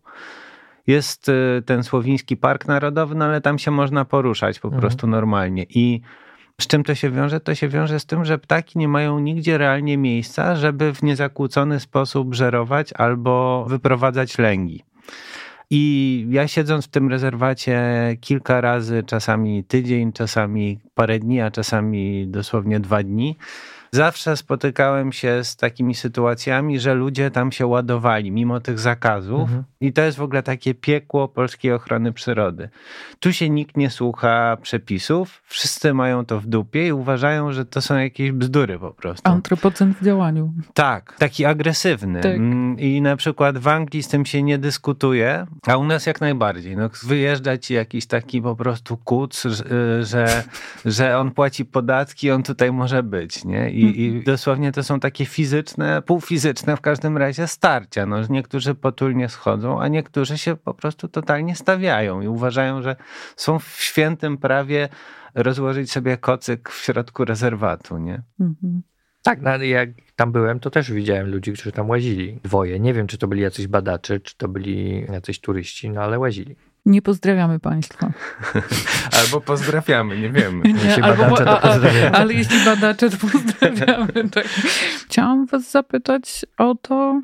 Jest 0.88 1.30
y, 1.30 1.64
ten 1.66 1.84
Słowiński 1.84 2.38
Park 2.38 2.68
Narodowy, 2.68 3.16
no 3.16 3.26
ale 3.26 3.42
tam 3.42 3.60
się 3.60 3.72
można 3.72 4.06
poruszać 4.06 4.60
po 4.60 4.68
mhm. 4.68 4.82
prostu 4.82 5.08
normalnie. 5.08 5.66
I 5.70 6.02
z 6.62 6.68
czym 6.68 6.84
to 6.84 6.96
się 6.96 7.10
wiąże? 7.12 7.40
To 7.40 7.56
się 7.56 7.68
wiąże 7.68 8.00
z 8.00 8.06
tym, 8.06 8.26
że 8.26 8.38
ptaki 8.38 8.80
nie 8.80 8.88
mają 8.88 9.20
nigdzie 9.20 9.58
realnie 9.58 9.98
miejsca, 9.98 10.56
żeby 10.56 10.94
w 10.94 11.04
niezakłócony 11.04 11.80
sposób 11.80 12.36
żerować 12.36 12.94
albo 12.94 13.66
wyprowadzać 13.70 14.38
lęgi. 14.38 14.84
I 15.70 16.26
ja 16.30 16.48
siedząc 16.48 16.86
w 16.86 16.90
tym 16.90 17.10
rezerwacie 17.10 17.82
kilka 18.22 18.62
razy, 18.62 19.04
czasami 19.04 19.64
tydzień, 19.64 20.14
czasami 20.14 20.80
parę 20.96 21.20
dni, 21.20 21.42
a 21.42 21.52
czasami 21.52 22.28
dosłownie 22.28 22.80
dwa 22.80 23.04
dni, 23.04 23.38
zawsze 23.92 24.38
spotykałem 24.38 25.12
się 25.12 25.44
z 25.44 25.56
takimi 25.56 25.96
sytuacjami, 25.96 26.80
że 26.80 26.94
ludzie 26.94 27.32
tam 27.32 27.52
się 27.52 27.66
ładowali 27.66 28.32
mimo 28.32 28.60
tych 28.60 28.80
zakazów. 28.80 29.42
Mhm. 29.42 29.64
I 29.82 29.94
to 29.94 30.02
jest 30.02 30.18
w 30.18 30.22
ogóle 30.22 30.44
takie 30.44 30.74
piekło 30.74 31.28
polskiej 31.28 31.74
ochrony 31.74 32.14
przyrody. 32.14 32.70
Tu 33.20 33.34
się 33.34 33.50
nikt 33.50 33.78
nie 33.78 33.90
słucha 33.90 34.58
przepisów, 34.62 35.42
wszyscy 35.46 35.94
mają 35.94 36.26
to 36.26 36.40
w 36.40 36.48
dupie 36.48 36.88
i 36.88 36.92
uważają, 36.92 37.52
że 37.52 37.66
to 37.66 37.82
są 37.82 37.98
jakieś 37.98 38.32
bzdury 38.32 38.80
po 38.80 38.92
prostu. 38.92 39.32
Antropocen 39.32 39.94
w 40.02 40.06
działaniu. 40.06 40.54
Tak, 40.74 41.14
taki 41.18 41.46
agresywny. 41.46 42.22
Tak. 42.22 42.36
Mm, 42.36 42.80
I 42.80 43.02
na 43.02 43.16
przykład 43.16 43.58
w 43.58 43.68
Anglii 43.68 44.04
z 44.04 44.08
tym 44.08 44.26
się 44.26 44.44
nie 44.44 44.58
dyskutuje, 44.58 45.48
a 45.68 45.78
u 45.78 45.84
nas 45.84 46.06
jak 46.06 46.22
najbardziej. 46.22 46.78
No, 46.78 46.90
wyjeżdża 47.04 47.58
ci 47.58 47.74
jakiś 47.74 48.06
taki 48.06 48.42
po 48.42 48.56
prostu 48.56 48.98
kuc, 48.98 49.44
że, 50.02 50.44
że 50.86 51.18
on 51.18 51.32
płaci 51.32 51.66
podatki, 51.66 52.32
on 52.32 52.44
tutaj 52.44 52.72
może 52.72 53.04
być, 53.04 53.46
nie? 53.46 53.72
I, 53.72 54.02
I, 54.02 54.24
dosłownie 54.24 54.72
to 54.72 54.84
są 54.84 55.00
takie 55.00 55.26
fizyczne, 55.26 56.02
półfizyczne 56.02 56.78
w 56.78 56.82
każdym 56.82 57.18
razie 57.18 57.48
starcia. 57.48 58.06
No, 58.06 58.18
niektórzy 58.30 58.76
potulnie 58.76 59.30
schodzą, 59.30 59.67
a 59.76 59.88
niektórzy 59.88 60.38
się 60.38 60.56
po 60.56 60.74
prostu 60.74 61.08
totalnie 61.08 61.56
stawiają 61.56 62.22
i 62.22 62.28
uważają, 62.28 62.82
że 62.82 62.96
są 63.36 63.60
w 63.60 63.66
świętym 63.66 64.38
prawie 64.38 64.90
rozłożyć 65.36 65.92
sobie 65.92 66.18
kocyk 66.18 66.70
w 66.70 66.84
środku 66.84 67.26
rezerwatu, 67.26 67.98
nie? 67.98 68.22
Mhm. 68.40 68.82
Tak, 69.24 69.42
no, 69.42 69.58
jak 69.58 69.90
tam 70.16 70.32
byłem, 70.32 70.60
to 70.60 70.70
też 70.70 70.92
widziałem 70.92 71.32
ludzi, 71.32 71.54
którzy 71.54 71.72
tam 71.72 71.90
łazili. 71.90 72.40
Dwoje. 72.44 72.80
Nie 72.80 72.94
wiem, 72.94 73.08
czy 73.08 73.18
to 73.18 73.28
byli 73.28 73.42
jacyś 73.42 73.68
badacze, 73.68 74.20
czy 74.20 74.38
to 74.38 74.48
byli 74.48 75.06
jacyś 75.12 75.40
turyści, 75.40 75.90
no 75.90 76.02
ale 76.02 76.20
łazili. 76.20 76.56
Nie 76.86 77.02
pozdrawiamy 77.02 77.60
Państwa. 77.60 78.12
Albo 79.20 79.42
pozdrawiamy, 79.42 80.18
nie 80.22 80.30
wiemy. 80.30 80.74
Nie, 80.74 81.04
albo, 81.04 81.24
badacze, 81.24 81.46
to 81.46 81.58
pozdrawiamy. 81.68 82.12
ale 82.12 82.34
jeśli 82.34 82.66
badacze, 82.66 83.10
to 83.10 83.18
pozdrawiamy. 83.18 84.30
Tak. 84.32 84.46
Chciałam 85.08 85.46
Was 85.46 85.72
zapytać 85.72 86.46
o 86.58 86.76
to, 86.76 87.22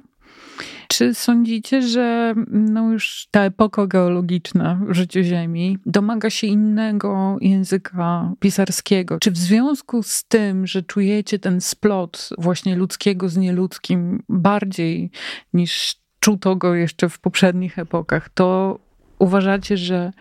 czy 0.94 1.14
sądzicie, 1.14 1.82
że 1.82 2.34
no 2.52 2.92
już 2.92 3.28
ta 3.32 3.42
epoka 3.42 3.88
geologiczna 3.88 4.80
w 4.90 4.94
życiu 4.94 5.24
Ziemi 5.24 5.78
domaga 5.86 6.30
się 6.30 6.48
innego 6.48 7.38
języka 7.42 8.34
pisarskiego? 8.40 9.20
Czy 9.20 9.32
w 9.32 9.38
związku 9.38 10.04
z 10.04 10.24
tym, 10.24 10.68
że 10.68 10.84
czujecie 10.84 11.40
ten 11.40 11.62
splot 11.62 12.30
właśnie 12.38 12.76
ludzkiego 12.76 13.30
z 13.30 13.38
nieludzkim 13.38 14.24
bardziej 14.30 15.12
niż 15.54 15.96
czuto 16.20 16.56
go 16.56 16.76
jeszcze 16.76 17.10
w 17.10 17.20
poprzednich 17.20 17.80
epokach, 17.80 18.30
to 18.30 18.80
uważacie, 19.20 19.78
że 19.78 20.12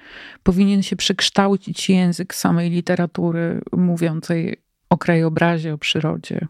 powinien 0.42 0.82
się 0.82 0.96
przekształcić 0.96 1.90
język 1.90 2.34
samej 2.34 2.70
literatury 2.70 3.60
mówiącej 3.72 4.56
o 4.90 4.98
krajobrazie, 4.98 5.74
o 5.74 5.78
przyrodzie? 5.78 6.46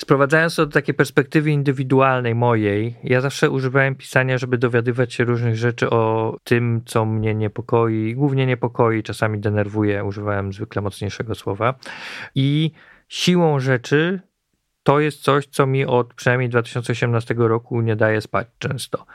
Sprowadzając 0.00 0.56
to 0.56 0.66
do 0.66 0.72
takiej 0.72 0.94
perspektywy 0.94 1.50
indywidualnej 1.50 2.34
mojej, 2.34 2.96
ja 3.04 3.20
zawsze 3.20 3.50
używałem 3.50 3.94
pisania, 3.94 4.38
żeby 4.38 4.58
dowiadywać 4.58 5.14
się 5.14 5.24
różnych 5.24 5.56
rzeczy 5.56 5.90
o 5.90 6.36
tym, 6.44 6.82
co 6.86 7.04
mnie 7.04 7.34
niepokoi, 7.34 8.14
głównie 8.14 8.46
niepokoi, 8.46 9.02
czasami 9.02 9.38
denerwuje, 9.38 10.04
używałem 10.04 10.52
zwykle 10.52 10.82
mocniejszego 10.82 11.34
słowa. 11.34 11.74
I 12.34 12.70
siłą 13.08 13.60
rzeczy 13.60 14.20
to 14.82 15.00
jest 15.00 15.22
coś, 15.22 15.46
co 15.46 15.66
mi 15.66 15.84
od 15.84 16.14
przynajmniej 16.14 16.48
2018 16.48 17.34
roku 17.38 17.80
nie 17.80 17.96
daje 17.96 18.20
spać 18.20 18.46
często. 18.58 19.06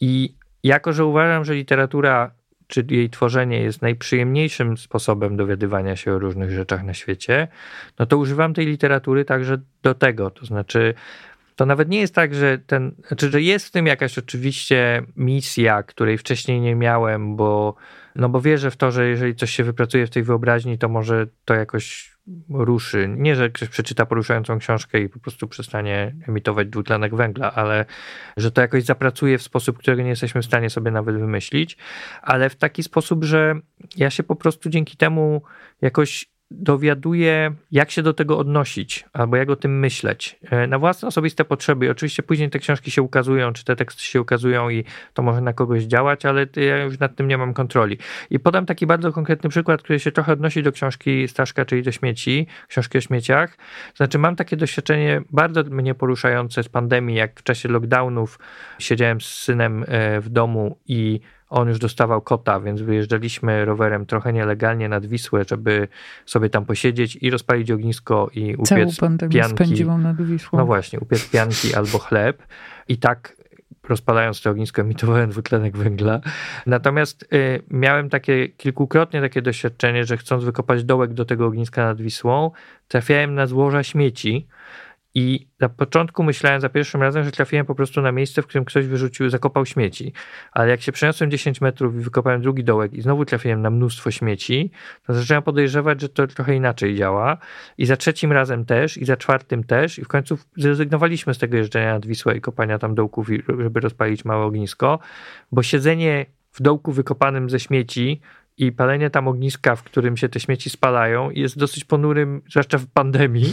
I 0.00 0.34
jako, 0.64 0.92
że 0.92 1.04
uważam, 1.04 1.44
że 1.44 1.54
literatura 1.54 2.30
czy 2.68 2.86
jej 2.90 3.10
tworzenie 3.10 3.60
jest 3.60 3.82
najprzyjemniejszym 3.82 4.76
sposobem 4.76 5.36
dowiadywania 5.36 5.96
się 5.96 6.12
o 6.12 6.18
różnych 6.18 6.50
rzeczach 6.50 6.84
na 6.84 6.94
świecie, 6.94 7.48
no 7.98 8.06
to 8.06 8.18
używam 8.18 8.54
tej 8.54 8.66
literatury 8.66 9.24
także 9.24 9.58
do 9.82 9.94
tego. 9.94 10.30
To 10.30 10.46
znaczy, 10.46 10.94
to 11.56 11.66
nawet 11.66 11.88
nie 11.88 12.00
jest 12.00 12.14
tak, 12.14 12.34
że 12.34 12.58
ten, 12.58 12.92
znaczy, 13.06 13.30
że 13.30 13.42
jest 13.42 13.66
w 13.66 13.70
tym 13.70 13.86
jakaś 13.86 14.18
oczywiście 14.18 15.02
misja, 15.16 15.82
której 15.82 16.18
wcześniej 16.18 16.60
nie 16.60 16.74
miałem, 16.74 17.36
bo, 17.36 17.74
no 18.16 18.28
bo 18.28 18.40
wierzę 18.40 18.70
w 18.70 18.76
to, 18.76 18.90
że 18.90 19.08
jeżeli 19.08 19.34
coś 19.34 19.50
się 19.50 19.64
wypracuje 19.64 20.06
w 20.06 20.10
tej 20.10 20.22
wyobraźni, 20.22 20.78
to 20.78 20.88
może 20.88 21.26
to 21.44 21.54
jakoś 21.54 22.17
ruszy. 22.50 23.08
Nie, 23.16 23.36
że 23.36 23.50
ktoś 23.50 23.68
przeczyta 23.68 24.06
poruszającą 24.06 24.58
książkę 24.58 25.00
i 25.00 25.08
po 25.08 25.18
prostu 25.18 25.48
przestanie 25.48 26.14
emitować 26.28 26.68
dwutlenek 26.68 27.14
węgla, 27.14 27.54
ale 27.54 27.84
że 28.36 28.50
to 28.50 28.60
jakoś 28.60 28.84
zapracuje 28.84 29.38
w 29.38 29.42
sposób, 29.42 29.78
którego 29.78 30.02
nie 30.02 30.08
jesteśmy 30.08 30.42
w 30.42 30.44
stanie 30.44 30.70
sobie 30.70 30.90
nawet 30.90 31.16
wymyślić, 31.18 31.76
ale 32.22 32.50
w 32.50 32.56
taki 32.56 32.82
sposób, 32.82 33.24
że 33.24 33.54
ja 33.96 34.10
się 34.10 34.22
po 34.22 34.36
prostu 34.36 34.70
dzięki 34.70 34.96
temu 34.96 35.42
jakoś 35.82 36.30
dowiaduję, 36.50 37.54
jak 37.70 37.90
się 37.90 38.02
do 38.02 38.14
tego 38.14 38.38
odnosić, 38.38 39.04
albo 39.12 39.36
jak 39.36 39.50
o 39.50 39.56
tym 39.56 39.78
myśleć 39.78 40.38
e, 40.50 40.66
na 40.66 40.78
własne 40.78 41.08
osobiste 41.08 41.44
potrzeby. 41.44 41.90
Oczywiście 41.90 42.22
później 42.22 42.50
te 42.50 42.58
książki 42.58 42.90
się 42.90 43.02
ukazują, 43.02 43.52
czy 43.52 43.64
te 43.64 43.76
teksty 43.76 44.02
się 44.02 44.20
ukazują 44.20 44.70
i 44.70 44.84
to 45.14 45.22
może 45.22 45.40
na 45.40 45.52
kogoś 45.52 45.82
działać, 45.82 46.26
ale 46.26 46.46
ja 46.56 46.82
już 46.82 46.98
nad 46.98 47.16
tym 47.16 47.28
nie 47.28 47.38
mam 47.38 47.54
kontroli. 47.54 47.98
I 48.30 48.38
podam 48.38 48.66
taki 48.66 48.86
bardzo 48.86 49.12
konkretny 49.12 49.50
przykład, 49.50 49.82
który 49.82 50.00
się 50.00 50.12
trochę 50.12 50.32
odnosi 50.32 50.62
do 50.62 50.72
książki 50.72 51.28
Staszka, 51.28 51.64
czyli 51.64 51.82
do 51.82 51.92
śmieci, 51.92 52.46
książki 52.68 52.98
o 52.98 53.00
śmieciach. 53.00 53.58
Znaczy, 53.94 54.18
mam 54.18 54.36
takie 54.36 54.56
doświadczenie 54.56 55.22
bardzo 55.30 55.64
mnie 55.64 55.94
poruszające 55.94 56.62
z 56.62 56.68
pandemii, 56.68 57.16
jak 57.16 57.40
w 57.40 57.42
czasie 57.42 57.68
lockdownów 57.68 58.38
siedziałem 58.78 59.20
z 59.20 59.26
synem 59.26 59.84
e, 59.88 60.20
w 60.20 60.28
domu 60.28 60.78
i 60.86 61.20
on 61.48 61.68
już 61.68 61.78
dostawał 61.78 62.20
kota, 62.20 62.60
więc 62.60 62.82
wyjeżdżaliśmy 62.82 63.64
rowerem 63.64 64.06
trochę 64.06 64.32
nielegalnie 64.32 64.88
nad 64.88 65.06
Wisłę, 65.06 65.44
żeby 65.48 65.88
sobie 66.26 66.50
tam 66.50 66.64
posiedzieć 66.64 67.16
i 67.20 67.30
rozpalić 67.30 67.70
ognisko 67.70 68.30
i 68.34 68.54
upiec 68.54 68.96
Całą 68.96 69.18
pianki. 69.18 69.56
spędziłam 69.56 70.02
nad 70.02 70.22
Wisłą. 70.22 70.58
No 70.58 70.66
właśnie, 70.66 71.00
upiec 71.00 71.30
pianki 71.30 71.74
albo 71.74 71.98
chleb. 71.98 72.42
I 72.88 72.98
tak 72.98 73.38
rozpalając 73.88 74.42
to 74.42 74.50
ognisko 74.50 74.82
emitowałem 74.82 75.30
dwutlenek 75.30 75.76
węgla. 75.76 76.20
Natomiast 76.66 77.22
y, 77.32 77.62
miałem 77.70 78.08
takie 78.08 78.48
kilkukrotnie 78.48 79.20
takie 79.20 79.42
doświadczenie, 79.42 80.04
że 80.04 80.16
chcąc 80.16 80.44
wykopać 80.44 80.84
dołek 80.84 81.14
do 81.14 81.24
tego 81.24 81.46
ogniska 81.46 81.84
nad 81.84 82.00
Wisłą, 82.00 82.50
trafiałem 82.88 83.34
na 83.34 83.46
złoża 83.46 83.82
śmieci, 83.82 84.46
i 85.14 85.48
na 85.60 85.68
początku 85.68 86.22
myślałem 86.22 86.60
za 86.60 86.68
pierwszym 86.68 87.02
razem, 87.02 87.24
że 87.24 87.30
trafiłem 87.30 87.66
po 87.66 87.74
prostu 87.74 88.02
na 88.02 88.12
miejsce, 88.12 88.42
w 88.42 88.46
którym 88.46 88.64
ktoś 88.64 88.86
wyrzucił, 88.86 89.30
zakopał 89.30 89.66
śmieci. 89.66 90.12
Ale 90.52 90.70
jak 90.70 90.80
się 90.80 90.92
przeniosłem 90.92 91.30
10 91.30 91.60
metrów 91.60 91.94
i 91.94 91.98
wykopałem 91.98 92.42
drugi 92.42 92.64
dołek 92.64 92.94
i 92.94 93.02
znowu 93.02 93.24
trafiłem 93.24 93.62
na 93.62 93.70
mnóstwo 93.70 94.10
śmieci, 94.10 94.70
to 95.06 95.14
zacząłem 95.14 95.42
podejrzewać, 95.42 96.00
że 96.00 96.08
to 96.08 96.26
trochę 96.26 96.54
inaczej 96.54 96.96
działa. 96.96 97.38
I 97.78 97.86
za 97.86 97.96
trzecim 97.96 98.32
razem 98.32 98.64
też, 98.64 98.96
i 98.96 99.04
za 99.04 99.16
czwartym 99.16 99.64
też. 99.64 99.98
I 99.98 100.04
w 100.04 100.08
końcu 100.08 100.38
zrezygnowaliśmy 100.56 101.34
z 101.34 101.38
tego 101.38 101.56
jeżdżenia 101.56 101.92
nad 101.92 102.06
Wisłę 102.06 102.36
i 102.36 102.40
kopania 102.40 102.78
tam 102.78 102.94
dołków, 102.94 103.28
żeby 103.58 103.80
rozpalić 103.80 104.24
małe 104.24 104.44
ognisko, 104.44 104.98
bo 105.52 105.62
siedzenie 105.62 106.26
w 106.52 106.62
dołku 106.62 106.92
wykopanym 106.92 107.50
ze 107.50 107.60
śmieci 107.60 108.20
i 108.58 108.72
palenie 108.72 109.10
tam 109.10 109.28
ogniska, 109.28 109.76
w 109.76 109.82
którym 109.82 110.16
się 110.16 110.28
te 110.28 110.40
śmieci 110.40 110.70
spalają, 110.70 111.30
jest 111.30 111.58
dosyć 111.58 111.84
ponurym, 111.84 112.42
zwłaszcza 112.50 112.78
w 112.78 112.86
pandemii, 112.86 113.52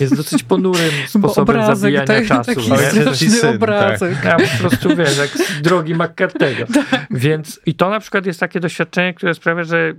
jest 0.00 0.16
dosyć 0.16 0.42
ponurym 0.42 0.90
sposobem 1.06 1.56
obrazek, 1.56 1.76
zabijania 1.76 2.06
tak, 2.06 2.26
czasu. 2.26 2.54
Taki 2.54 2.66
straszny 2.66 3.30
syn, 3.30 3.54
obrazek. 3.54 4.14
Tak. 4.22 4.40
Ja 4.40 4.48
po 4.48 4.58
prostu 4.58 4.96
wiesz, 4.96 5.18
jak 5.18 5.62
drogi 5.62 5.94
McCartego. 5.94 6.64
Tak. 6.90 7.06
Więc 7.10 7.60
i 7.66 7.74
to 7.74 7.90
na 7.90 8.00
przykład 8.00 8.26
jest 8.26 8.40
takie 8.40 8.60
doświadczenie, 8.60 9.14
które 9.14 9.34
sprawia, 9.34 9.64
że 9.64 9.94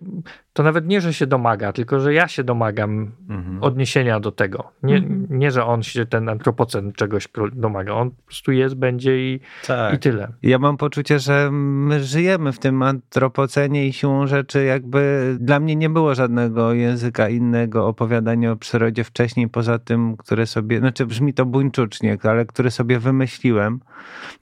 to 0.53 0.63
nawet 0.63 0.87
nie, 0.87 1.01
że 1.01 1.13
się 1.13 1.27
domaga, 1.27 1.73
tylko 1.73 1.99
że 1.99 2.13
ja 2.13 2.27
się 2.27 2.43
domagam 2.43 3.11
mhm. 3.29 3.63
odniesienia 3.63 4.19
do 4.19 4.31
tego. 4.31 4.71
Nie, 4.83 4.95
mhm. 4.95 5.27
nie, 5.29 5.51
że 5.51 5.65
on 5.65 5.83
się, 5.83 6.05
ten 6.05 6.29
antropocen 6.29 6.93
czegoś 6.93 7.27
domaga. 7.53 7.93
On 7.93 8.11
po 8.11 8.23
prostu 8.25 8.51
jest, 8.51 8.75
będzie 8.75 9.33
i, 9.33 9.39
tak. 9.67 9.93
i 9.93 9.99
tyle. 9.99 10.27
Ja 10.43 10.59
mam 10.59 10.77
poczucie, 10.77 11.19
że 11.19 11.49
my 11.51 12.03
żyjemy 12.03 12.51
w 12.51 12.59
tym 12.59 12.83
antropocenie 12.83 13.87
i 13.87 13.93
siłą 13.93 14.27
rzeczy 14.27 14.63
jakby 14.63 15.35
dla 15.39 15.59
mnie 15.59 15.75
nie 15.75 15.89
było 15.89 16.15
żadnego 16.15 16.73
języka 16.73 17.29
innego 17.29 17.87
opowiadania 17.87 18.51
o 18.51 18.55
przyrodzie 18.55 19.03
wcześniej, 19.03 19.49
poza 19.49 19.79
tym, 19.79 19.90
które 20.17 20.47
sobie, 20.47 20.79
znaczy 20.79 21.05
brzmi 21.05 21.33
to 21.33 21.45
buńczucznie, 21.45 22.17
ale 22.23 22.45
które 22.45 22.71
sobie 22.71 22.99
wymyśliłem. 22.99 23.79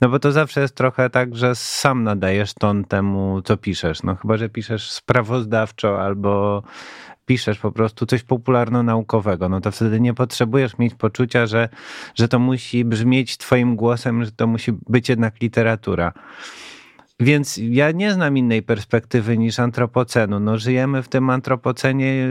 No 0.00 0.08
bo 0.08 0.18
to 0.18 0.32
zawsze 0.32 0.60
jest 0.60 0.74
trochę 0.74 1.10
tak, 1.10 1.36
że 1.36 1.54
sam 1.54 2.04
nadajesz 2.04 2.54
ton 2.54 2.84
temu, 2.84 3.42
co 3.42 3.56
piszesz. 3.56 4.02
No 4.02 4.16
chyba, 4.16 4.36
że 4.36 4.48
piszesz 4.48 4.90
sprawozdawczo 4.90 6.02
albo 6.02 6.62
piszesz 7.26 7.58
po 7.58 7.72
prostu 7.72 8.06
coś 8.06 8.22
popularno-naukowego, 8.22 9.48
no 9.48 9.60
to 9.60 9.70
wtedy 9.70 10.00
nie 10.00 10.14
potrzebujesz 10.14 10.78
mieć 10.78 10.94
poczucia, 10.94 11.46
że, 11.46 11.68
że 12.14 12.28
to 12.28 12.38
musi 12.38 12.84
brzmieć 12.84 13.36
twoim 13.36 13.76
głosem, 13.76 14.24
że 14.24 14.32
to 14.32 14.46
musi 14.46 14.72
być 14.88 15.08
jednak 15.08 15.40
literatura. 15.40 16.12
Więc 17.20 17.60
ja 17.62 17.90
nie 17.90 18.12
znam 18.12 18.36
innej 18.36 18.62
perspektywy 18.62 19.38
niż 19.38 19.58
antropocenu. 19.58 20.40
No, 20.40 20.58
żyjemy 20.58 21.02
w 21.02 21.08
tym 21.08 21.30
antropocenie, 21.30 22.26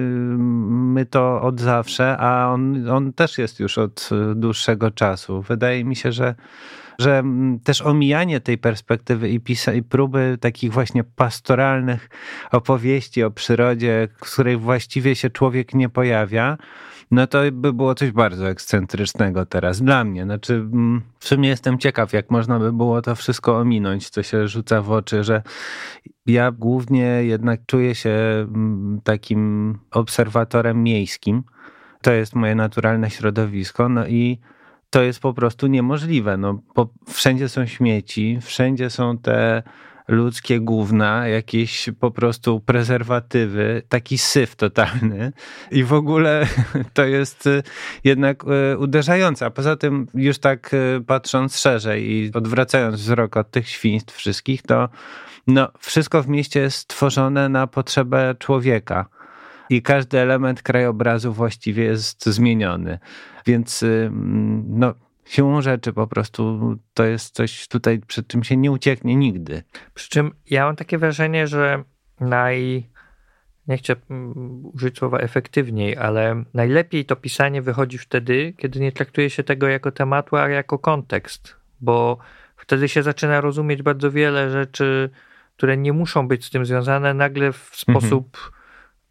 my 0.67 1.05
to 1.05 1.41
od 1.41 1.61
zawsze, 1.61 2.17
a 2.17 2.53
on, 2.53 2.89
on 2.89 3.13
też 3.13 3.37
jest 3.37 3.59
już 3.59 3.77
od 3.77 4.09
dłuższego 4.35 4.91
czasu. 4.91 5.41
Wydaje 5.41 5.85
mi 5.85 5.95
się, 5.95 6.11
że 6.11 6.35
że 6.99 7.17
mm, 7.19 7.59
też 7.59 7.81
omijanie 7.81 8.39
tej 8.39 8.57
perspektywy 8.57 9.29
i, 9.29 9.39
pisa- 9.39 9.75
i 9.75 9.83
próby 9.83 10.37
takich 10.41 10.71
właśnie 10.71 11.03
pastoralnych 11.03 12.09
opowieści 12.51 13.23
o 13.23 13.31
przyrodzie, 13.31 14.07
w 14.17 14.19
której 14.19 14.57
właściwie 14.57 15.15
się 15.15 15.29
człowiek 15.29 15.73
nie 15.73 15.89
pojawia, 15.89 16.57
no 17.11 17.27
to 17.27 17.39
by 17.51 17.73
było 17.73 17.95
coś 17.95 18.11
bardzo 18.11 18.49
ekscentrycznego 18.49 19.45
teraz 19.45 19.81
dla 19.81 20.03
mnie. 20.03 20.23
Znaczy, 20.23 20.53
mm, 20.53 21.01
w 21.19 21.27
sumie 21.27 21.49
jestem 21.49 21.77
ciekaw, 21.77 22.13
jak 22.13 22.31
można 22.31 22.59
by 22.59 22.73
było 22.73 23.01
to 23.01 23.15
wszystko 23.15 23.57
ominąć, 23.57 24.09
co 24.09 24.23
się 24.23 24.47
rzuca 24.47 24.81
w 24.81 24.91
oczy, 24.91 25.23
że 25.23 25.41
ja 26.25 26.51
głównie 26.51 27.03
jednak 27.05 27.61
czuję 27.65 27.95
się 27.95 28.09
mm, 28.09 29.01
takim 29.03 29.73
obserwatorem 29.91 30.83
miejskim. 30.83 31.43
To 32.01 32.11
jest 32.11 32.35
moje 32.35 32.55
naturalne 32.55 33.09
środowisko, 33.09 33.89
no 33.89 34.07
i 34.07 34.39
to 34.89 35.01
jest 35.01 35.19
po 35.19 35.33
prostu 35.33 35.67
niemożliwe. 35.67 36.37
No, 36.37 36.61
wszędzie 37.07 37.49
są 37.49 37.65
śmieci, 37.65 38.39
wszędzie 38.41 38.89
są 38.89 39.17
te 39.17 39.63
ludzkie 40.09 40.59
gówna, 40.59 41.27
jakieś 41.27 41.89
po 41.99 42.11
prostu 42.11 42.59
prezerwatywy, 42.59 43.81
taki 43.89 44.17
syf 44.17 44.55
totalny 44.55 45.31
i 45.71 45.83
w 45.83 45.93
ogóle 45.93 46.47
to 46.93 47.05
jest 47.05 47.47
y, 47.47 47.63
jednak 48.03 48.43
y, 48.73 48.77
uderzające. 48.77 49.45
A 49.45 49.49
poza 49.49 49.75
tym 49.75 50.07
już 50.13 50.39
tak 50.39 50.73
y, 50.73 51.01
patrząc 51.07 51.59
szerzej 51.59 52.11
i 52.11 52.31
odwracając 52.33 52.95
wzrok 52.95 53.37
od 53.37 53.51
tych 53.51 53.69
świństw 53.69 54.15
wszystkich, 54.15 54.61
to 54.61 54.89
no, 55.47 55.71
wszystko 55.79 56.23
w 56.23 56.27
mieście 56.27 56.59
jest 56.59 56.77
stworzone 56.77 57.49
na 57.49 57.67
potrzebę 57.67 58.35
człowieka 58.39 59.05
i 59.69 59.81
każdy 59.81 60.19
element 60.19 60.61
krajobrazu 60.61 61.33
właściwie 61.33 61.83
jest 61.83 62.25
zmieniony. 62.25 62.99
Więc 63.45 63.85
no, 64.67 64.93
siłą 65.29 65.61
rzeczy 65.61 65.93
po 65.93 66.07
prostu 66.07 66.59
to 66.93 67.05
jest 67.05 67.35
coś 67.35 67.67
tutaj, 67.67 67.99
przed 67.99 68.27
czym 68.27 68.43
się 68.43 68.57
nie 68.57 68.71
ucieknie 68.71 69.15
nigdy. 69.15 69.63
Przy 69.93 70.09
czym 70.09 70.31
ja 70.49 70.65
mam 70.65 70.75
takie 70.75 70.97
wrażenie, 70.97 71.47
że 71.47 71.83
naj. 72.19 72.89
Nie 73.67 73.77
chcę 73.77 73.95
mm, 74.09 74.65
użyć 74.73 74.97
słowa 74.97 75.19
efektywniej, 75.19 75.97
ale 75.97 76.43
najlepiej 76.53 77.05
to 77.05 77.15
pisanie 77.15 77.61
wychodzi 77.61 77.97
wtedy, 77.97 78.53
kiedy 78.57 78.79
nie 78.79 78.91
traktuje 78.91 79.29
się 79.29 79.43
tego 79.43 79.67
jako 79.67 79.91
tematu, 79.91 80.35
a 80.35 80.49
jako 80.49 80.79
kontekst, 80.79 81.55
bo 81.81 82.17
wtedy 82.55 82.89
się 82.89 83.03
zaczyna 83.03 83.41
rozumieć 83.41 83.81
bardzo 83.81 84.11
wiele 84.11 84.49
rzeczy, 84.49 85.09
które 85.57 85.77
nie 85.77 85.93
muszą 85.93 86.27
być 86.27 86.45
z 86.45 86.49
tym 86.49 86.65
związane, 86.65 87.13
nagle 87.13 87.53
w 87.53 87.69
sposób 87.73 88.37
mhm. 88.37 88.58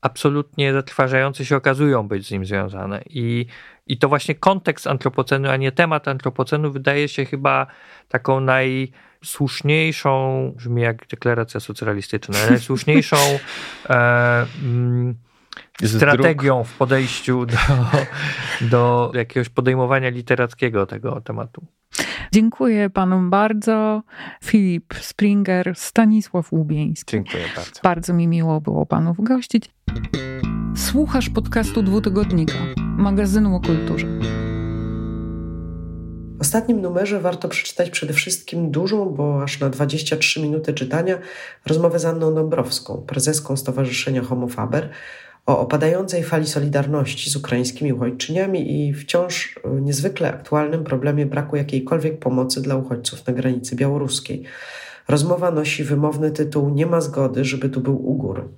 Absolutnie 0.01 0.73
zatrważający 0.73 1.45
się 1.45 1.57
okazują 1.57 2.09
być 2.09 2.27
z 2.27 2.31
nim 2.31 2.45
związane. 2.45 3.03
I 3.11 3.47
i 3.89 3.99
to 3.99 4.09
właśnie 4.09 4.35
kontekst 4.35 4.87
antropocenu, 4.87 5.49
a 5.49 5.57
nie 5.57 5.73
temat 5.73 6.09
antropocenu 6.09 6.73
wydaje 6.73 7.09
się 7.09 7.25
chyba 7.25 7.67
taką 8.09 8.41
najsłuszniejszą, 8.41 10.53
brzmi 10.57 10.83
jak 10.83 11.07
deklaracja 11.07 11.61
socjalistyczna, 11.61 12.39
najsłuszniejszą 12.51 13.17
e, 13.91 14.47
mm, 14.63 15.15
strategią 15.85 16.65
w 16.65 16.73
podejściu 16.73 17.47
do, 17.47 17.57
do 18.61 19.13
jakiegoś 19.15 19.49
podejmowania 19.49 20.09
literackiego 20.09 20.87
tego 20.87 21.21
tematu. 21.21 21.67
Dziękuję 22.33 22.91
panom 22.91 23.31
bardzo. 23.31 24.03
Filip 24.45 24.95
Springer, 25.01 25.73
Stanisław 25.77 26.53
Łubieński. 26.53 27.13
Dziękuję 27.13 27.45
bardzo. 27.57 27.81
Bardzo 27.83 28.15
mi 28.15 28.29
miło 28.29 28.61
było 28.61 28.87
panów 28.87 29.17
gościć. 29.21 29.71
Słuchasz 30.77 31.31
podcastu 31.31 31.83
Dwutygodnika, 31.83 32.59
magazynu 32.77 33.57
o 33.57 33.61
kulturze. 33.61 34.07
W 36.39 36.41
ostatnim 36.41 36.81
numerze 36.81 37.21
warto 37.21 37.49
przeczytać 37.49 37.91
przede 37.91 38.13
wszystkim 38.13 38.71
dużą, 38.71 39.11
bo 39.11 39.43
aż 39.43 39.61
na 39.61 39.71
23 39.71 40.43
minuty 40.43 40.75
czytania, 40.75 41.19
rozmowę 41.67 41.99
z 41.99 42.05
Anną 42.05 42.35
Dąbrowską, 42.35 43.05
prezeską 43.07 43.57
Stowarzyszenia 43.57 44.23
Homo 44.23 44.49
Faber, 44.49 44.91
o 45.49 45.61
opadającej 45.61 46.23
fali 46.23 46.47
solidarności 46.47 47.31
z 47.31 47.37
ukraińskimi 47.37 47.93
uchodźczyniami 47.93 48.89
i 48.89 48.95
wciąż 48.95 49.61
niezwykle 49.81 50.29
aktualnym 50.29 50.85
problemie 50.85 51.27
braku 51.27 51.57
jakiejkolwiek 51.57 52.19
pomocy 52.19 52.63
dla 52.63 52.77
uchodźców 52.77 53.27
na 53.27 53.33
granicy 53.33 53.77
białoruskiej. 53.77 54.45
Rozmowa 55.09 55.51
nosi 55.51 55.85
wymowny 55.85 56.31
tytuł 56.31 56.71
Nie 56.71 56.87
ma 56.87 57.01
zgody, 57.01 57.45
żeby 57.45 57.69
tu 57.69 57.81
był 57.81 58.11
ugór. 58.11 58.49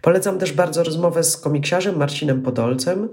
Polecam 0.00 0.38
też 0.38 0.52
bardzo 0.52 0.84
rozmowę 0.84 1.24
z 1.24 1.36
komiksiarzem 1.36 1.96
Marcinem 1.96 2.42
Podolcem 2.42 3.08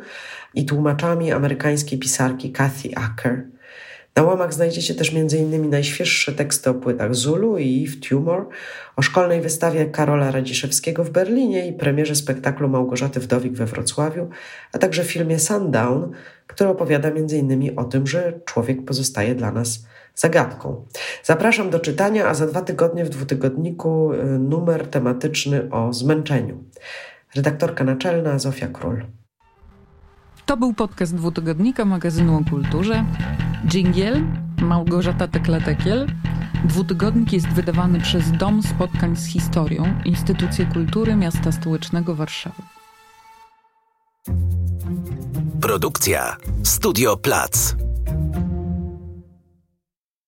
i 0.54 0.66
tłumaczami 0.66 1.32
amerykańskiej 1.32 2.00
pisarki 2.00 2.52
Kathy 2.52 2.96
Acker. 2.96 3.46
Na 4.16 4.24
łamach 4.24 4.54
znajdziecie 4.54 4.96
też 4.96 5.14
m.in. 5.16 5.70
najświeższe 5.70 6.32
teksty 6.32 6.70
o 6.70 6.74
płytach 6.74 7.16
Zulu 7.16 7.58
i 7.58 7.84
Eve 7.88 8.08
Tumor, 8.10 8.48
o 8.96 9.02
szkolnej 9.02 9.42
wystawie 9.42 9.86
Karola 9.86 10.32
Radziszewskiego 10.32 11.04
w 11.04 11.10
Berlinie 11.10 11.68
i 11.68 11.74
premierze 11.74 12.16
spektaklu 12.16 12.70
Małgorzaty 12.70 13.20
Wdowik 13.20 13.54
we 13.54 13.66
Wrocławiu, 13.66 14.30
a 14.74 14.78
także 14.78 15.04
filmie 15.04 15.40
Sundown, 15.40 16.12
który 16.48 16.70
opowiada 16.70 17.10
m.in. 17.10 17.74
o 17.76 17.84
tym, 17.84 18.08
że 18.08 18.40
człowiek 18.46 18.86
pozostaje 18.86 19.36
dla 19.36 19.52
nas 19.52 19.86
zagadką. 20.16 20.86
Zapraszam 21.24 21.70
do 21.70 21.80
czytania, 21.80 22.28
a 22.28 22.34
za 22.34 22.48
dwa 22.48 22.62
tygodnie 22.62 23.06
w 23.06 23.10
dwutygodniku 23.10 24.14
y, 24.14 24.40
numer 24.40 24.88
tematyczny 24.88 25.72
o 25.72 25.94
zmęczeniu. 25.94 26.64
Redaktorka 27.36 27.84
naczelna 27.84 28.40
Zofia 28.40 28.68
Król. 28.68 29.06
To 30.50 30.58
był 30.58 30.74
podcast 30.74 31.16
dwutygodnika 31.16 31.86
magazynu 31.86 32.38
o 32.38 32.50
kulturze. 32.50 33.06
Dżingiel, 33.68 34.24
Małgorzata 34.62 35.28
Tekletekiel. 35.28 36.08
Dwutygodnik 36.66 37.34
jest 37.34 37.48
wydawany 37.48 38.02
przez 38.02 38.32
Dom 38.32 38.64
Spotkań 38.64 39.16
z 39.16 39.26
Historią, 39.26 39.84
Instytucję 40.06 40.66
Kultury 40.66 41.16
Miasta 41.16 41.52
Stołecznego 41.52 42.16
Warszawy. 42.16 42.62
Produkcja 45.62 46.38
Studio 46.64 47.18
Plac. 47.18 47.76